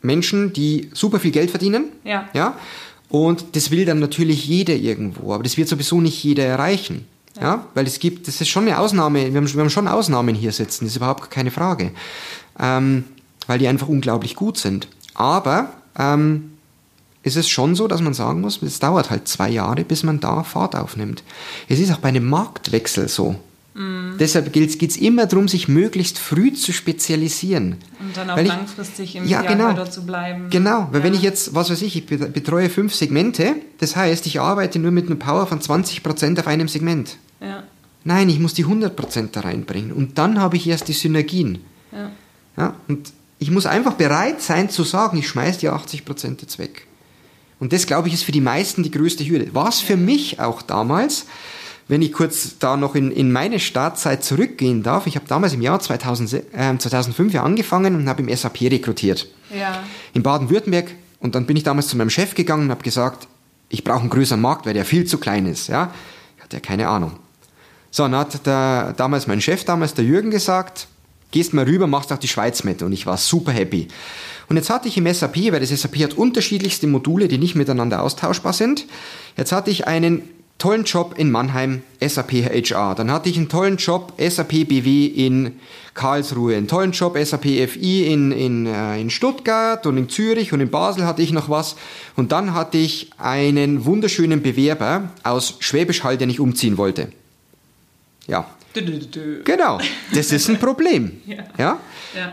Menschen, 0.02 0.52
die 0.52 0.90
super 0.92 1.18
viel 1.18 1.30
Geld 1.30 1.50
verdienen, 1.50 1.86
Ja. 2.04 2.28
ja, 2.34 2.56
und 3.08 3.44
das 3.56 3.70
will 3.70 3.84
dann 3.84 3.98
natürlich 3.98 4.46
jeder 4.46 4.74
irgendwo, 4.74 5.32
aber 5.32 5.42
das 5.42 5.56
wird 5.56 5.68
sowieso 5.68 6.00
nicht 6.00 6.22
jeder 6.22 6.44
erreichen, 6.44 7.06
ja, 7.40 7.66
weil 7.74 7.86
es 7.86 7.98
gibt, 7.98 8.28
das 8.28 8.40
ist 8.40 8.48
schon 8.48 8.66
eine 8.68 8.78
Ausnahme, 8.78 9.32
wir 9.32 9.40
haben, 9.40 9.52
wir 9.52 9.60
haben 9.60 9.70
schon 9.70 9.88
Ausnahmen 9.88 10.34
hier 10.34 10.52
sitzen, 10.52 10.84
das 10.84 10.92
ist 10.92 10.96
überhaupt 10.98 11.30
keine 11.30 11.50
Frage, 11.50 11.90
ähm, 12.60 13.04
weil 13.46 13.58
die 13.58 13.66
einfach 13.66 13.88
unglaublich 13.88 14.36
gut 14.36 14.56
sind, 14.58 14.86
aber 15.14 15.72
ähm, 15.98 16.52
ist 17.22 17.36
es 17.36 17.48
schon 17.48 17.74
so, 17.74 17.86
dass 17.88 18.00
man 18.00 18.14
sagen 18.14 18.40
muss, 18.40 18.60
es 18.62 18.78
dauert 18.80 19.10
halt 19.10 19.28
zwei 19.28 19.48
Jahre, 19.50 19.84
bis 19.84 20.02
man 20.02 20.20
da 20.20 20.42
Fahrt 20.42 20.74
aufnimmt. 20.74 21.22
Es 21.68 21.78
ist 21.78 21.92
auch 21.92 21.98
bei 21.98 22.08
einem 22.08 22.28
Marktwechsel 22.28 23.08
so. 23.08 23.36
Deshalb 24.20 24.52
geht 24.52 24.82
es 24.90 24.96
immer 24.98 25.24
darum, 25.24 25.48
sich 25.48 25.66
möglichst 25.66 26.18
früh 26.18 26.52
zu 26.52 26.74
spezialisieren. 26.74 27.76
Und 28.00 28.14
dann 28.14 28.28
auch 28.28 28.36
Weil 28.36 28.44
ich- 28.44 28.52
langfristig 28.52 29.16
im 29.16 29.26
ja, 29.26 29.40
genau. 29.40 29.82
zu 29.86 30.04
bleiben. 30.04 30.48
Genau, 30.50 30.88
weil 30.92 31.00
ja. 31.00 31.06
wenn 31.06 31.14
ich 31.14 31.22
jetzt, 31.22 31.54
was 31.54 31.70
weiß 31.70 31.80
ich, 31.80 31.96
ich 31.96 32.04
bet- 32.04 32.34
betreue 32.34 32.68
fünf 32.68 32.94
Segmente, 32.94 33.54
das 33.78 33.96
heißt, 33.96 34.26
ich 34.26 34.40
arbeite 34.40 34.78
nur 34.78 34.90
mit 34.90 35.06
einer 35.06 35.16
Power 35.16 35.46
von 35.46 35.58
20% 35.60 36.38
auf 36.38 36.46
einem 36.48 36.68
Segment. 36.68 37.16
Ja, 37.40 37.62
Nein, 38.04 38.28
ich 38.28 38.40
muss 38.40 38.52
die 38.52 38.66
100% 38.66 39.28
da 39.32 39.40
reinbringen 39.40 39.92
und 39.92 40.18
dann 40.18 40.38
habe 40.38 40.56
ich 40.56 40.66
erst 40.68 40.88
die 40.88 40.92
Synergien. 40.92 41.58
ja. 41.92 42.10
Ja, 42.58 42.74
und 42.88 43.10
ich 43.42 43.50
muss 43.50 43.66
einfach 43.66 43.94
bereit 43.94 44.40
sein 44.40 44.70
zu 44.70 44.84
sagen, 44.84 45.18
ich 45.18 45.26
schmeiß 45.26 45.58
die 45.58 45.68
80% 45.68 46.40
jetzt 46.40 46.60
weg. 46.60 46.86
Und 47.58 47.72
das, 47.72 47.86
glaube 47.86 48.06
ich, 48.06 48.14
ist 48.14 48.22
für 48.22 48.32
die 48.32 48.40
meisten 48.40 48.84
die 48.84 48.90
größte 48.90 49.28
Hürde. 49.28 49.52
War 49.52 49.68
es 49.68 49.80
für 49.80 49.96
mich 49.96 50.38
auch 50.38 50.62
damals, 50.62 51.26
wenn 51.88 52.02
ich 52.02 52.12
kurz 52.12 52.58
da 52.60 52.76
noch 52.76 52.94
in, 52.94 53.10
in 53.10 53.32
meine 53.32 53.58
Startzeit 53.58 54.22
zurückgehen 54.22 54.84
darf. 54.84 55.08
Ich 55.08 55.16
habe 55.16 55.26
damals 55.26 55.54
im 55.54 55.60
Jahr 55.60 55.80
2000, 55.80 56.32
äh, 56.54 56.78
2005 56.78 57.32
ja 57.32 57.42
angefangen 57.42 57.96
und 57.96 58.08
habe 58.08 58.22
im 58.22 58.34
SAP 58.34 58.62
rekrutiert. 58.62 59.28
ja. 59.54 59.82
In 60.14 60.22
Baden-Württemberg. 60.22 60.94
Und 61.18 61.34
dann 61.34 61.46
bin 61.46 61.56
ich 61.56 61.64
damals 61.64 61.88
zu 61.88 61.96
meinem 61.96 62.10
Chef 62.10 62.34
gegangen 62.34 62.64
und 62.64 62.70
habe 62.70 62.82
gesagt, 62.82 63.26
ich 63.68 63.82
brauche 63.82 64.00
einen 64.00 64.10
größeren 64.10 64.40
Markt, 64.40 64.66
weil 64.66 64.74
der 64.74 64.84
viel 64.84 65.04
zu 65.04 65.18
klein 65.18 65.46
ist. 65.46 65.68
Ja? 65.68 65.92
Ich 66.36 66.44
hatte 66.44 66.56
ja 66.56 66.60
keine 66.60 66.88
Ahnung. 66.88 67.12
So, 67.90 68.04
dann 68.04 68.16
hat 68.16 68.46
der, 68.46 68.92
damals 68.96 69.26
mein 69.26 69.40
Chef, 69.40 69.64
damals 69.64 69.94
der 69.94 70.04
Jürgen, 70.04 70.30
gesagt, 70.30 70.86
gehst 71.32 71.52
mal 71.52 71.64
rüber, 71.64 71.88
machst 71.88 72.12
auch 72.12 72.18
die 72.18 72.28
Schweiz 72.28 72.62
mit. 72.62 72.82
Und 72.82 72.92
ich 72.92 73.06
war 73.06 73.16
super 73.16 73.50
happy. 73.50 73.88
Und 74.48 74.56
jetzt 74.56 74.70
hatte 74.70 74.86
ich 74.86 74.96
im 74.96 75.12
SAP, 75.12 75.52
weil 75.52 75.60
das 75.60 75.70
SAP 75.70 75.96
hat 76.04 76.14
unterschiedlichste 76.14 76.86
Module, 76.86 77.26
die 77.26 77.38
nicht 77.38 77.56
miteinander 77.56 78.02
austauschbar 78.02 78.52
sind. 78.52 78.86
Jetzt 79.36 79.50
hatte 79.50 79.70
ich 79.70 79.86
einen 79.86 80.22
tollen 80.58 80.84
Job 80.84 81.14
in 81.16 81.30
Mannheim, 81.32 81.82
SAP 82.00 82.32
HR. 82.32 82.94
Dann 82.94 83.10
hatte 83.10 83.28
ich 83.28 83.36
einen 83.36 83.48
tollen 83.48 83.78
Job, 83.78 84.12
SAP 84.16 84.68
BW 84.68 85.06
in 85.06 85.58
Karlsruhe, 85.94 86.54
einen 86.56 86.68
tollen 86.68 86.92
Job, 86.92 87.18
SAP 87.18 87.42
FI 87.68 88.06
in, 88.06 88.30
in, 88.30 88.66
äh, 88.66 89.00
in 89.00 89.10
Stuttgart 89.10 89.84
und 89.86 89.96
in 89.96 90.08
Zürich 90.08 90.52
und 90.52 90.60
in 90.60 90.70
Basel 90.70 91.04
hatte 91.04 91.20
ich 91.20 91.32
noch 91.32 91.48
was. 91.48 91.74
Und 92.14 92.30
dann 92.30 92.54
hatte 92.54 92.78
ich 92.78 93.10
einen 93.18 93.84
wunderschönen 93.84 94.42
Bewerber 94.42 95.10
aus 95.24 95.56
Schwäbisch 95.58 96.04
Hall, 96.04 96.16
der 96.16 96.28
nicht 96.28 96.40
umziehen 96.40 96.78
wollte. 96.78 97.08
Ja. 98.28 98.46
Genau, 99.44 99.78
das 100.14 100.32
ist 100.32 100.48
ein 100.48 100.58
Problem. 100.58 101.12
Ja. 101.26 101.44
ja? 101.58 101.78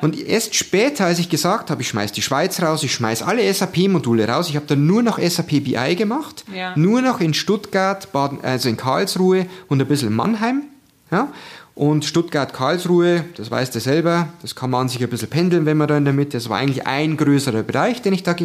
Und 0.02 0.20
erst 0.20 0.56
später, 0.56 1.06
als 1.06 1.20
ich 1.20 1.30
gesagt 1.30 1.70
habe, 1.70 1.82
ich 1.82 1.88
schmeiß 1.88 2.12
die 2.12 2.22
Schweiz 2.22 2.62
raus, 2.62 2.84
ich 2.84 2.94
schmeiß 2.94 3.22
alle 3.22 3.54
SAP-Module 3.54 4.28
raus, 4.28 4.50
ich 4.50 4.56
habe 4.56 4.66
dann 4.68 4.86
nur 4.86 5.02
noch 5.04 5.20
SAP 5.20 5.64
BI 5.64 5.96
gemacht, 5.96 6.44
Ja. 6.54 6.74
nur 6.76 7.02
noch 7.02 7.22
in 7.22 7.34
Stuttgart, 7.34 8.12
Baden, 8.12 8.40
also 8.42 8.68
in 8.70 8.78
Karlsruhe 8.78 9.46
und 9.68 9.82
ein 9.82 9.88
bisschen 9.88 10.14
Mannheim. 10.14 10.64
Ja? 11.12 11.30
Und 11.76 12.04
Stuttgart, 12.04 12.54
Karlsruhe, 12.54 13.24
das 13.38 13.50
weißt 13.50 13.74
du 13.74 13.80
selber, 13.80 14.28
das 14.42 14.54
kann 14.54 14.70
man 14.70 14.82
an 14.82 14.90
sich 14.90 15.02
ein 15.02 15.10
bisschen 15.10 15.30
pendeln, 15.30 15.66
wenn 15.66 15.78
man 15.78 15.88
da 15.88 15.96
in 15.98 16.04
der 16.04 16.14
Mitte, 16.14 16.32
das 16.38 16.50
war 16.50 16.58
eigentlich 16.58 16.86
ein 16.86 17.16
größerer 17.16 17.64
Bereich, 17.64 18.02
den 18.02 18.12
ich 18.12 18.24
da 18.24 18.36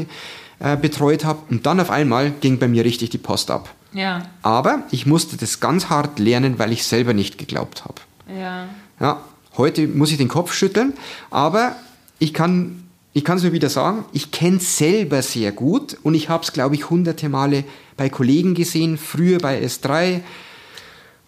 äh, 0.61 0.77
betreut 0.77 1.25
habe. 1.25 1.41
Und 1.51 1.67
dann 1.67 1.81
auf 1.81 1.91
einmal 1.91 2.31
ging 2.41 2.59
bei 2.59 2.69
mir 2.69 2.85
richtig 2.85 3.11
die 3.11 3.19
Post 3.19 3.51
ab. 3.51 3.75
Ja, 3.95 4.23
Aber 4.43 4.83
ich 4.91 5.07
musste 5.07 5.37
das 5.37 5.61
ganz 5.61 5.89
hart 5.89 6.19
lernen, 6.19 6.59
weil 6.59 6.73
ich 6.73 6.85
selber 6.85 7.15
nicht 7.15 7.39
geglaubt 7.39 7.85
habe. 7.85 8.01
ja. 8.29 8.69
Ja, 9.01 9.23
heute 9.57 9.89
muss 9.89 10.13
ich 10.13 10.19
den 10.19 10.29
Kopf 10.29 10.53
schütteln, 10.53 10.93
aber 11.31 11.75
ich 12.21 12.33
kann 12.33 12.85
ich 13.13 13.25
kann 13.25 13.37
es 13.37 13.45
nur 13.45 13.53
wieder 13.53 13.71
sagen, 13.71 14.05
ich 14.13 14.33
kenne 14.33 14.57
es 14.57 14.77
selber 14.77 15.23
sehr 15.23 15.53
gut 15.53 15.97
und 16.03 16.15
ich 16.15 16.29
habe 16.29 16.43
es, 16.43 16.53
glaube 16.53 16.75
ich, 16.75 16.91
hunderte 16.91 17.29
Male 17.29 17.63
bei 17.97 18.09
Kollegen 18.09 18.55
gesehen, 18.55 18.99
früher 18.99 19.39
bei 19.39 19.63
S3, 19.63 20.21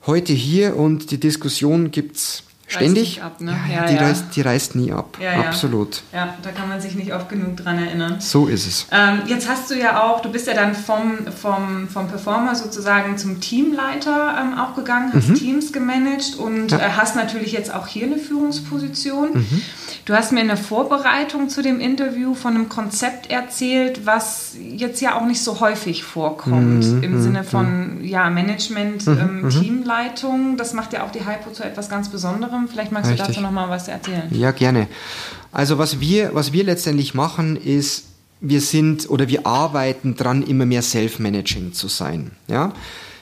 heute 0.07 0.33
hier 0.33 0.77
und 0.77 1.13
die 1.13 1.21
Diskussion 1.21 1.93
gibt's 1.93 2.43
ständig. 2.67 3.23
ab, 3.23 3.41
ne? 3.41 3.57
ja, 3.69 3.75
Ja, 3.75 3.87
die, 3.87 3.95
ja. 3.95 4.01
Reißt, 4.03 4.25
die 4.35 4.41
reißt 4.41 4.75
nie 4.75 4.93
ab. 4.93 5.19
Absolut. 5.47 6.03
Ja, 6.13 6.35
da 6.43 6.51
kann 6.51 6.69
man 6.69 6.81
sich 6.81 6.95
nicht 6.95 7.13
oft 7.15 7.29
genug 7.29 7.57
dran 7.57 7.79
erinnern. 7.79 8.17
So 8.21 8.47
ist 8.47 8.67
es. 8.67 8.87
Ähm, 8.91 9.23
jetzt 9.27 9.49
hast 9.49 9.71
du 9.71 9.75
ja 9.75 10.03
auch, 10.03 10.21
du 10.21 10.31
bist 10.31 10.47
ja 10.47 10.55
dann 10.55 10.75
vom, 10.75 11.19
vom, 11.41 11.89
vom 11.89 12.09
Performer 12.09 12.55
sozusagen 12.55 13.17
zum 13.19 13.41
Teamleiter 13.41 14.37
ähm, 14.41 14.59
auch 14.59 14.75
gegangen, 14.75 15.13
hast 15.15 15.35
Teams 15.35 15.73
gemanagt 15.73 16.37
und 16.39 16.73
äh, 16.73 16.79
hast 16.97 17.17
natürlich 17.17 17.53
jetzt 17.53 17.73
auch 17.73 17.87
hier 17.87 18.07
eine 18.07 18.19
Führungsposition. 18.19 19.47
Du 20.05 20.15
hast 20.15 20.33
mir 20.33 20.41
in 20.41 20.49
der 20.49 20.57
Vorbereitung 20.57 21.49
zu 21.49 21.63
dem 21.63 21.81
Interview 21.81 22.35
von 22.35 22.55
einem 22.55 22.69
Konzept 22.69 23.31
erzählt, 23.31 24.07
was 24.07 24.55
jetzt 24.59 25.01
ja 25.01 25.17
auch 25.17 25.27
nicht 25.27 25.43
so 25.43 25.61
häufig 25.61 26.05
vorkommt 26.05 26.85
im 27.03 27.21
Sinne 27.21 27.45
von 27.45 28.05
ja, 28.05 28.31
Management, 28.31 29.07
ähm, 29.07 29.49
Teamleitung. 29.51 30.57
Das 30.57 30.73
macht 30.75 30.93
ja 30.93 31.05
auch 31.05 31.11
die 31.11 31.27
Hypo 31.27 31.51
zu 31.53 31.65
etwas 31.65 31.89
ganz 31.89 32.09
Besonderem. 32.09 32.56
Vielleicht 32.71 32.93
magst 32.93 33.09
du 33.09 33.13
Richtig. 33.15 33.29
dazu 33.29 33.41
noch 33.41 33.51
mal 33.51 33.69
was 33.69 33.89
erzählen. 33.89 34.29
Ja, 34.31 34.51
gerne. 34.51 34.89
Also 35.53 35.79
was 35.79 36.01
wir, 36.01 36.35
was 36.35 36.53
wir 36.53 36.65
letztendlich 36.65 37.15
machen, 37.15 37.57
ist, 37.57 38.05
wir 38.41 38.61
sind 38.61 39.09
oder 39.09 39.29
wir 39.29 39.47
arbeiten 39.47 40.15
dran, 40.15 40.43
immer 40.43 40.67
mehr 40.67 40.83
Self-Managing 40.83 41.73
zu 41.73 41.89
sein. 41.89 42.33
Ja? 42.49 42.73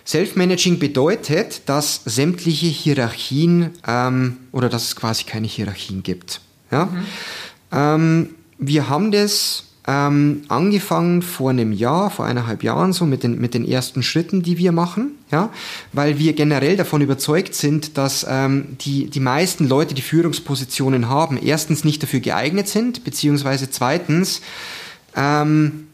Self-Managing 0.06 0.78
bedeutet, 0.78 1.62
dass 1.66 2.02
sämtliche 2.04 2.66
Hierarchien 2.66 3.70
ähm, 3.86 4.38
oder 4.52 4.68
dass 4.68 4.84
es 4.84 4.96
quasi 4.96 5.24
keine 5.24 5.46
Hierarchien 5.46 6.02
gibt. 6.02 6.40
Ja? 6.70 6.88
Ähm, 7.72 8.30
wir 8.58 8.88
haben 8.88 9.12
das 9.12 9.64
ähm, 9.86 10.42
angefangen 10.48 11.20
vor 11.22 11.50
einem 11.50 11.72
Jahr, 11.72 12.10
vor 12.10 12.24
eineinhalb 12.24 12.62
Jahren 12.62 12.92
so 12.92 13.04
mit 13.04 13.22
den, 13.22 13.38
mit 13.38 13.52
den 13.54 13.66
ersten 13.68 14.02
Schritten, 14.02 14.42
die 14.42 14.56
wir 14.56 14.72
machen, 14.72 15.12
ja, 15.30 15.50
weil 15.92 16.18
wir 16.18 16.32
generell 16.32 16.76
davon 16.76 17.02
überzeugt 17.02 17.54
sind, 17.54 17.98
dass 17.98 18.26
ähm, 18.28 18.76
die, 18.80 19.10
die 19.10 19.20
meisten 19.20 19.68
Leute, 19.68 19.94
die 19.94 20.02
Führungspositionen 20.02 21.08
haben, 21.08 21.38
erstens 21.42 21.84
nicht 21.84 22.02
dafür 22.02 22.20
geeignet 22.20 22.68
sind, 22.68 23.04
beziehungsweise 23.04 23.70
zweitens, 23.70 24.40
ähm, 25.14 25.88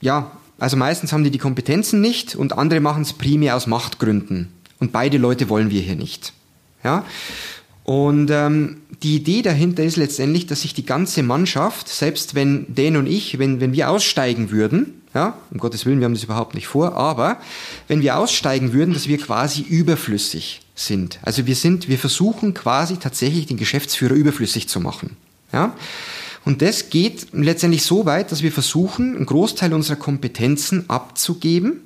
ja, 0.00 0.32
Also 0.58 0.76
meistens 0.76 1.12
haben 1.12 1.24
die 1.24 1.30
die 1.32 1.38
Kompetenzen 1.38 2.00
nicht 2.00 2.36
und 2.36 2.56
andere 2.56 2.78
machen 2.78 3.02
es 3.02 3.12
primär 3.12 3.56
aus 3.56 3.66
Machtgründen. 3.66 4.48
Und 4.78 4.92
beide 4.92 5.18
Leute 5.18 5.48
wollen 5.48 5.70
wir 5.70 5.80
hier 5.80 5.96
nicht. 5.96 6.32
Ja? 6.84 7.04
Und 7.84 8.30
ähm, 8.30 8.76
die 9.02 9.16
Idee 9.16 9.42
dahinter 9.42 9.82
ist 9.82 9.96
letztendlich, 9.96 10.46
dass 10.46 10.62
sich 10.62 10.74
die 10.74 10.86
ganze 10.86 11.22
Mannschaft, 11.22 11.88
selbst 11.88 12.34
wenn 12.34 12.66
Dan 12.72 12.96
und 12.96 13.06
ich, 13.06 13.38
wenn, 13.38 13.60
wenn 13.60 13.72
wir 13.72 13.90
aussteigen 13.90 14.50
würden, 14.50 15.02
ja, 15.14 15.36
um 15.50 15.58
Gottes 15.58 15.84
Willen, 15.84 15.98
wir 15.98 16.06
haben 16.06 16.14
das 16.14 16.24
überhaupt 16.24 16.54
nicht 16.54 16.68
vor, 16.68 16.96
aber 16.96 17.38
wenn 17.88 18.00
wir 18.00 18.16
aussteigen 18.16 18.72
würden, 18.72 18.94
dass 18.94 19.08
wir 19.08 19.18
quasi 19.18 19.62
überflüssig 19.62 20.62
sind. 20.74 21.18
Also 21.22 21.46
wir 21.46 21.54
sind, 21.54 21.88
wir 21.88 21.98
versuchen 21.98 22.54
quasi 22.54 22.96
tatsächlich 22.96 23.46
den 23.46 23.58
Geschäftsführer 23.58 24.14
überflüssig 24.14 24.68
zu 24.68 24.80
machen. 24.80 25.16
Ja? 25.52 25.74
Und 26.44 26.62
das 26.62 26.90
geht 26.90 27.28
letztendlich 27.32 27.84
so 27.84 28.06
weit, 28.06 28.32
dass 28.32 28.42
wir 28.42 28.52
versuchen, 28.52 29.16
einen 29.16 29.26
Großteil 29.26 29.74
unserer 29.74 29.96
Kompetenzen 29.96 30.88
abzugeben, 30.88 31.80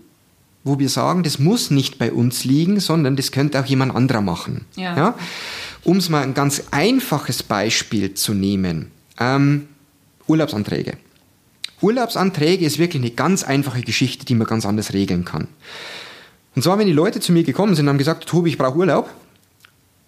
wo 0.64 0.78
wir 0.78 0.88
sagen, 0.88 1.22
das 1.22 1.38
muss 1.38 1.70
nicht 1.70 1.98
bei 1.98 2.12
uns 2.12 2.44
liegen, 2.44 2.80
sondern 2.80 3.16
das 3.16 3.32
könnte 3.32 3.60
auch 3.60 3.66
jemand 3.66 3.94
anderer 3.94 4.20
machen. 4.20 4.64
Ja. 4.76 4.96
ja? 4.96 5.14
Um 5.86 5.98
es 5.98 6.08
mal 6.08 6.24
ein 6.24 6.34
ganz 6.34 6.64
einfaches 6.72 7.44
Beispiel 7.44 8.14
zu 8.14 8.34
nehmen. 8.34 8.90
Ähm, 9.20 9.68
Urlaubsanträge. 10.26 10.94
Urlaubsanträge 11.80 12.66
ist 12.66 12.80
wirklich 12.80 13.00
eine 13.00 13.12
ganz 13.12 13.44
einfache 13.44 13.82
Geschichte, 13.82 14.26
die 14.26 14.34
man 14.34 14.48
ganz 14.48 14.66
anders 14.66 14.92
regeln 14.92 15.24
kann. 15.24 15.46
Und 16.56 16.62
zwar, 16.62 16.76
wenn 16.80 16.88
die 16.88 16.92
Leute 16.92 17.20
zu 17.20 17.30
mir 17.30 17.44
gekommen 17.44 17.76
sind 17.76 17.84
und 17.84 17.90
haben 17.90 17.98
gesagt, 17.98 18.26
Tobi, 18.26 18.50
ich 18.50 18.58
brauche 18.58 18.76
Urlaub, 18.76 19.08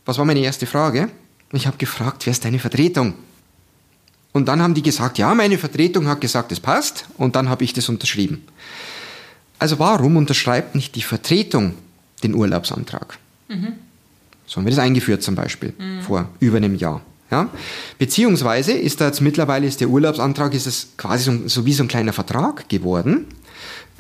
was 0.05 0.18
war 0.18 0.24
meine 0.24 0.41
erste 0.41 0.66
Frage? 0.66 1.11
Ich 1.53 1.68
habe 1.68 1.76
gefragt, 1.76 2.26
wer 2.26 2.33
ist 2.33 2.45
deine 2.45 2.59
Vertretung? 2.59 3.14
Und 4.33 4.49
dann 4.49 4.61
haben 4.61 4.74
die 4.74 4.83
gesagt, 4.83 5.16
ja, 5.16 5.33
meine 5.33 5.59
Vertretung 5.59 6.09
hat 6.09 6.20
gesagt, 6.20 6.51
es 6.51 6.59
passt. 6.59 7.07
Und 7.18 7.37
dann 7.37 7.49
habe 7.49 7.62
ich 7.62 7.72
das 7.72 7.89
unterschrieben. 7.89 8.45
Also 9.61 9.79
warum 9.79 10.16
unterschreibt 10.16 10.74
nicht 10.74 10.97
die 10.97 11.03
Vertretung 11.03 11.74
den 12.24 12.35
Urlaubsantrag? 12.35 13.16
Mhm. 13.47 13.74
So 14.49 14.57
haben 14.57 14.65
wir 14.65 14.71
das 14.71 14.79
eingeführt 14.79 15.23
zum 15.23 15.35
Beispiel 15.35 15.75
mhm. 15.79 16.01
vor 16.01 16.29
über 16.41 16.57
einem 16.57 16.75
Jahr. 16.75 17.03
Ja? 17.31 17.51
Beziehungsweise 17.99 18.73
ist 18.73 19.01
da 19.01 19.07
jetzt 19.07 19.21
mittlerweile 19.21 19.67
ist 19.67 19.81
der 19.81 19.91
Urlaubsantrag 19.91 20.55
ist 20.55 20.67
es 20.67 20.89
quasi 20.97 21.25
so, 21.25 21.49
so 21.49 21.67
wie 21.67 21.75
so 21.75 21.85
ein 21.85 21.89
kleiner 21.89 22.15
Vertrag 22.15 22.69
geworden, 22.69 23.27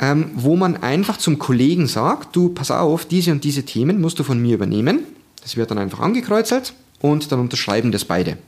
ähm, 0.00 0.30
wo 0.34 0.56
man 0.56 0.78
einfach 0.78 1.18
zum 1.18 1.38
Kollegen 1.38 1.86
sagt, 1.86 2.34
du 2.34 2.48
pass 2.48 2.70
auf, 2.70 3.04
diese 3.04 3.30
und 3.30 3.44
diese 3.44 3.64
Themen 3.64 4.00
musst 4.00 4.18
du 4.18 4.24
von 4.24 4.40
mir 4.40 4.54
übernehmen. 4.54 5.00
Das 5.42 5.56
wird 5.56 5.70
dann 5.70 5.78
einfach 5.78 6.00
angekreuzelt 6.00 6.72
und 7.00 7.30
dann 7.30 7.40
unterschreiben 7.40 7.92
das 7.92 8.06
beide. 8.06 8.38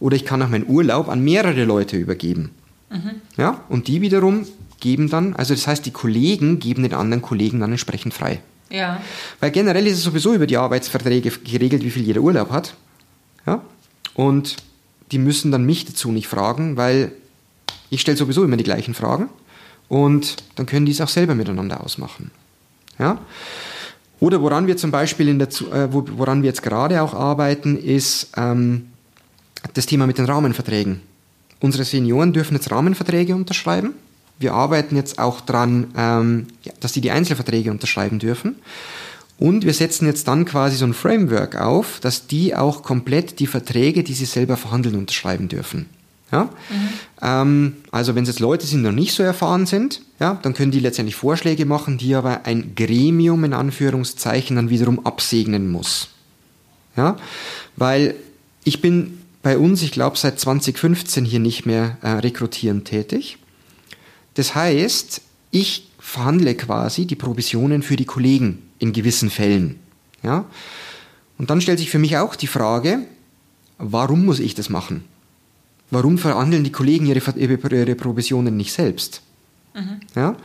Oder 0.00 0.16
ich 0.16 0.24
kann 0.24 0.42
auch 0.42 0.48
meinen 0.48 0.68
Urlaub 0.68 1.08
an 1.08 1.22
mehrere 1.22 1.64
Leute 1.64 1.96
übergeben. 1.96 2.50
Mhm. 2.90 3.20
Ja? 3.36 3.62
Und 3.68 3.86
die 3.86 4.00
wiederum 4.00 4.46
geben 4.80 5.08
dann, 5.08 5.34
also 5.36 5.54
das 5.54 5.66
heißt, 5.66 5.86
die 5.86 5.92
Kollegen 5.92 6.58
geben 6.58 6.82
den 6.82 6.92
anderen 6.92 7.22
Kollegen 7.22 7.60
dann 7.60 7.70
entsprechend 7.70 8.12
frei. 8.12 8.40
Ja. 8.70 9.00
Weil 9.40 9.50
generell 9.50 9.86
ist 9.86 9.98
es 9.98 10.02
sowieso 10.02 10.34
über 10.34 10.46
die 10.46 10.56
Arbeitsverträge 10.56 11.30
geregelt, 11.30 11.84
wie 11.84 11.90
viel 11.90 12.02
jeder 12.02 12.20
Urlaub 12.20 12.50
hat. 12.50 12.74
Ja? 13.46 13.62
Und 14.14 14.56
die 15.12 15.18
müssen 15.18 15.52
dann 15.52 15.64
mich 15.64 15.84
dazu 15.84 16.10
nicht 16.10 16.26
fragen, 16.26 16.76
weil 16.76 17.12
ich 17.90 18.00
stelle 18.00 18.16
sowieso 18.16 18.44
immer 18.44 18.56
die 18.56 18.64
gleichen 18.64 18.94
Fragen 18.94 19.28
und 19.88 20.36
dann 20.56 20.66
können 20.66 20.86
die 20.86 20.92
es 20.92 21.00
auch 21.00 21.08
selber 21.08 21.34
miteinander 21.34 21.82
ausmachen. 21.82 22.30
Ja? 22.98 23.18
Oder 24.18 24.40
woran 24.40 24.66
wir 24.66 24.76
zum 24.76 24.90
Beispiel 24.90 25.28
in 25.28 25.38
der, 25.38 25.48
äh, 25.48 25.88
woran 25.92 26.42
wir 26.42 26.48
jetzt 26.48 26.62
gerade 26.62 27.02
auch 27.02 27.14
arbeiten, 27.14 27.76
ist 27.76 28.30
ähm, 28.36 28.88
das 29.74 29.86
Thema 29.86 30.06
mit 30.06 30.18
den 30.18 30.24
Rahmenverträgen. 30.24 31.02
Unsere 31.60 31.84
Senioren 31.84 32.32
dürfen 32.32 32.54
jetzt 32.54 32.70
Rahmenverträge 32.70 33.34
unterschreiben. 33.34 33.94
Wir 34.38 34.54
arbeiten 34.54 34.96
jetzt 34.96 35.18
auch 35.18 35.40
dran, 35.40 35.88
ähm, 35.96 36.46
dass 36.80 36.92
die 36.92 37.00
die 37.00 37.10
Einzelverträge 37.10 37.70
unterschreiben 37.70 38.18
dürfen. 38.18 38.56
Und 39.38 39.64
wir 39.64 39.74
setzen 39.74 40.06
jetzt 40.06 40.28
dann 40.28 40.44
quasi 40.44 40.76
so 40.76 40.86
ein 40.86 40.94
Framework 40.94 41.56
auf, 41.56 42.00
dass 42.00 42.26
die 42.26 42.54
auch 42.54 42.82
komplett 42.82 43.38
die 43.38 43.46
Verträge, 43.46 44.02
die 44.02 44.14
sie 44.14 44.24
selber 44.24 44.56
verhandeln, 44.56 44.96
unterschreiben 44.96 45.48
dürfen. 45.48 45.86
Ja? 46.32 46.44
Mhm. 46.44 46.88
Ähm, 47.22 47.76
also 47.90 48.14
wenn 48.14 48.22
es 48.22 48.30
jetzt 48.30 48.40
Leute 48.40 48.66
sind, 48.66 48.80
die 48.80 48.86
noch 48.86 48.92
nicht 48.92 49.14
so 49.14 49.22
erfahren 49.22 49.66
sind, 49.66 50.00
ja, 50.20 50.38
dann 50.42 50.54
können 50.54 50.72
die 50.72 50.80
letztendlich 50.80 51.16
Vorschläge 51.16 51.66
machen, 51.66 51.98
die 51.98 52.14
aber 52.14 52.46
ein 52.46 52.74
Gremium 52.74 53.44
in 53.44 53.52
Anführungszeichen 53.52 54.56
dann 54.56 54.70
wiederum 54.70 55.04
absegnen 55.04 55.70
muss. 55.70 56.08
Ja? 56.96 57.16
Weil 57.76 58.14
ich 58.64 58.80
bin 58.80 59.18
bei 59.42 59.58
uns, 59.58 59.82
ich 59.82 59.92
glaube, 59.92 60.16
seit 60.16 60.40
2015 60.40 61.24
hier 61.24 61.40
nicht 61.40 61.66
mehr 61.66 61.98
äh, 62.02 62.08
rekrutieren 62.08 62.84
tätig. 62.84 63.38
Das 64.36 64.54
heißt, 64.54 65.20
ich 65.50 65.88
verhandle 65.98 66.54
quasi 66.54 67.06
die 67.06 67.16
Provisionen 67.16 67.82
für 67.82 67.96
die 67.96 68.04
Kollegen 68.04 68.62
in 68.78 68.92
gewissen 68.92 69.30
Fällen. 69.30 69.80
Ja? 70.22 70.44
Und 71.38 71.50
dann 71.50 71.60
stellt 71.60 71.78
sich 71.78 71.90
für 71.90 71.98
mich 71.98 72.16
auch 72.16 72.36
die 72.36 72.46
Frage, 72.46 73.00
warum 73.78 74.24
muss 74.24 74.38
ich 74.38 74.54
das 74.54 74.68
machen? 74.68 75.04
Warum 75.90 76.18
verhandeln 76.18 76.64
die 76.64 76.72
Kollegen 76.72 77.06
ihre, 77.06 77.20
ihre 77.36 77.94
Provisionen 77.94 78.56
nicht 78.56 78.72
selbst? 78.72 79.22
Mhm. 79.74 80.00
Ja? 80.14 80.36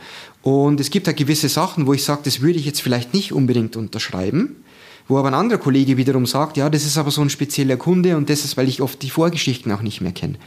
Und 0.42 0.80
es 0.80 0.90
gibt 0.90 1.06
da 1.06 1.12
gewisse 1.12 1.48
Sachen, 1.48 1.86
wo 1.86 1.92
ich 1.92 2.04
sage, 2.04 2.22
das 2.24 2.40
würde 2.40 2.58
ich 2.58 2.64
jetzt 2.64 2.82
vielleicht 2.82 3.14
nicht 3.14 3.32
unbedingt 3.32 3.76
unterschreiben, 3.76 4.56
wo 5.06 5.18
aber 5.18 5.28
ein 5.28 5.34
anderer 5.34 5.58
Kollege 5.58 5.96
wiederum 5.96 6.26
sagt, 6.26 6.56
ja, 6.56 6.70
das 6.70 6.84
ist 6.84 6.96
aber 6.96 7.10
so 7.10 7.20
ein 7.20 7.30
spezieller 7.30 7.76
Kunde 7.76 8.16
und 8.16 8.30
das 8.30 8.44
ist, 8.44 8.56
weil 8.56 8.68
ich 8.68 8.80
oft 8.80 9.02
die 9.02 9.10
Vorgeschichten 9.10 9.70
auch 9.72 9.82
nicht 9.82 10.00
mehr 10.00 10.12
kenne. 10.12 10.38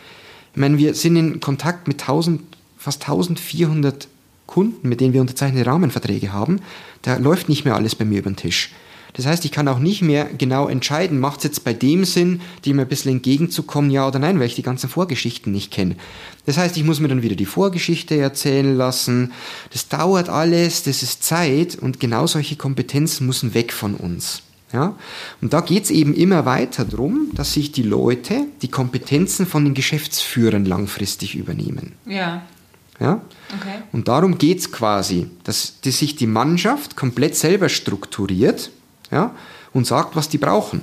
Ich 0.54 0.60
meine, 0.60 0.78
wir 0.78 0.94
sind 0.94 1.16
in 1.18 1.40
Kontakt 1.42 1.88
mit 1.88 2.02
1000, 2.02 2.42
fast 2.86 3.02
1400 3.02 4.08
Kunden, 4.46 4.88
mit 4.88 5.02
denen 5.02 5.12
wir 5.12 5.22
unterzeichnete 5.22 5.66
Rahmenverträge 5.66 6.32
haben, 6.32 6.60
da 7.02 7.18
läuft 7.18 7.50
nicht 7.50 7.66
mehr 7.66 7.74
alles 7.74 7.96
bei 7.96 8.06
mir 8.06 8.20
über 8.20 8.30
den 8.30 8.36
Tisch. 8.36 8.70
Das 9.14 9.26
heißt, 9.26 9.44
ich 9.44 9.52
kann 9.52 9.68
auch 9.68 9.80
nicht 9.80 10.04
mehr 10.04 10.26
genau 10.38 10.68
entscheiden, 10.68 11.20
macht 11.20 11.40
es 11.40 11.46
jetzt 11.46 11.64
bei 11.64 11.74
dem 11.74 12.06
Sinn, 12.06 12.42
dem 12.64 12.80
ein 12.80 12.88
bisschen 12.88 13.14
entgegenzukommen, 13.14 13.90
ja 13.90 14.08
oder 14.08 14.20
nein, 14.20 14.40
weil 14.40 14.46
ich 14.46 14.56
die 14.56 14.62
ganzen 14.62 14.88
Vorgeschichten 14.88 15.52
nicht 15.52 15.72
kenne. 15.72 15.96
Das 16.46 16.58
heißt, 16.60 16.78
ich 16.78 16.84
muss 16.84 17.00
mir 17.00 17.08
dann 17.08 17.24
wieder 17.24 17.36
die 17.36 17.48
Vorgeschichte 17.48 18.18
erzählen 18.18 18.78
lassen. 18.78 19.32
Das 19.72 19.88
dauert 19.88 20.30
alles, 20.30 20.84
das 20.84 21.02
ist 21.02 21.24
Zeit 21.24 21.76
und 21.76 22.00
genau 22.00 22.28
solche 22.28 22.56
Kompetenzen 22.56 23.26
müssen 23.26 23.56
weg 23.56 23.74
von 23.74 23.96
uns. 23.96 24.44
Ja? 24.72 24.96
Und 25.42 25.54
da 25.54 25.62
geht 25.62 25.86
es 25.86 25.90
eben 25.92 26.14
immer 26.14 26.46
weiter 26.46 26.86
darum, 26.86 27.30
dass 27.34 27.54
sich 27.54 27.72
die 27.72 27.84
Leute 27.84 28.46
die 28.62 28.68
Kompetenzen 28.68 29.48
von 29.48 29.64
den 29.64 29.74
Geschäftsführern 29.74 30.66
langfristig 30.66 31.34
übernehmen. 31.34 31.94
Ja. 32.06 32.44
Ja? 33.00 33.22
Okay. 33.60 33.84
Und 33.92 34.08
darum 34.08 34.38
geht 34.38 34.60
es 34.60 34.72
quasi, 34.72 35.30
dass 35.44 35.82
die 35.82 35.92
sich 35.92 36.16
die 36.16 36.28
Mannschaft 36.28 36.96
komplett 36.96 37.36
selber 37.36 37.70
strukturiert 37.70 38.72
ja, 39.12 39.32
und 39.74 39.86
sagt, 39.86 40.16
was 40.16 40.30
die 40.30 40.38
brauchen. 40.38 40.82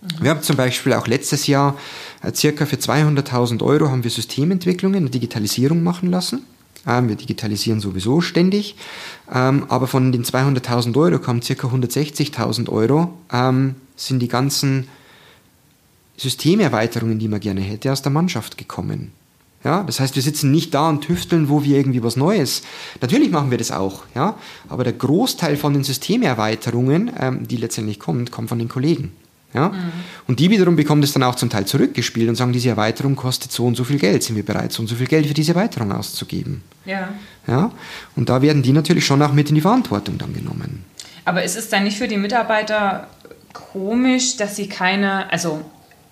Mhm. 0.00 0.22
Wir 0.22 0.30
haben 0.30 0.42
zum 0.42 0.56
Beispiel 0.56 0.92
auch 0.92 1.06
letztes 1.06 1.46
Jahr 1.46 1.76
äh, 2.22 2.34
circa 2.34 2.66
für 2.66 2.76
200.000 2.76 3.62
Euro 3.62 3.88
haben 3.90 4.04
wir 4.04 4.10
Systementwicklungen 4.10 5.04
und 5.04 5.14
Digitalisierung 5.14 5.82
machen 5.82 6.10
lassen. 6.10 6.44
Ähm, 6.86 7.08
wir 7.08 7.16
digitalisieren 7.16 7.80
sowieso 7.80 8.20
ständig, 8.20 8.76
ähm, 9.32 9.66
aber 9.68 9.86
von 9.86 10.12
den 10.12 10.24
200.000 10.24 10.96
Euro 10.96 11.18
kommen 11.18 11.42
circa 11.42 11.68
160.000 11.68 12.68
Euro, 12.68 13.18
ähm, 13.32 13.74
sind 13.96 14.20
die 14.20 14.28
ganzen 14.28 14.88
Systemerweiterungen, 16.16 17.18
die 17.18 17.28
man 17.28 17.40
gerne 17.40 17.60
hätte, 17.60 17.92
aus 17.92 18.02
der 18.02 18.12
Mannschaft 18.12 18.56
gekommen. 18.56 19.12
Ja, 19.64 19.82
das 19.82 19.98
heißt, 19.98 20.14
wir 20.14 20.22
sitzen 20.22 20.52
nicht 20.52 20.74
da 20.74 20.88
und 20.88 21.00
tüfteln, 21.00 21.48
wo 21.48 21.64
wir 21.64 21.76
irgendwie 21.76 22.02
was 22.02 22.16
Neues. 22.16 22.62
Natürlich 23.00 23.30
machen 23.30 23.50
wir 23.50 23.58
das 23.58 23.72
auch, 23.72 24.04
ja, 24.14 24.36
aber 24.68 24.84
der 24.84 24.92
Großteil 24.92 25.56
von 25.56 25.72
den 25.72 25.82
Systemerweiterungen, 25.82 27.10
ähm, 27.18 27.48
die 27.48 27.56
letztendlich 27.56 27.98
kommt, 27.98 28.30
kommt 28.30 28.48
von 28.48 28.58
den 28.58 28.68
Kollegen. 28.68 29.12
Ja? 29.56 29.70
Mhm. 29.70 29.92
Und 30.28 30.38
die 30.38 30.50
wiederum 30.50 30.76
bekommen 30.76 31.00
das 31.00 31.12
dann 31.12 31.22
auch 31.22 31.34
zum 31.34 31.50
Teil 31.50 31.64
zurückgespielt 31.64 32.28
und 32.28 32.36
sagen, 32.36 32.52
diese 32.52 32.68
Erweiterung 32.68 33.16
kostet 33.16 33.50
so 33.50 33.64
und 33.64 33.74
so 33.76 33.84
viel 33.84 33.98
Geld, 33.98 34.22
sind 34.22 34.36
wir 34.36 34.44
bereit, 34.44 34.72
so 34.72 34.82
und 34.82 34.88
so 34.88 34.94
viel 34.94 35.06
Geld 35.06 35.26
für 35.26 35.34
diese 35.34 35.54
Erweiterung 35.54 35.92
auszugeben. 35.92 36.62
Ja. 36.84 37.08
Ja? 37.46 37.72
Und 38.14 38.28
da 38.28 38.42
werden 38.42 38.62
die 38.62 38.72
natürlich 38.72 39.06
schon 39.06 39.22
auch 39.22 39.32
mit 39.32 39.48
in 39.48 39.54
die 39.54 39.60
Verantwortung 39.60 40.18
dann 40.18 40.34
genommen. 40.34 40.84
Aber 41.24 41.42
ist 41.42 41.56
es 41.56 41.68
dann 41.70 41.84
nicht 41.84 41.96
für 41.96 42.06
die 42.06 42.18
Mitarbeiter 42.18 43.08
komisch, 43.52 44.36
dass 44.36 44.56
sie 44.56 44.68
keine, 44.68 45.32
also 45.32 45.62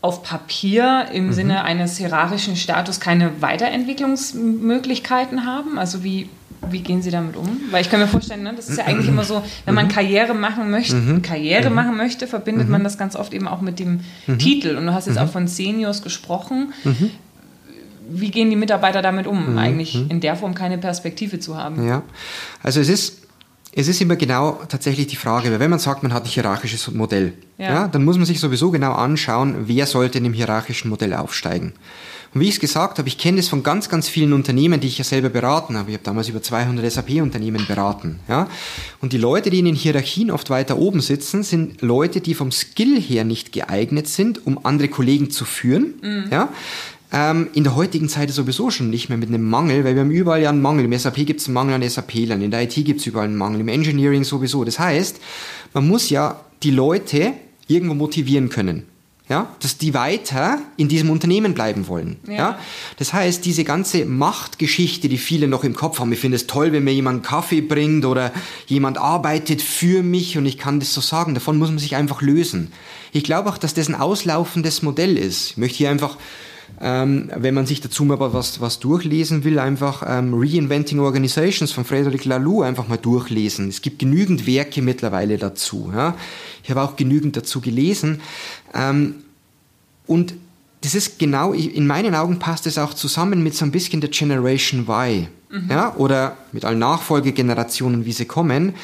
auf 0.04 0.22
Papier 0.22 1.06
im 1.14 1.28
mhm. 1.28 1.32
Sinne 1.32 1.64
eines 1.64 1.96
hierarchischen 1.96 2.56
Status 2.56 3.00
keine 3.00 3.40
Weiterentwicklungsmöglichkeiten 3.40 5.46
haben? 5.46 5.78
Also 5.78 6.04
wie, 6.04 6.28
wie 6.68 6.80
gehen 6.80 7.00
Sie 7.00 7.10
damit 7.10 7.36
um? 7.36 7.58
Weil 7.70 7.80
ich 7.80 7.88
kann 7.88 8.00
mir 8.00 8.06
vorstellen, 8.06 8.42
ne, 8.42 8.52
das 8.54 8.68
ist 8.68 8.76
ja 8.76 8.84
eigentlich 8.84 9.08
immer 9.08 9.24
so, 9.24 9.42
wenn 9.64 9.74
man 9.74 9.86
mhm. 9.86 9.92
Karriere 9.92 10.34
machen 10.34 10.70
möchte, 10.70 10.96
mhm. 10.96 11.22
Karriere 11.22 11.70
mhm. 11.70 11.76
machen 11.76 11.96
möchte, 11.96 12.26
verbindet 12.26 12.68
man 12.68 12.84
das 12.84 12.98
ganz 12.98 13.16
oft 13.16 13.32
eben 13.32 13.48
auch 13.48 13.62
mit 13.62 13.78
dem 13.78 14.00
Titel. 14.36 14.76
Und 14.76 14.84
du 14.84 14.92
hast 14.92 15.06
jetzt 15.06 15.18
auch 15.18 15.30
von 15.30 15.48
Seniors 15.48 16.02
gesprochen. 16.02 16.74
Wie 18.06 18.30
gehen 18.30 18.50
die 18.50 18.56
Mitarbeiter 18.56 19.00
damit 19.00 19.26
um, 19.26 19.56
eigentlich 19.56 19.94
in 20.10 20.20
der 20.20 20.36
Form 20.36 20.54
keine 20.54 20.76
Perspektive 20.76 21.40
zu 21.40 21.56
haben? 21.56 21.88
Ja, 21.88 22.02
also 22.62 22.78
es 22.78 22.90
ist 22.90 23.23
es 23.76 23.88
ist 23.88 24.00
immer 24.00 24.16
genau 24.16 24.60
tatsächlich 24.68 25.08
die 25.08 25.16
Frage, 25.16 25.50
weil 25.50 25.60
wenn 25.60 25.70
man 25.70 25.78
sagt, 25.78 26.02
man 26.02 26.12
hat 26.12 26.24
ein 26.24 26.28
hierarchisches 26.28 26.90
Modell, 26.92 27.32
ja. 27.58 27.66
ja. 27.66 27.88
dann 27.88 28.04
muss 28.04 28.16
man 28.16 28.26
sich 28.26 28.40
sowieso 28.40 28.70
genau 28.70 28.92
anschauen, 28.92 29.64
wer 29.66 29.86
sollte 29.86 30.18
in 30.18 30.24
dem 30.24 30.32
hierarchischen 30.32 30.88
Modell 30.88 31.14
aufsteigen. 31.14 31.72
Und 32.34 32.40
wie 32.40 32.48
ich 32.48 32.54
es 32.54 32.60
gesagt 32.60 32.98
habe, 32.98 33.06
ich 33.06 33.16
kenne 33.16 33.36
das 33.36 33.48
von 33.48 33.62
ganz, 33.62 33.88
ganz 33.88 34.08
vielen 34.08 34.32
Unternehmen, 34.32 34.80
die 34.80 34.88
ich 34.88 34.98
ja 34.98 35.04
selber 35.04 35.28
beraten 35.28 35.76
habe. 35.76 35.90
Ich 35.90 35.94
habe 35.94 36.04
damals 36.04 36.28
über 36.28 36.42
200 36.42 36.90
SAP-Unternehmen 36.90 37.64
beraten. 37.66 38.18
Ja? 38.28 38.48
Und 39.00 39.12
die 39.12 39.18
Leute, 39.18 39.50
die 39.50 39.60
in 39.60 39.66
den 39.66 39.76
Hierarchien 39.76 40.32
oft 40.32 40.50
weiter 40.50 40.76
oben 40.76 41.00
sitzen, 41.00 41.44
sind 41.44 41.80
Leute, 41.80 42.20
die 42.20 42.34
vom 42.34 42.50
Skill 42.50 43.00
her 43.00 43.22
nicht 43.22 43.52
geeignet 43.52 44.08
sind, 44.08 44.44
um 44.48 44.66
andere 44.66 44.88
Kollegen 44.88 45.30
zu 45.30 45.44
führen. 45.44 45.94
Mhm. 46.02 46.24
Ja? 46.32 46.48
Ähm, 47.12 47.48
in 47.54 47.64
der 47.64 47.76
heutigen 47.76 48.08
Zeit 48.08 48.30
sowieso 48.30 48.70
schon 48.70 48.90
nicht 48.90 49.08
mehr 49.08 49.18
mit 49.18 49.28
einem 49.28 49.48
Mangel, 49.48 49.84
weil 49.84 49.94
wir 49.94 50.02
haben 50.02 50.10
überall 50.10 50.42
ja 50.42 50.50
einen 50.50 50.62
Mangel. 50.62 50.84
Im 50.84 50.98
SAP 50.98 51.26
gibt 51.26 51.40
es 51.40 51.46
einen 51.46 51.54
Mangel 51.54 51.74
an 51.74 51.88
SAP-Lern, 51.88 52.42
in 52.42 52.50
der 52.50 52.62
IT 52.62 52.74
gibt 52.74 53.00
es 53.00 53.06
überall 53.06 53.26
einen 53.26 53.36
Mangel, 53.36 53.60
im 53.60 53.68
Engineering 53.68 54.24
sowieso. 54.24 54.64
Das 54.64 54.78
heißt, 54.78 55.20
man 55.72 55.86
muss 55.86 56.10
ja 56.10 56.40
die 56.62 56.70
Leute 56.70 57.34
irgendwo 57.68 57.94
motivieren 57.94 58.48
können. 58.48 58.84
Ja, 59.26 59.56
dass 59.60 59.78
die 59.78 59.94
weiter 59.94 60.58
in 60.76 60.88
diesem 60.88 61.08
Unternehmen 61.08 61.54
bleiben 61.54 61.88
wollen. 61.88 62.18
Ja. 62.26 62.34
ja. 62.34 62.58
Das 62.98 63.14
heißt, 63.14 63.42
diese 63.46 63.64
ganze 63.64 64.04
Machtgeschichte, 64.04 65.08
die 65.08 65.16
viele 65.16 65.48
noch 65.48 65.64
im 65.64 65.74
Kopf 65.74 65.98
haben, 65.98 66.12
ich 66.12 66.18
finde 66.18 66.36
es 66.36 66.46
toll, 66.46 66.72
wenn 66.72 66.84
mir 66.84 66.92
jemand 66.92 67.24
Kaffee 67.24 67.62
bringt 67.62 68.04
oder 68.04 68.32
jemand 68.66 68.98
arbeitet 68.98 69.62
für 69.62 70.02
mich 70.02 70.36
und 70.36 70.44
ich 70.44 70.58
kann 70.58 70.78
das 70.78 70.92
so 70.92 71.00
sagen, 71.00 71.32
davon 71.32 71.56
muss 71.56 71.70
man 71.70 71.78
sich 71.78 71.96
einfach 71.96 72.20
lösen. 72.20 72.70
Ich 73.12 73.24
glaube 73.24 73.48
auch, 73.48 73.56
dass 73.56 73.72
das 73.72 73.88
ein 73.88 73.94
auslaufendes 73.94 74.82
Modell 74.82 75.16
ist. 75.16 75.52
Ich 75.52 75.56
möchte 75.56 75.78
hier 75.78 75.90
einfach 75.90 76.18
ähm, 76.80 77.30
wenn 77.34 77.54
man 77.54 77.66
sich 77.66 77.80
dazu 77.80 78.04
mal 78.04 78.18
was, 78.18 78.60
was 78.60 78.80
durchlesen 78.80 79.44
will, 79.44 79.58
einfach 79.58 80.02
ähm, 80.06 80.34
Reinventing 80.34 80.98
Organizations 80.98 81.72
von 81.72 81.84
Frederic 81.84 82.24
Laloux 82.24 82.62
einfach 82.62 82.88
mal 82.88 82.98
durchlesen. 82.98 83.68
Es 83.68 83.80
gibt 83.80 83.98
genügend 83.98 84.46
Werke 84.46 84.82
mittlerweile 84.82 85.38
dazu. 85.38 85.92
Ja? 85.94 86.16
Ich 86.62 86.70
habe 86.70 86.82
auch 86.82 86.96
genügend 86.96 87.36
dazu 87.36 87.60
gelesen. 87.60 88.20
Ähm, 88.74 89.16
und 90.06 90.34
das 90.80 90.94
ist 90.94 91.18
genau, 91.18 91.52
in 91.52 91.86
meinen 91.86 92.14
Augen 92.14 92.38
passt 92.38 92.66
es 92.66 92.76
auch 92.76 92.92
zusammen 92.92 93.42
mit 93.42 93.54
so 93.54 93.64
ein 93.64 93.70
bisschen 93.70 94.00
der 94.00 94.10
Generation 94.10 94.86
Y. 94.86 95.28
Mhm. 95.50 95.70
Ja? 95.70 95.94
Oder 95.96 96.36
mit 96.52 96.64
allen 96.64 96.80
Nachfolgegenerationen, 96.80 98.04
wie 98.04 98.12
sie 98.12 98.26
kommen. 98.26 98.74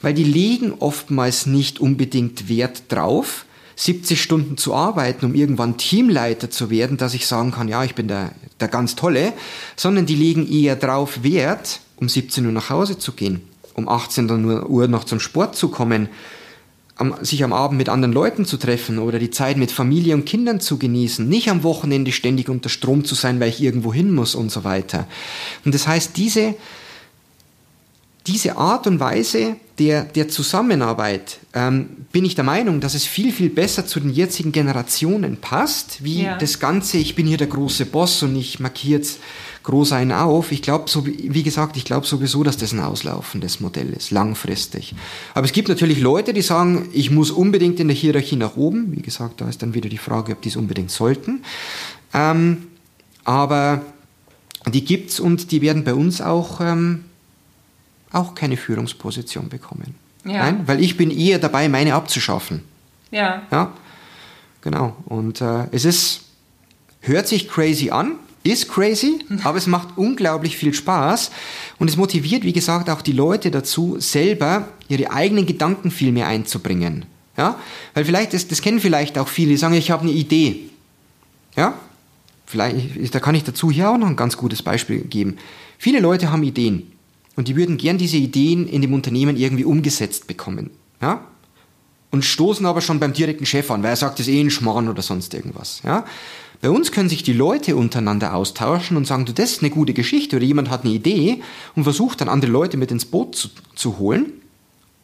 Weil 0.00 0.14
die 0.14 0.24
legen 0.24 0.74
oftmals 0.78 1.46
nicht 1.46 1.80
unbedingt 1.80 2.48
Wert 2.48 2.84
drauf, 2.88 3.46
70 3.78 4.20
Stunden 4.20 4.56
zu 4.56 4.74
arbeiten, 4.74 5.24
um 5.24 5.34
irgendwann 5.34 5.76
Teamleiter 5.76 6.50
zu 6.50 6.68
werden, 6.68 6.96
dass 6.96 7.14
ich 7.14 7.28
sagen 7.28 7.52
kann, 7.52 7.68
ja, 7.68 7.84
ich 7.84 7.94
bin 7.94 8.08
der, 8.08 8.32
der 8.58 8.66
ganz 8.66 8.96
Tolle, 8.96 9.32
sondern 9.76 10.04
die 10.04 10.16
legen 10.16 10.50
eher 10.50 10.74
drauf 10.74 11.22
Wert, 11.22 11.78
um 11.94 12.08
17 12.08 12.44
Uhr 12.44 12.50
nach 12.50 12.70
Hause 12.70 12.98
zu 12.98 13.12
gehen, 13.12 13.40
um 13.74 13.88
18 13.88 14.28
Uhr 14.28 14.88
noch 14.88 15.04
zum 15.04 15.20
Sport 15.20 15.54
zu 15.54 15.68
kommen, 15.68 16.08
sich 17.20 17.44
am 17.44 17.52
Abend 17.52 17.78
mit 17.78 17.88
anderen 17.88 18.12
Leuten 18.12 18.44
zu 18.44 18.56
treffen 18.56 18.98
oder 18.98 19.20
die 19.20 19.30
Zeit 19.30 19.56
mit 19.56 19.70
Familie 19.70 20.16
und 20.16 20.24
Kindern 20.24 20.58
zu 20.58 20.76
genießen, 20.76 21.28
nicht 21.28 21.48
am 21.48 21.62
Wochenende 21.62 22.10
ständig 22.10 22.48
unter 22.48 22.70
Strom 22.70 23.04
zu 23.04 23.14
sein, 23.14 23.38
weil 23.38 23.50
ich 23.50 23.62
irgendwo 23.62 23.94
hin 23.94 24.12
muss 24.12 24.34
und 24.34 24.50
so 24.50 24.64
weiter. 24.64 25.06
Und 25.64 25.72
das 25.72 25.86
heißt, 25.86 26.16
diese, 26.16 26.56
diese 28.28 28.56
Art 28.58 28.86
und 28.86 29.00
Weise 29.00 29.56
der, 29.78 30.04
der 30.04 30.28
Zusammenarbeit 30.28 31.38
ähm, 31.54 31.88
bin 32.12 32.24
ich 32.24 32.34
der 32.34 32.44
Meinung, 32.44 32.80
dass 32.80 32.94
es 32.94 33.04
viel, 33.04 33.32
viel 33.32 33.48
besser 33.48 33.86
zu 33.86 34.00
den 34.00 34.12
jetzigen 34.12 34.52
Generationen 34.52 35.38
passt, 35.38 36.04
wie 36.04 36.24
ja. 36.24 36.36
das 36.36 36.58
Ganze, 36.60 36.98
ich 36.98 37.14
bin 37.14 37.26
hier 37.26 37.38
der 37.38 37.46
große 37.46 37.86
Boss 37.86 38.22
und 38.22 38.36
ich 38.36 38.60
markiere 38.60 38.98
jetzt 38.98 39.20
groß 39.62 39.92
einen 39.92 40.12
auf. 40.12 40.52
Ich 40.52 40.62
glaube, 40.62 40.90
so, 40.90 41.06
wie 41.06 41.42
gesagt, 41.42 41.76
ich 41.76 41.84
glaube 41.84 42.06
sowieso, 42.06 42.42
dass 42.42 42.56
das 42.56 42.72
ein 42.72 42.80
auslaufendes 42.80 43.60
Modell 43.60 43.92
ist, 43.92 44.10
langfristig. 44.10 44.94
Aber 45.34 45.46
es 45.46 45.52
gibt 45.52 45.68
natürlich 45.68 46.00
Leute, 46.00 46.32
die 46.32 46.42
sagen, 46.42 46.88
ich 46.92 47.10
muss 47.10 47.30
unbedingt 47.30 47.80
in 47.80 47.88
der 47.88 47.96
Hierarchie 47.96 48.36
nach 48.36 48.56
oben. 48.56 48.94
Wie 48.96 49.02
gesagt, 49.02 49.40
da 49.40 49.48
ist 49.48 49.62
dann 49.62 49.74
wieder 49.74 49.88
die 49.88 49.98
Frage, 49.98 50.32
ob 50.32 50.42
die 50.42 50.50
es 50.50 50.56
unbedingt 50.56 50.90
sollten. 50.90 51.44
Ähm, 52.12 52.66
aber 53.24 53.82
die 54.66 54.84
gibt's 54.84 55.20
und 55.20 55.50
die 55.50 55.62
werden 55.62 55.84
bei 55.84 55.94
uns 55.94 56.20
auch 56.20 56.60
ähm, 56.60 57.04
auch 58.18 58.34
keine 58.34 58.56
Führungsposition 58.56 59.48
bekommen. 59.48 59.94
Ja. 60.24 60.44
Nein, 60.44 60.62
weil 60.66 60.82
ich 60.82 60.96
bin 60.96 61.10
eher 61.10 61.38
dabei, 61.38 61.68
meine 61.68 61.94
abzuschaffen. 61.94 62.62
Ja. 63.10 63.42
Ja, 63.50 63.72
genau. 64.60 64.96
Und 65.06 65.40
äh, 65.40 65.66
es 65.72 65.84
ist, 65.84 66.22
hört 67.00 67.28
sich 67.28 67.48
crazy 67.48 67.90
an, 67.90 68.16
ist 68.42 68.68
crazy, 68.68 69.24
aber 69.44 69.58
es 69.58 69.66
macht 69.66 69.96
unglaublich 69.96 70.56
viel 70.56 70.74
Spaß 70.74 71.30
und 71.78 71.88
es 71.88 71.96
motiviert, 71.96 72.42
wie 72.42 72.52
gesagt, 72.52 72.90
auch 72.90 73.02
die 73.02 73.12
Leute 73.12 73.50
dazu, 73.50 73.96
selber 73.98 74.68
ihre 74.88 75.10
eigenen 75.10 75.46
Gedanken 75.46 75.90
viel 75.90 76.12
mehr 76.12 76.26
einzubringen. 76.26 77.06
Ja, 77.36 77.56
weil 77.94 78.04
vielleicht, 78.04 78.34
das, 78.34 78.48
das 78.48 78.60
kennen 78.62 78.80
vielleicht 78.80 79.16
auch 79.16 79.28
viele, 79.28 79.50
die 79.50 79.56
sagen, 79.56 79.74
ich 79.74 79.92
habe 79.92 80.02
eine 80.02 80.10
Idee. 80.10 80.70
Ja, 81.56 81.74
vielleicht, 82.46 83.14
da 83.14 83.20
kann 83.20 83.36
ich 83.36 83.44
dazu 83.44 83.70
hier 83.70 83.90
auch 83.90 83.98
noch 83.98 84.08
ein 84.08 84.16
ganz 84.16 84.36
gutes 84.36 84.60
Beispiel 84.60 85.02
geben. 85.02 85.36
Viele 85.78 86.00
Leute 86.00 86.32
haben 86.32 86.42
Ideen. 86.42 86.97
Und 87.38 87.46
die 87.46 87.54
würden 87.54 87.76
gern 87.76 87.98
diese 87.98 88.16
Ideen 88.16 88.66
in 88.66 88.82
dem 88.82 88.92
Unternehmen 88.92 89.36
irgendwie 89.36 89.64
umgesetzt 89.64 90.26
bekommen. 90.26 90.70
Ja? 91.00 91.24
Und 92.10 92.24
stoßen 92.24 92.66
aber 92.66 92.80
schon 92.80 92.98
beim 92.98 93.12
direkten 93.12 93.46
Chef 93.46 93.70
an, 93.70 93.84
weil 93.84 93.90
er 93.90 93.96
sagt, 93.96 94.18
das 94.18 94.26
ist 94.26 94.34
eh 94.34 94.40
ein 94.40 94.50
Schmarrn 94.50 94.88
oder 94.88 95.02
sonst 95.02 95.32
irgendwas. 95.34 95.80
Ja? 95.84 96.04
Bei 96.60 96.68
uns 96.68 96.90
können 96.90 97.08
sich 97.08 97.22
die 97.22 97.32
Leute 97.32 97.76
untereinander 97.76 98.34
austauschen 98.34 98.96
und 98.96 99.06
sagen, 99.06 99.24
du, 99.24 99.32
das 99.32 99.52
ist 99.52 99.62
eine 99.62 99.70
gute 99.70 99.94
Geschichte 99.94 100.34
oder 100.34 100.44
jemand 100.44 100.68
hat 100.68 100.84
eine 100.84 100.92
Idee 100.92 101.40
und 101.76 101.84
versucht 101.84 102.20
dann 102.20 102.28
andere 102.28 102.50
Leute 102.50 102.76
mit 102.76 102.90
ins 102.90 103.04
Boot 103.04 103.36
zu, 103.36 103.50
zu 103.76 103.98
holen, 104.00 104.32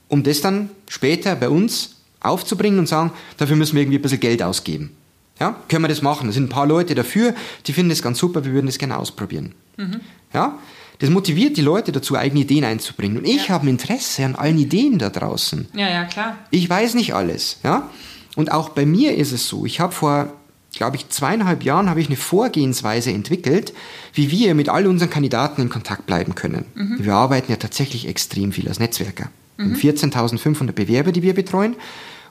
um 0.09 0.25
das 0.25 0.41
dann 0.41 0.71
später 0.89 1.37
bei 1.37 1.49
uns 1.49 1.99
aufzubringen 2.19 2.81
und 2.81 2.89
sagen, 2.89 3.13
dafür 3.37 3.55
müssen 3.55 3.77
wir 3.77 3.83
irgendwie 3.83 3.99
ein 3.99 4.03
bisschen 4.03 4.19
Geld 4.19 4.43
ausgeben. 4.43 4.91
Ja, 5.39 5.55
können 5.69 5.85
wir 5.85 5.89
das 5.89 6.03
machen? 6.03 6.27
Da 6.27 6.33
sind 6.33 6.47
ein 6.47 6.49
paar 6.49 6.67
Leute 6.67 6.97
dafür, 6.97 7.33
die 7.69 7.73
finden 7.73 7.91
das 7.91 8.03
ganz 8.03 8.19
super, 8.19 8.45
wir 8.45 8.53
würden 8.53 8.67
das 8.67 8.79
gerne 8.79 8.99
ausprobieren. 8.99 9.55
Mhm. 9.77 10.01
Ja, 10.33 10.59
das 10.99 11.11
motiviert 11.11 11.57
die 11.57 11.63
Leute 11.63 11.93
dazu, 11.93 12.17
eigene 12.17 12.43
Ideen 12.43 12.65
einzubringen. 12.65 13.19
Und 13.19 13.27
ich 13.27 13.49
ja. 13.49 13.55
habe 13.55 13.67
ein 13.67 13.71
Interesse 13.71 14.25
an 14.25 14.35
allen 14.37 14.59
Ideen 14.59 14.99
da 14.99 15.11
draußen. 15.11 15.69
Ja, 15.75 15.89
ja, 15.89 16.05
klar. 16.05 16.39
Ich 16.51 16.69
weiß 16.69 16.95
nicht 16.95 17.15
alles, 17.15 17.59
ja. 17.65 17.91
Und 18.37 18.53
auch 18.53 18.71
bei 18.71 18.87
mir 18.87 19.17
ist 19.17 19.33
es 19.33 19.49
so. 19.49 19.65
Ich 19.65 19.81
habe 19.81 19.93
vor, 19.93 20.33
glaube 20.73 20.97
ich, 20.97 21.09
zweieinhalb 21.09 21.63
Jahren 21.65 21.89
habe 21.89 22.01
ich 22.01 22.09
eine 22.09 22.17
Vorgehensweise 22.17 23.11
entwickelt, 23.11 23.73
wie 24.13 24.31
wir 24.31 24.55
mit 24.55 24.69
all 24.69 24.87
unseren 24.87 25.11
Kandidaten 25.11 25.63
in 25.63 25.69
Kontakt 25.69 26.07
bleiben 26.07 26.35
können. 26.35 26.65
Mhm. 26.75 27.05
Wir 27.05 27.15
arbeiten 27.15 27.51
ja 27.51 27.57
tatsächlich 27.57 28.09
extrem 28.09 28.53
viel 28.53 28.69
als 28.69 28.79
Netzwerker. 28.79 29.31
Mhm. 29.57 29.75
14.500 29.75 30.73
Bewerber, 30.73 31.13
die 31.13 31.23
wir 31.23 31.35
betreuen. 31.35 31.77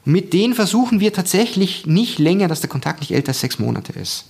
Und 0.05 0.11
mit 0.11 0.33
denen 0.33 0.53
versuchen 0.53 0.99
wir 0.99 1.13
tatsächlich 1.13 1.85
nicht 1.85 2.19
länger, 2.19 2.47
dass 2.47 2.61
der 2.61 2.69
Kontakt 2.69 2.99
nicht 2.99 3.13
älter 3.13 3.29
als 3.29 3.39
sechs 3.39 3.59
Monate 3.59 3.93
ist. 3.93 4.25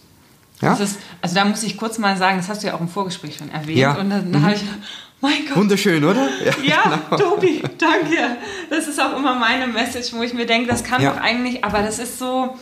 Ja? 0.61 0.73
Ist, 0.75 0.99
also 1.21 1.35
da 1.35 1.45
muss 1.45 1.63
ich 1.63 1.77
kurz 1.77 1.97
mal 1.97 2.17
sagen, 2.17 2.37
das 2.37 2.49
hast 2.49 2.63
du 2.63 2.67
ja 2.67 2.75
auch 2.75 2.81
im 2.81 2.87
Vorgespräch 2.87 3.37
schon 3.37 3.49
erwähnt. 3.51 3.77
Ja. 3.77 3.93
Und 3.95 4.09
dann, 4.09 4.31
dann 4.31 4.41
mhm. 4.41 4.45
habe 4.45 4.55
ich, 4.55 4.63
mein 5.21 5.45
Gott. 5.47 5.57
Wunderschön, 5.57 6.03
oder? 6.03 6.27
Ja, 6.45 6.53
ja 6.63 7.01
genau. 7.09 7.17
Tobi, 7.17 7.63
danke. 7.77 8.37
Das 8.69 8.87
ist 8.87 8.99
auch 9.01 9.17
immer 9.17 9.35
meine 9.35 9.67
Message, 9.67 10.13
wo 10.13 10.21
ich 10.23 10.33
mir 10.33 10.45
denke, 10.45 10.67
das 10.69 10.83
kann 10.83 11.01
ja. 11.01 11.11
doch 11.11 11.21
eigentlich, 11.21 11.63
aber 11.63 11.81
das 11.81 11.99
ist 11.99 12.19
so, 12.19 12.57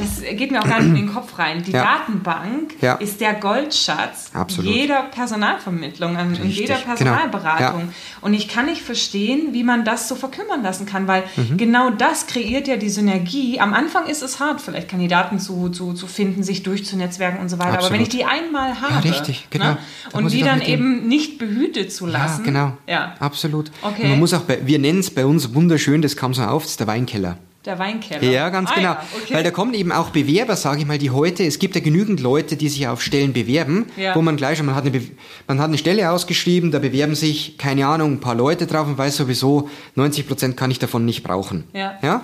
das 0.00 0.36
geht 0.36 0.50
mir 0.50 0.60
auch 0.60 0.68
gar 0.68 0.80
nicht 0.80 0.88
in 0.88 1.06
den 1.06 1.14
Kopf 1.14 1.38
rein. 1.38 1.62
Die 1.62 1.72
ja. 1.72 1.84
Datenbank 1.84 2.74
ja. 2.80 2.94
ist 2.94 3.20
der 3.20 3.34
Goldschatz 3.34 4.30
Absolut. 4.32 4.72
jeder 4.72 5.02
Personalvermittlung, 5.04 6.16
Richtig. 6.16 6.58
jeder 6.58 6.74
genau. 6.74 6.86
Personalberatung. 6.86 7.80
Genau. 7.80 7.90
Ja. 7.90 8.18
Und 8.20 8.34
ich 8.34 8.48
kann 8.48 8.66
nicht 8.66 8.82
verstehen, 8.82 9.52
wie 9.52 9.62
man 9.62 9.84
das 9.84 10.08
so 10.08 10.14
verkümmern 10.14 10.62
lassen 10.62 10.86
kann, 10.86 11.06
weil 11.06 11.24
mhm. 11.36 11.56
genau 11.56 11.90
das 11.90 12.26
kreiert 12.26 12.68
ja 12.68 12.76
die 12.76 12.90
Synergie. 12.90 13.60
Am 13.60 13.74
Anfang 13.74 14.06
ist 14.06 14.22
es 14.22 14.40
hart, 14.40 14.60
vielleicht 14.60 14.88
Kandidaten 14.88 15.38
zu, 15.38 15.68
zu, 15.68 15.92
zu 15.92 16.06
finden, 16.06 16.42
sich 16.42 16.62
durchzunetzwerken 16.62 17.40
und 17.40 17.48
so 17.48 17.58
weiter. 17.58 17.74
Absolut. 17.74 17.86
Aber 17.86 17.94
wenn 17.94 18.02
ich 18.02 18.08
die 18.08 18.24
einmal 18.24 18.80
habe 18.80 19.04
richtig, 19.04 19.48
genau. 19.50 19.72
Ne, 19.72 19.78
und 20.12 20.32
die 20.32 20.42
dann 20.42 20.60
eben 20.62 21.08
nicht 21.08 21.38
behütet 21.38 21.92
zu 21.92 22.06
lassen. 22.06 22.44
Ja, 22.44 22.44
genau. 22.44 22.76
Ja. 22.86 23.14
Absolut. 23.20 23.70
Okay. 23.82 24.04
Und 24.04 24.10
man 24.10 24.18
muss 24.18 24.34
auch, 24.34 24.42
bei, 24.42 24.66
wir 24.66 24.78
nennen 24.78 25.00
es 25.00 25.10
bei 25.10 25.26
uns 25.26 25.54
wunderschön, 25.54 26.02
das 26.02 26.16
kam 26.16 26.34
so 26.34 26.42
auf, 26.42 26.62
das 26.62 26.72
ist 26.72 26.80
der 26.80 26.86
Weinkeller. 26.86 27.38
Der 27.66 27.78
Weinkeller. 27.78 28.22
Ja, 28.22 28.48
ganz 28.48 28.70
ah, 28.70 28.74
genau. 28.74 28.88
Ja, 28.92 29.02
okay. 29.22 29.34
Weil 29.34 29.44
da 29.44 29.50
kommen 29.50 29.74
eben 29.74 29.92
auch 29.92 30.10
Bewerber, 30.10 30.56
sage 30.56 30.80
ich 30.80 30.86
mal, 30.86 30.96
die 30.96 31.10
heute, 31.10 31.44
es 31.44 31.58
gibt 31.58 31.74
ja 31.74 31.82
genügend 31.82 32.20
Leute, 32.20 32.56
die 32.56 32.70
sich 32.70 32.88
auf 32.88 33.02
Stellen 33.02 33.34
bewerben, 33.34 33.86
ja. 33.98 34.14
wo 34.14 34.22
man 34.22 34.38
gleich 34.38 34.56
schon, 34.56 34.66
man 34.66 34.74
hat, 34.74 34.86
eine, 34.86 35.02
man 35.46 35.58
hat 35.58 35.68
eine 35.68 35.76
Stelle 35.76 36.10
ausgeschrieben, 36.10 36.70
da 36.70 36.78
bewerben 36.78 37.14
sich, 37.14 37.58
keine 37.58 37.86
Ahnung, 37.86 38.12
ein 38.12 38.20
paar 38.20 38.34
Leute 38.34 38.66
drauf 38.66 38.86
und 38.86 38.96
weiß 38.96 39.16
sowieso, 39.16 39.68
90 39.94 40.26
Prozent 40.26 40.56
kann 40.56 40.70
ich 40.70 40.78
davon 40.78 41.04
nicht 41.04 41.22
brauchen. 41.22 41.64
Ja. 41.74 41.98
ja. 42.02 42.22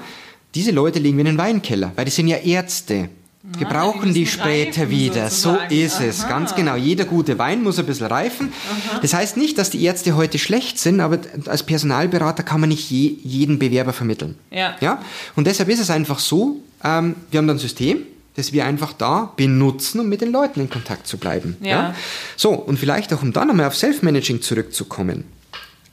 Diese 0.55 0.71
Leute 0.71 1.01
legen 1.01 1.19
wir 1.19 1.27
in 1.27 1.33
den 1.33 1.39
Weinkeller, 1.39 1.93
weil 1.97 2.07
die 2.07 2.11
sind 2.11 2.29
ja 2.29 2.39
Ärzte. 2.39 3.11
Wir 3.59 3.67
brauchen 3.69 4.13
die, 4.13 4.25
die 4.25 4.27
später 4.27 4.91
wieder. 4.91 5.31
Sozusagen. 5.31 5.71
So 5.71 5.75
ist 5.75 6.01
es, 6.01 6.25
Aha. 6.25 6.29
ganz 6.29 6.55
genau. 6.55 6.75
Jeder 6.75 7.05
gute 7.05 7.39
Wein 7.39 7.63
muss 7.63 7.79
ein 7.79 7.87
bisschen 7.87 8.07
reifen. 8.07 8.53
Aha. 8.69 8.99
Das 9.01 9.15
heißt 9.15 9.37
nicht, 9.37 9.57
dass 9.59 9.71
die 9.71 9.83
Ärzte 9.85 10.17
heute 10.17 10.39
schlecht 10.39 10.79
sind, 10.79 11.01
aber 11.01 11.19
als 11.47 11.63
Personalberater 11.63 12.43
kann 12.43 12.61
man 12.61 12.71
nicht 12.71 12.91
je, 12.91 13.17
jeden 13.23 13.59
Bewerber 13.59 13.93
vermitteln. 13.93 14.37
Ja. 14.51 14.77
ja. 14.81 15.01
Und 15.37 15.47
deshalb 15.47 15.69
ist 15.69 15.79
es 15.79 15.91
einfach 15.91 16.19
so, 16.19 16.61
ähm, 16.83 17.15
wir 17.31 17.39
haben 17.39 17.47
dann 17.47 17.57
ein 17.57 17.61
System, 17.61 17.99
das 18.35 18.53
wir 18.53 18.67
einfach 18.67 18.93
da 18.93 19.33
benutzen, 19.37 20.01
um 20.01 20.09
mit 20.09 20.21
den 20.21 20.33
Leuten 20.33 20.61
in 20.61 20.69
Kontakt 20.69 21.07
zu 21.07 21.17
bleiben. 21.17 21.57
Ja. 21.61 21.69
ja? 21.69 21.95
So, 22.37 22.51
und 22.51 22.79
vielleicht 22.79 23.13
auch, 23.15 23.23
um 23.23 23.33
dann 23.33 23.49
nochmal 23.49 23.67
auf 23.67 23.77
Self-Managing 23.77 24.43
zurückzukommen. 24.43 25.25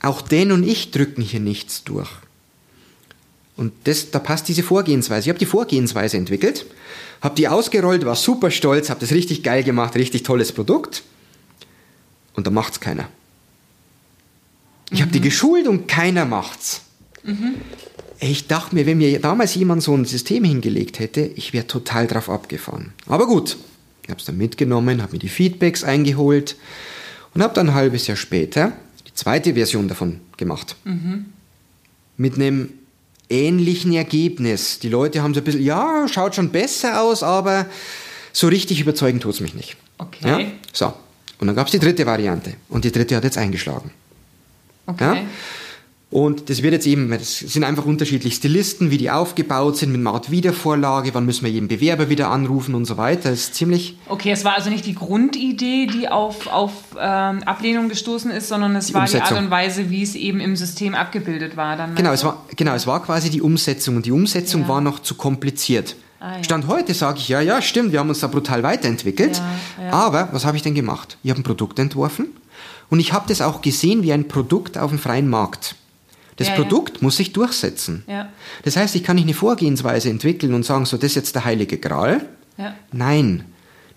Auch 0.02 0.20
Dan 0.20 0.52
und 0.52 0.64
ich 0.64 0.90
drücken 0.90 1.22
hier 1.22 1.40
nichts 1.40 1.84
durch. 1.84 2.10
Und 3.56 3.72
das, 3.84 4.10
da 4.10 4.18
passt 4.18 4.48
diese 4.48 4.62
Vorgehensweise. 4.62 5.26
Ich 5.26 5.28
habe 5.28 5.38
die 5.38 5.46
Vorgehensweise 5.46 6.16
entwickelt, 6.16 6.66
habe 7.24 7.34
die 7.36 7.48
ausgerollt, 7.48 8.04
war 8.04 8.16
super 8.16 8.50
stolz, 8.50 8.90
habe 8.90 9.00
das 9.00 9.10
richtig 9.12 9.42
geil 9.42 9.64
gemacht, 9.64 9.94
richtig 9.96 10.24
tolles 10.24 10.52
Produkt. 10.52 11.02
Und 12.34 12.46
da 12.46 12.50
macht's 12.50 12.80
keiner. 12.80 13.08
Ich 14.90 14.98
mhm. 14.98 15.02
habe 15.04 15.12
die 15.12 15.22
geschult 15.22 15.66
und 15.66 15.88
keiner 15.88 16.26
macht's. 16.26 16.82
Mhm. 17.22 17.54
Ich 18.20 18.46
dachte 18.46 18.74
mir, 18.74 18.84
wenn 18.84 18.98
mir 18.98 19.18
damals 19.20 19.54
jemand 19.54 19.82
so 19.82 19.96
ein 19.96 20.04
System 20.04 20.44
hingelegt 20.44 20.98
hätte, 20.98 21.22
ich 21.22 21.54
wäre 21.54 21.66
total 21.66 22.06
drauf 22.06 22.28
abgefahren. 22.28 22.92
Aber 23.06 23.26
gut, 23.26 23.56
ich 24.02 24.10
habe 24.10 24.20
es 24.20 24.26
dann 24.26 24.36
mitgenommen, 24.36 25.00
habe 25.00 25.12
mir 25.12 25.18
die 25.18 25.30
Feedbacks 25.30 25.82
eingeholt 25.82 26.56
und 27.32 27.42
habe 27.42 27.54
dann 27.54 27.70
ein 27.70 27.74
halbes 27.74 28.06
Jahr 28.06 28.18
später 28.18 28.72
die 29.06 29.14
zweite 29.14 29.54
Version 29.54 29.88
davon 29.88 30.20
gemacht. 30.36 30.76
Mhm. 30.84 31.26
Mit 32.18 32.34
einem 32.34 32.68
ähnlichen 33.28 33.92
Ergebnis. 33.92 34.78
Die 34.78 34.88
Leute 34.88 35.22
haben 35.22 35.34
so 35.34 35.40
ein 35.40 35.44
bisschen, 35.44 35.62
ja, 35.62 36.06
schaut 36.08 36.34
schon 36.34 36.50
besser 36.50 37.00
aus, 37.02 37.22
aber 37.22 37.66
so 38.32 38.48
richtig 38.48 38.80
überzeugen 38.80 39.20
tut 39.20 39.34
es 39.34 39.40
mich 39.40 39.54
nicht. 39.54 39.76
Okay. 39.98 40.28
Ja? 40.28 40.40
So. 40.72 40.92
Und 41.38 41.46
dann 41.46 41.56
gab 41.56 41.66
es 41.66 41.72
die 41.72 41.78
dritte 41.78 42.06
Variante. 42.06 42.54
Und 42.68 42.84
die 42.84 42.92
dritte 42.92 43.16
hat 43.16 43.24
jetzt 43.24 43.38
eingeschlagen. 43.38 43.90
Okay. 44.86 45.04
Ja? 45.04 45.22
Und 46.14 46.48
das 46.48 46.62
wird 46.62 46.72
jetzt 46.74 46.86
eben, 46.86 47.10
das 47.10 47.40
sind 47.40 47.64
einfach 47.64 47.86
unterschiedlichste 47.86 48.46
Listen, 48.46 48.92
wie 48.92 48.98
die 48.98 49.10
aufgebaut 49.10 49.78
sind, 49.78 49.90
mit 49.90 50.00
Mart 50.00 50.30
Wiedervorlage, 50.30 51.12
wann 51.12 51.26
müssen 51.26 51.44
wir 51.44 51.50
jeden 51.50 51.66
Bewerber 51.66 52.08
wieder 52.08 52.30
anrufen 52.30 52.76
und 52.76 52.84
so 52.84 52.96
weiter. 52.96 53.30
Das 53.30 53.40
ist 53.40 53.56
ziemlich. 53.56 53.98
Okay, 54.06 54.30
es 54.30 54.44
war 54.44 54.54
also 54.54 54.70
nicht 54.70 54.86
die 54.86 54.94
Grundidee, 54.94 55.88
die 55.88 56.08
auf, 56.08 56.46
auf 56.46 56.70
ähm, 56.96 57.42
Ablehnung 57.42 57.88
gestoßen 57.88 58.30
ist, 58.30 58.46
sondern 58.46 58.76
es 58.76 58.86
die 58.86 58.94
war 58.94 59.00
Umsetzung. 59.00 59.26
die 59.28 59.34
Art 59.34 59.42
und 59.42 59.50
Weise, 59.50 59.90
wie 59.90 60.04
es 60.04 60.14
eben 60.14 60.38
im 60.38 60.54
System 60.54 60.94
abgebildet 60.94 61.56
war. 61.56 61.76
Dann 61.76 61.96
genau, 61.96 62.12
es 62.12 62.22
war, 62.22 62.44
genau, 62.54 62.74
es 62.74 62.86
war 62.86 63.02
quasi 63.02 63.28
die 63.28 63.42
Umsetzung 63.42 63.96
und 63.96 64.06
die 64.06 64.12
Umsetzung 64.12 64.62
ja. 64.62 64.68
war 64.68 64.80
noch 64.80 65.00
zu 65.00 65.16
kompliziert. 65.16 65.96
Ah, 66.20 66.36
ja. 66.36 66.44
Stand 66.44 66.68
heute 66.68 66.94
sage 66.94 67.18
ich, 67.18 67.28
ja, 67.28 67.40
ja, 67.40 67.60
stimmt, 67.60 67.90
wir 67.90 67.98
haben 67.98 68.08
uns 68.08 68.20
da 68.20 68.28
brutal 68.28 68.62
weiterentwickelt. 68.62 69.42
Ja, 69.82 69.90
aber 69.90 70.28
was 70.30 70.44
habe 70.44 70.56
ich 70.56 70.62
denn 70.62 70.76
gemacht? 70.76 71.18
Ich 71.24 71.30
habe 71.30 71.40
ein 71.40 71.44
Produkt 71.44 71.80
entworfen 71.80 72.28
und 72.88 73.00
ich 73.00 73.12
habe 73.12 73.24
das 73.26 73.40
auch 73.40 73.62
gesehen 73.62 74.04
wie 74.04 74.12
ein 74.12 74.28
Produkt 74.28 74.78
auf 74.78 74.90
dem 74.90 75.00
freien 75.00 75.28
Markt. 75.28 75.74
Das 76.36 76.48
ja, 76.48 76.54
Produkt 76.54 76.96
ja. 76.96 77.02
muss 77.02 77.16
sich 77.16 77.32
durchsetzen. 77.32 78.04
Ja. 78.06 78.28
Das 78.64 78.76
heißt, 78.76 78.94
ich 78.96 79.04
kann 79.04 79.16
nicht 79.16 79.24
eine 79.24 79.34
Vorgehensweise 79.34 80.10
entwickeln 80.10 80.54
und 80.54 80.64
sagen, 80.64 80.84
so, 80.84 80.96
das 80.96 81.12
ist 81.12 81.14
jetzt 81.14 81.34
der 81.34 81.44
heilige 81.44 81.78
Gral. 81.78 82.28
Nein. 82.92 83.44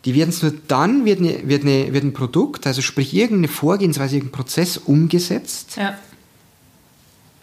Die 0.06 0.16
werden 0.16 0.30
es 0.30 0.42
nur 0.42 0.54
dann, 0.68 1.06
wird, 1.06 1.20
eine, 1.20 1.48
wird, 1.50 1.64
eine, 1.64 1.94
wird 1.94 2.04
ein 2.04 2.14
Produkt, 2.14 2.68
also 2.68 2.82
sprich 2.82 3.14
irgendeine 3.14 3.48
Vorgehensweise, 3.48 4.16
irgendein 4.16 4.38
Prozess 4.38 4.78
umgesetzt, 4.78 5.78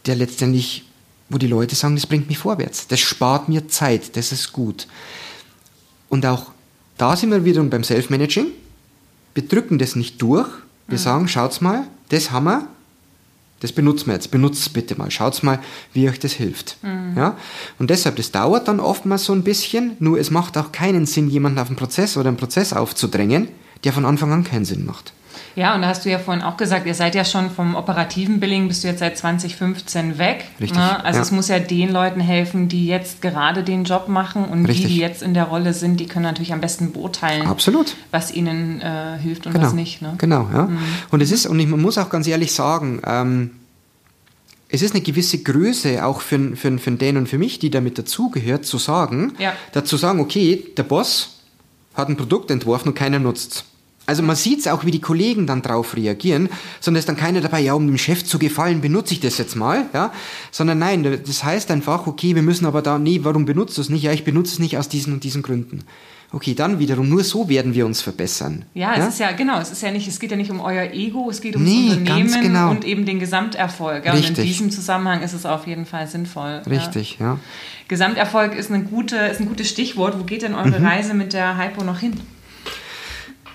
der 0.07 0.17
letztendlich, 0.17 0.85
wo 1.29 1.39
die 1.39 1.47
Leute 1.47 1.75
sagen, 1.75 1.97
das 1.97 2.07
bringt 2.07 2.29
mich 2.29 2.39
vorwärts. 2.39 2.87
Das 2.87 3.01
spart 3.01 3.49
mir 3.49 3.69
Zeit, 3.69 4.17
das 4.17 4.33
ist 4.33 4.53
gut. 4.53 4.87
Und 6.09 6.25
auch 6.25 6.53
da 6.97 7.17
sind 7.17 7.31
wir 7.31 7.45
wiederum 7.45 7.71
beim 7.71 7.83
Self-Managing. 7.83 8.47
Wir 9.35 9.49
drücken 9.49 9.79
das 9.79 9.97
nicht 9.97 10.23
durch. 10.23 10.49
Wir 10.87 10.99
mhm. 10.99 11.03
sagen, 11.03 11.29
schaut's 11.29 11.61
mal, 11.61 11.87
das 12.11 12.31
haben 12.31 12.45
wir, 12.45 12.69
das 13.65 13.73
benutzen 13.73 14.09
wir 14.09 14.15
jetzt. 14.15 14.31
Benutzt 14.31 14.61
es 14.61 14.69
bitte 14.69 14.95
mal. 14.95 15.11
Schaut 15.11 15.43
mal, 15.43 15.59
wie 15.95 16.07
euch 16.07 16.19
das 16.19 16.35
hilft. 16.35 16.77
Mhm. 16.83 17.15
Ja? 17.17 17.39
Und 17.79 17.89
deshalb, 17.89 18.17
das 18.17 18.31
dauert 18.31 18.69
dann 18.69 18.79
oftmals 18.79 19.25
so 19.25 19.33
ein 19.33 19.43
bisschen. 19.43 19.97
Nur 20.01 20.19
es 20.19 20.31
macht 20.31 20.59
auch 20.59 20.71
keinen 20.71 21.07
Sinn, 21.07 21.31
jemanden 21.31 21.59
auf 21.59 21.69
einen 21.69 21.77
Prozess 21.77 22.19
oder 22.19 22.29
einen 22.29 22.37
Prozess 22.37 22.75
aufzudrängen, 22.75 23.49
der 23.85 23.95
von 23.95 24.05
Anfang 24.05 24.33
an 24.33 24.45
keinen 24.45 24.67
Sinn 24.67 24.85
macht. 24.85 25.15
Ja, 25.57 25.75
und 25.75 25.83
da 25.83 25.89
hast 25.89 26.05
du 26.05 26.11
ja 26.11 26.19
vorhin 26.19 26.43
auch 26.43 26.57
gesagt, 26.57 26.87
ihr 26.87 26.95
seid 26.95 27.15
ja 27.15 27.25
schon 27.25 27.51
vom 27.51 27.77
operativen 27.77 28.41
Billing, 28.41 28.67
bist 28.67 28.83
du 28.83 28.89
jetzt 28.89 28.99
seit 28.99 29.17
2015 29.17 30.19
weg. 30.19 30.47
Richtig. 30.61 30.77
Ne? 30.77 31.05
Also 31.05 31.19
ja. 31.19 31.23
es 31.23 31.31
muss 31.31 31.49
ja 31.49 31.61
den 31.61 31.93
Leuten 31.93 32.21
helfen, 32.21 32.69
die 32.69 32.87
jetzt 32.87 33.23
gerade 33.23 33.63
den 33.63 33.85
Job 33.85 34.09
machen 34.09 34.45
und 34.45 34.67
Richtig. 34.67 34.87
die, 34.87 34.95
die 34.95 34.99
jetzt 34.99 35.23
in 35.23 35.33
der 35.33 35.45
Rolle 35.45 35.73
sind, 35.73 36.01
die 36.01 36.07
können 36.07 36.25
natürlich 36.25 36.53
am 36.53 36.61
besten 36.61 36.93
beurteilen, 36.93 37.47
Absolut. 37.47 37.95
was 38.11 38.33
ihnen 38.33 38.81
äh, 38.81 39.17
hilft 39.23 39.47
und 39.47 39.53
genau. 39.53 39.67
was 39.67 39.75
nicht. 39.75 40.03
Ne? 40.03 40.15
Genau, 40.19 40.49
ja. 40.53 40.65
Mhm. 40.65 40.79
Und 41.11 41.23
es 41.23 41.31
ist, 41.31 41.47
und 41.47 41.59
ich, 41.61 41.69
man 41.69 41.81
muss 41.81 41.99
auch 41.99 42.11
ganz 42.11 42.27
ehrlich 42.27 42.53
sagen, 42.53 43.01
ähm, 43.07 43.51
es 44.69 44.83
ist 44.83 44.93
eine 44.93 45.05
gewisse 45.05 45.39
Größe 45.39 46.05
auch 46.05 46.21
für, 46.21 46.57
für, 46.57 46.79
für 46.79 46.91
den 46.91 47.17
und 47.17 47.29
für 47.29 47.39
mich, 47.39 47.61
die 47.61 47.71
damit 47.71 47.97
dazugehört, 47.97 48.65
zu 48.65 48.79
sagen, 48.79 49.35
ja. 49.39 49.53
dazu 49.71 49.97
sagen, 49.97 50.19
okay, 50.19 50.65
der 50.77 50.83
Boss 50.83 51.39
hat 51.95 52.09
ein 52.09 52.17
Produkt 52.17 52.51
entworfen 52.51 52.89
und 52.89 52.95
keiner 52.95 53.21
nutzt 53.21 53.53
es. 53.53 53.65
Also 54.07 54.23
man 54.23 54.37
sieht 54.37 54.61
es 54.61 54.67
auch, 54.67 54.85
wie 54.85 54.91
die 54.91 55.01
Kollegen 55.01 55.47
dann 55.47 55.63
drauf 55.63 55.97
reagieren, 55.97 56.49
sondern 56.81 56.99
ist 56.99 57.09
dann 57.09 57.17
keiner 57.17 57.41
dabei, 57.41 57.61
ja, 57.61 57.75
um 57.75 57.87
dem 57.87 57.99
Chef 57.99 58.25
zu 58.25 58.39
gefallen, 58.39 58.81
benutze 58.81 59.15
ich 59.15 59.21
das 59.21 59.39
jetzt 59.39 59.57
mal, 59.57 59.87
ja, 59.95 60.13
sondern 60.51 60.79
nein, 60.79 61.21
das 61.27 61.43
heißt 61.43 61.71
einfach, 61.71 62.07
okay, 62.07 62.35
wir 62.35 62.43
müssen 62.43 62.67
aber 62.67 62.83
da, 62.83 62.99
nee, 62.99 63.21
warum 63.23 63.45
benutzt 63.47 63.79
du 63.79 63.81
es 63.81 63.89
nicht? 63.89 64.03
Ja, 64.03 64.13
ich 64.13 64.25
benutze 64.25 64.53
es 64.53 64.59
nicht 64.59 64.77
aus 64.77 64.89
diesen 64.89 65.15
und 65.15 65.25
diesen 65.25 65.43
Gründen. 65.43 65.85
Okay, 66.33 66.55
dann 66.55 66.81
wiederum, 66.81 67.09
nur 67.09 67.23
so 67.23 67.49
werden 67.49 67.75
wir 67.75 67.87
uns 67.87 68.03
verbessern. 68.03 68.65
Ja, 68.75 68.95
es 68.95 68.99
ja? 68.99 69.07
ist 69.07 69.19
ja, 69.21 69.33
genau, 69.33 69.61
es 69.61 69.71
ist 69.71 69.83
ja 69.83 69.93
nicht, 69.93 70.09
es 70.09 70.19
geht 70.19 70.33
ja 70.33 70.37
nicht 70.37 70.51
um 70.51 70.59
euer 70.59 70.93
Ego, 70.93 71.31
es 71.31 71.41
geht 71.41 71.55
ums 71.55 71.71
nee, 71.71 71.93
Unternehmen 71.93 72.43
genau. 72.43 72.71
und 72.71 72.85
eben 72.85 73.07
den 73.07 73.21
Gesamterfolg. 73.21 74.05
Ja? 74.05 74.15
Und 74.15 74.29
in 74.29 74.35
diesem 74.35 74.71
Zusammenhang 74.73 75.23
ist 75.23 75.33
es 75.33 75.47
auf 75.47 75.69
jeden 75.69 75.87
Fall 75.87 76.09
sinnvoll. 76.09 76.63
Richtig, 76.69 77.19
ja. 77.21 77.27
ja. 77.27 77.39
Gesamterfolg 77.87 78.57
ist, 78.57 78.73
eine 78.73 78.83
gute, 78.83 79.17
ist 79.17 79.41
ein 79.41 79.47
gutes 79.47 79.69
Stichwort. 79.69 80.19
Wo 80.19 80.25
geht 80.25 80.43
denn 80.43 80.55
eure 80.55 80.81
mhm. 80.81 80.87
Reise 80.87 81.15
mit 81.15 81.35
der 81.35 81.57
Hypo 81.57 81.85
noch 81.85 82.01
hin? 82.01 82.19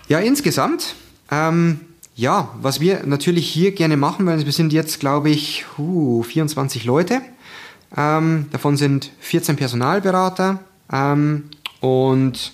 Ja, 0.10 0.18
insgesamt, 0.18 0.96
ähm, 1.32 1.82
ja, 2.16 2.50
was 2.62 2.80
wir 2.80 3.06
natürlich 3.06 3.48
hier 3.48 3.74
gerne 3.74 3.96
machen 3.96 4.26
wollen, 4.26 4.44
wir 4.44 4.52
sind 4.52 4.74
jetzt, 4.74 5.00
glaube 5.00 5.30
ich, 5.30 5.66
uh, 5.78 6.24
24 6.24 6.84
Leute. 6.84 7.22
Ähm, 7.96 8.48
davon 8.52 8.76
sind 8.76 9.12
14 9.20 9.56
Personalberater 9.56 10.60
ähm, 10.92 11.44
und 11.80 12.54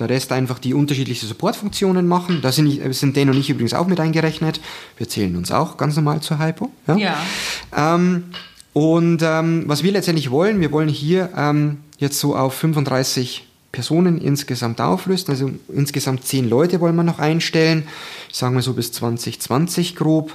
der 0.00 0.08
Rest 0.08 0.32
einfach 0.32 0.58
die 0.58 0.74
unterschiedliche 0.74 1.26
Supportfunktionen 1.26 2.08
machen. 2.08 2.40
Da 2.42 2.50
sind, 2.50 2.80
sind 2.92 3.16
Dan 3.16 3.30
und 3.30 3.36
ich 3.36 3.50
übrigens 3.50 3.74
auch 3.74 3.86
mit 3.86 4.00
eingerechnet. 4.00 4.60
Wir 4.96 5.08
zählen 5.08 5.36
uns 5.36 5.52
auch 5.52 5.76
ganz 5.76 5.94
normal 5.94 6.20
zur 6.20 6.44
Hypo. 6.44 6.70
Ja. 6.88 6.96
ja. 6.96 7.16
Ähm, 7.76 8.24
und 8.72 9.22
ähm, 9.22 9.62
was 9.66 9.84
wir 9.84 9.92
letztendlich 9.92 10.32
wollen, 10.32 10.60
wir 10.60 10.72
wollen 10.72 10.88
hier 10.88 11.30
ähm, 11.36 11.78
jetzt 11.98 12.18
so 12.18 12.34
auf 12.34 12.54
35 12.54 13.46
Personen 13.72 14.18
insgesamt 14.18 14.80
aufrüsten. 14.80 15.32
Also 15.32 15.50
insgesamt 15.68 16.24
zehn 16.24 16.48
Leute 16.48 16.80
wollen 16.80 16.96
wir 16.96 17.02
noch 17.02 17.18
einstellen. 17.18 17.84
Ich 18.28 18.36
sage 18.36 18.54
mal 18.54 18.62
so 18.62 18.74
bis 18.74 18.92
2020 18.92 19.96
grob, 19.96 20.34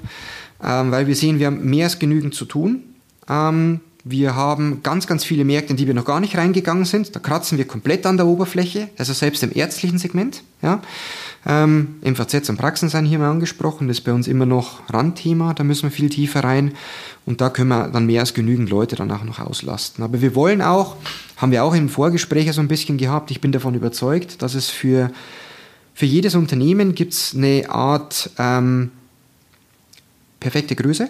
ähm, 0.64 0.92
weil 0.92 1.08
wir 1.08 1.16
sehen, 1.16 1.40
wir 1.40 1.48
haben 1.48 1.70
mehr 1.70 1.86
als 1.86 2.00
genügend 2.00 2.34
zu 2.34 2.46
tun. 2.46 2.84
Ähm, 3.30 3.82
wir 4.08 4.36
haben 4.36 4.84
ganz, 4.84 5.08
ganz 5.08 5.24
viele 5.24 5.43
Märkte, 5.45 5.72
in 5.72 5.78
die 5.78 5.88
wir 5.88 5.95
noch 5.95 6.06
gar 6.06 6.20
nicht 6.20 6.38
reingegangen 6.38 6.86
sind. 6.86 7.16
Da 7.16 7.20
kratzen 7.20 7.58
wir 7.58 7.66
komplett 7.66 8.06
an 8.06 8.18
der 8.18 8.28
Oberfläche, 8.28 8.89
also 8.99 9.14
selbst 9.14 9.41
im 9.41 9.51
ärztlichen 9.51 9.97
Segment. 9.97 10.43
Ja. 10.62 10.80
Ähm, 11.43 11.95
MVZ 12.03 12.47
und 12.49 12.58
Praxen 12.58 12.88
sind 12.89 13.06
hier 13.06 13.18
mal 13.18 13.32
angesprochen, 13.32 13.88
das 13.88 13.97
ist 13.97 14.03
bei 14.03 14.14
uns 14.14 14.28
immer 14.28 14.45
noch 14.45 14.82
Randthema, 14.93 15.56
da 15.56 15.64
müssen 15.64 15.84
wir 15.84 15.91
viel 15.91 16.10
tiefer 16.10 16.43
rein 16.43 16.74
und 17.26 17.41
da 17.41 17.49
können 17.49 17.70
wir 17.70 17.88
dann 17.88 18.06
mehr 18.06 18.22
als 18.22 18.36
genügend 18.36 18.70
Leute 18.70 18.95
danach 18.95 19.24
noch 19.24 19.39
auslasten. 19.39 20.03
Aber 20.03 20.22
wir 20.22 20.36
wollen 20.36 20.62
auch, 20.62 20.97
haben 21.38 21.51
wir 21.51 21.64
auch 21.64 21.74
im 21.74 21.89
Vorgespräch 21.89 22.51
so 22.53 22.62
ein 22.62 22.68
bisschen 22.68 22.97
gehabt, 22.97 23.32
ich 23.32 23.41
bin 23.41 23.51
davon 23.51 23.74
überzeugt, 23.74 24.43
dass 24.43 24.53
es 24.53 24.70
für, 24.70 25.12
für 25.95 26.06
jedes 26.06 26.36
Unternehmen 26.36 26.93
gibt 26.93 27.14
es 27.14 27.36
eine 27.36 27.70
Art 27.70 28.30
ähm, 28.38 28.91
perfekte 30.39 30.76
Größe 30.76 31.10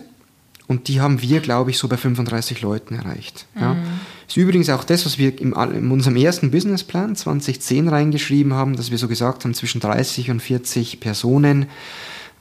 und 0.67 0.87
die 0.87 1.01
haben 1.01 1.21
wir, 1.21 1.41
glaube 1.41 1.71
ich, 1.71 1.77
so 1.77 1.87
bei 1.87 1.97
35 1.97 2.61
Leuten 2.61 2.95
erreicht. 2.95 3.45
Ja. 3.59 3.75
Mhm. 3.75 3.83
Ist 4.27 4.37
übrigens 4.37 4.69
auch 4.69 4.83
das, 4.83 5.05
was 5.05 5.17
wir 5.17 5.39
im, 5.39 5.53
in 5.53 5.91
unserem 5.91 6.15
ersten 6.15 6.51
Businessplan 6.51 7.15
2010 7.15 7.87
reingeschrieben 7.87 8.53
haben, 8.53 8.75
dass 8.75 8.89
wir 8.89 8.97
so 8.97 9.07
gesagt 9.07 9.43
haben, 9.43 9.53
zwischen 9.53 9.79
30 9.79 10.31
und 10.31 10.41
40 10.41 10.99
Personen 10.99 11.67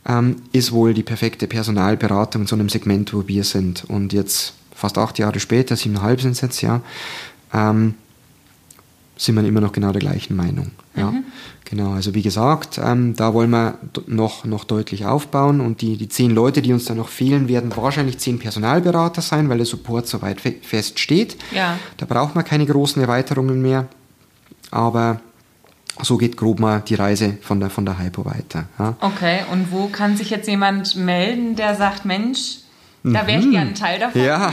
ähm, 0.06 0.36
ist 0.52 0.72
wohl 0.72 0.94
die 0.94 1.02
perfekte 1.02 1.46
Personalberatung 1.46 2.42
in 2.42 2.48
so 2.48 2.56
einem 2.56 2.68
Segment, 2.68 3.12
wo 3.12 3.28
wir 3.28 3.44
sind. 3.44 3.84
Und 3.88 4.12
jetzt, 4.12 4.54
fast 4.74 4.96
acht 4.96 5.18
Jahre 5.18 5.40
später, 5.40 5.76
siebeneinhalb 5.76 6.20
sind 6.20 6.32
es 6.32 6.40
jetzt, 6.40 6.62
ja, 6.62 6.80
ähm, 7.52 7.94
sind 9.16 9.36
wir 9.36 9.44
immer 9.44 9.60
noch 9.60 9.72
genau 9.72 9.92
der 9.92 10.00
gleichen 10.00 10.36
Meinung. 10.36 10.72
Ja. 10.96 11.10
Mhm. 11.10 11.24
Genau, 11.64 11.92
also 11.92 12.14
wie 12.14 12.22
gesagt, 12.22 12.78
ähm, 12.82 13.16
da 13.16 13.32
wollen 13.32 13.50
wir 13.50 13.78
noch, 14.06 14.44
noch 14.44 14.64
deutlich 14.64 15.06
aufbauen 15.06 15.60
und 15.60 15.80
die, 15.80 15.96
die 15.96 16.08
zehn 16.08 16.30
Leute, 16.30 16.60
die 16.60 16.72
uns 16.72 16.84
da 16.84 16.94
noch 16.94 17.08
fehlen, 17.08 17.48
werden 17.48 17.74
wahrscheinlich 17.74 18.18
zehn 18.18 18.38
Personalberater 18.38 19.22
sein, 19.22 19.48
weil 19.48 19.56
der 19.56 19.66
Support 19.66 20.06
soweit 20.06 20.40
fe 20.40 20.56
fest 20.62 20.98
steht. 20.98 21.36
Ja. 21.52 21.78
Da 21.96 22.06
braucht 22.06 22.34
man 22.34 22.44
keine 22.44 22.66
großen 22.66 23.00
Erweiterungen 23.00 23.62
mehr, 23.62 23.86
aber 24.70 25.20
so 26.02 26.16
geht 26.16 26.36
grob 26.36 26.60
mal 26.60 26.82
die 26.86 26.96
Reise 26.96 27.38
von 27.40 27.60
der, 27.60 27.70
von 27.70 27.86
der 27.86 27.98
Hypo 27.98 28.24
weiter. 28.24 28.66
Ja. 28.78 28.96
Okay, 29.00 29.40
und 29.50 29.72
wo 29.72 29.86
kann 29.86 30.16
sich 30.16 30.30
jetzt 30.30 30.48
jemand 30.48 30.96
melden, 30.96 31.56
der 31.56 31.76
sagt, 31.76 32.04
Mensch, 32.04 32.58
da 33.12 33.26
wäre 33.26 33.38
ich 33.38 33.46
mhm. 33.46 33.50
gerne 33.50 33.70
ein 33.70 33.74
Teil 33.74 33.98
davon. 33.98 34.22
Ja, 34.22 34.52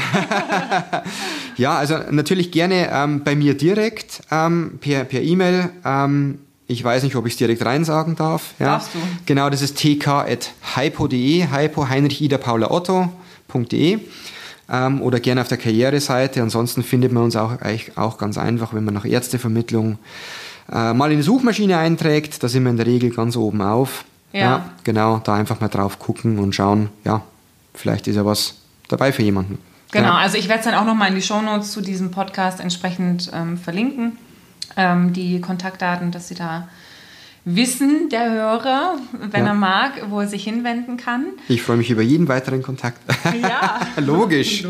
ja 1.56 1.78
also 1.78 1.98
natürlich 2.12 2.52
gerne 2.52 2.90
ähm, 2.92 3.24
bei 3.24 3.36
mir 3.36 3.56
direkt 3.56 4.22
ähm, 4.30 4.78
per 4.82 5.14
E-Mail. 5.14 5.70
ähm, 5.86 6.40
ich 6.68 6.84
weiß 6.84 7.04
nicht, 7.04 7.16
ob 7.16 7.26
ich 7.28 7.34
es 7.34 7.38
direkt 7.38 7.66
reinsagen 7.66 8.16
darf. 8.16 8.54
Ja. 8.60 8.68
Darfst 8.68 8.94
du. 8.94 9.00
Genau, 9.26 9.50
das 9.50 9.62
ist 9.62 9.78
tk.hypo.de, 9.78 11.48
hypo 11.52 11.90
Heinrich 11.90 12.22
Ida 12.22 12.38
Paula 12.38 12.72
Otto.de. 12.72 14.00
ähm, 14.70 15.02
oder 15.02 15.20
gerne 15.20 15.42
auf 15.42 15.48
der 15.50 15.58
Karriereseite. 15.58 16.42
Ansonsten 16.42 16.84
findet 16.84 17.12
man 17.12 17.24
uns 17.24 17.36
auch, 17.36 17.58
auch 17.96 18.18
ganz 18.18 18.38
einfach, 18.38 18.74
wenn 18.74 18.86
man 18.86 18.94
nach 18.94 19.06
Ärztevermittlung 19.06 19.98
äh, 20.72 20.94
mal 20.94 21.12
in 21.12 21.18
die 21.18 21.24
Suchmaschine 21.24 21.78
einträgt. 21.78 22.42
Da 22.42 22.48
sind 22.48 22.64
wir 22.64 22.72
in 22.72 22.78
der 22.78 22.86
Regel 22.86 23.12
ganz 23.12 23.36
oben 23.36 23.62
auf. 23.62 24.06
Ja. 24.32 24.40
ja. 24.40 24.66
Genau, 24.86 25.20
da 25.24 25.36
einfach 25.36 25.60
mal 25.60 25.68
drauf 25.68 26.00
gucken 26.00 26.40
und 26.40 26.56
schauen, 26.56 26.90
ja, 27.04 27.22
vielleicht 27.74 28.08
ist 28.08 28.16
ja 28.16 28.26
was 28.26 28.56
dabei 28.88 29.12
für 29.12 29.24
jemanden. 29.24 29.58
Genau, 29.92 30.08
Ja. 30.10 30.16
also 30.18 30.38
ich 30.38 30.48
werde 30.48 30.60
es 30.60 30.66
dann 30.66 30.76
auch 30.76 30.86
nochmal 30.86 31.10
in 31.10 31.16
die 31.16 31.22
Shownotes 31.22 31.72
zu 31.72 31.82
diesem 31.82 32.12
Podcast 32.12 32.60
entsprechend 32.60 33.30
ähm, 33.34 33.58
verlinken. 33.58 34.18
Ähm, 34.78 35.12
die 35.14 35.42
Kontaktdaten, 35.42 36.12
dass 36.12 36.30
Sie 36.30 36.36
da 36.36 36.70
wissen, 37.44 38.08
der 38.10 38.32
Hörer, 38.32 38.96
wenn 39.32 39.42
Ja. 39.46 39.50
er 39.52 39.54
mag, 39.56 39.92
wo 40.10 40.22
er 40.22 40.28
sich 40.28 40.44
hinwenden 40.44 40.96
kann. 40.98 41.26
Ich 41.50 41.62
freue 41.64 41.76
mich 41.78 41.90
über 41.90 42.02
jeden 42.04 42.28
weiteren 42.28 42.62
Kontakt. 42.62 43.00
Ja. 43.42 43.80
Logisch. 44.02 44.64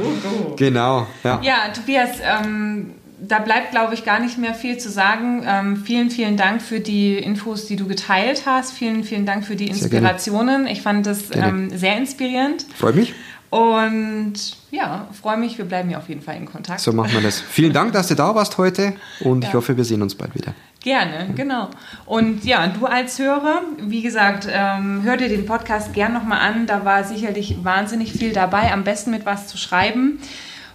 Genau, 0.58 1.06
ja. 1.24 1.40
Ja, 1.44 1.56
Tobias, 1.74 2.10
ähm, 2.24 2.92
da 3.22 3.40
bleibt, 3.40 3.72
glaube 3.72 3.94
ich, 3.94 4.04
gar 4.04 4.20
nicht 4.20 4.38
mehr 4.38 4.54
viel 4.54 4.78
zu 4.78 4.90
sagen. 4.90 5.44
Ähm, 5.46 5.78
vielen, 5.78 6.10
vielen 6.10 6.38
Dank 6.38 6.62
für 6.62 6.80
die 6.80 7.18
Infos, 7.18 7.68
die 7.68 7.76
du 7.76 7.88
geteilt 7.88 8.44
hast. 8.46 8.72
Vielen, 8.74 9.04
vielen 9.04 9.26
Dank 9.26 9.46
für 9.46 9.56
die. 9.56 9.68
Inspirationen. 9.68 10.68
Ich 10.68 10.82
fand 10.82 11.06
das 11.06 11.26
ähm, 11.34 11.70
sehr 11.76 11.98
inspirierend. 11.98 12.66
Freut 12.76 12.96
mich. 12.96 13.14
Und 13.52 14.34
ja, 14.72 15.08
freue 15.22 15.36
mich, 15.36 15.58
wir 15.58 15.66
bleiben 15.66 15.90
ja 15.90 15.98
auf 15.98 16.08
jeden 16.08 16.22
Fall 16.22 16.38
in 16.38 16.46
Kontakt. 16.46 16.80
So 16.80 16.94
machen 16.94 17.12
wir 17.12 17.20
das. 17.22 17.42
Vielen 17.42 17.74
Dank, 17.74 17.92
dass 17.92 18.08
du 18.08 18.16
da 18.16 18.34
warst 18.34 18.58
heute 18.58 18.94
und 19.20 19.44
ich 19.44 19.50
Ja. 19.50 19.56
hoffe, 19.56 19.76
wir 19.76 19.84
sehen 19.84 20.02
uns 20.02 20.16
bald 20.16 20.34
wieder. 20.34 20.54
Gerne, 20.80 21.30
genau. 21.36 21.70
Und 22.06 22.46
ja, 22.46 22.66
du 22.68 22.86
als 22.86 23.20
Hörer, 23.20 23.62
wie 23.78 24.02
gesagt, 24.02 24.48
ähm, 24.50 25.02
hör 25.04 25.18
dir 25.18 25.28
den 25.28 25.46
Podcast 25.46 25.94
gern 25.94 26.14
nochmal 26.14 26.40
an. 26.40 26.66
Da 26.66 26.86
war 26.86 27.04
sicherlich 27.04 27.58
wahnsinnig 27.62 28.14
viel 28.14 28.32
dabei. 28.32 28.72
Am 28.72 28.86
besten 28.86 29.12
mit 29.12 29.26
was 29.26 29.48
zu 29.48 29.58
schreiben. 29.58 30.20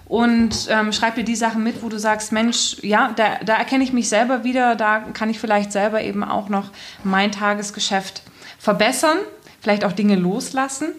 Und 0.08 0.68
ähm, 0.70 0.92
schreib 0.92 1.16
dir 1.16 1.24
die 1.24 1.34
Sachen 1.34 1.64
mit, 1.64 1.82
wo 1.82 1.88
du 1.88 1.98
sagst, 1.98 2.30
Mensch, 2.30 2.76
ja, 2.82 3.12
da, 3.16 3.38
da 3.44 3.56
erkenne 3.56 3.82
ich 3.82 3.92
mich 3.92 4.08
selber 4.08 4.44
wieder. 4.44 4.76
Da 4.76 5.00
kann 5.00 5.30
ich 5.30 5.38
vielleicht 5.38 5.72
selber 5.72 6.02
eben 6.02 6.22
auch 6.22 6.48
noch 6.48 6.70
mein 7.02 7.32
Tagesgeschäft 7.32 8.22
verbessern. 8.58 9.18
Vielleicht 9.60 9.84
auch 9.84 9.92
Dinge 9.92 10.14
loslassen. 10.14 10.92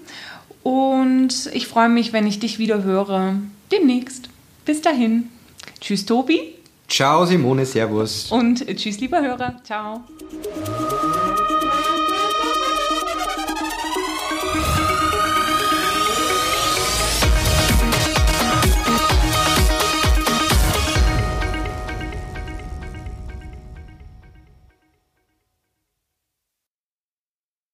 Und 0.61 1.49
ich 1.53 1.67
freue 1.67 1.87
mich, 1.87 2.11
wenn 2.11 2.27
ich 2.27 2.39
dich 2.39 2.59
wieder 2.59 2.83
höre. 2.83 3.35
Demnächst. 3.71 4.29
Bis 4.65 4.81
dahin. 4.81 5.29
Tschüss, 5.79 6.05
Tobi. 6.05 6.55
Ciao, 6.89 7.25
Simone, 7.25 7.65
Servus. 7.65 8.31
Und 8.31 8.65
tschüss, 8.75 8.99
lieber 8.99 9.21
Hörer. 9.21 9.55
Ciao. 9.63 10.03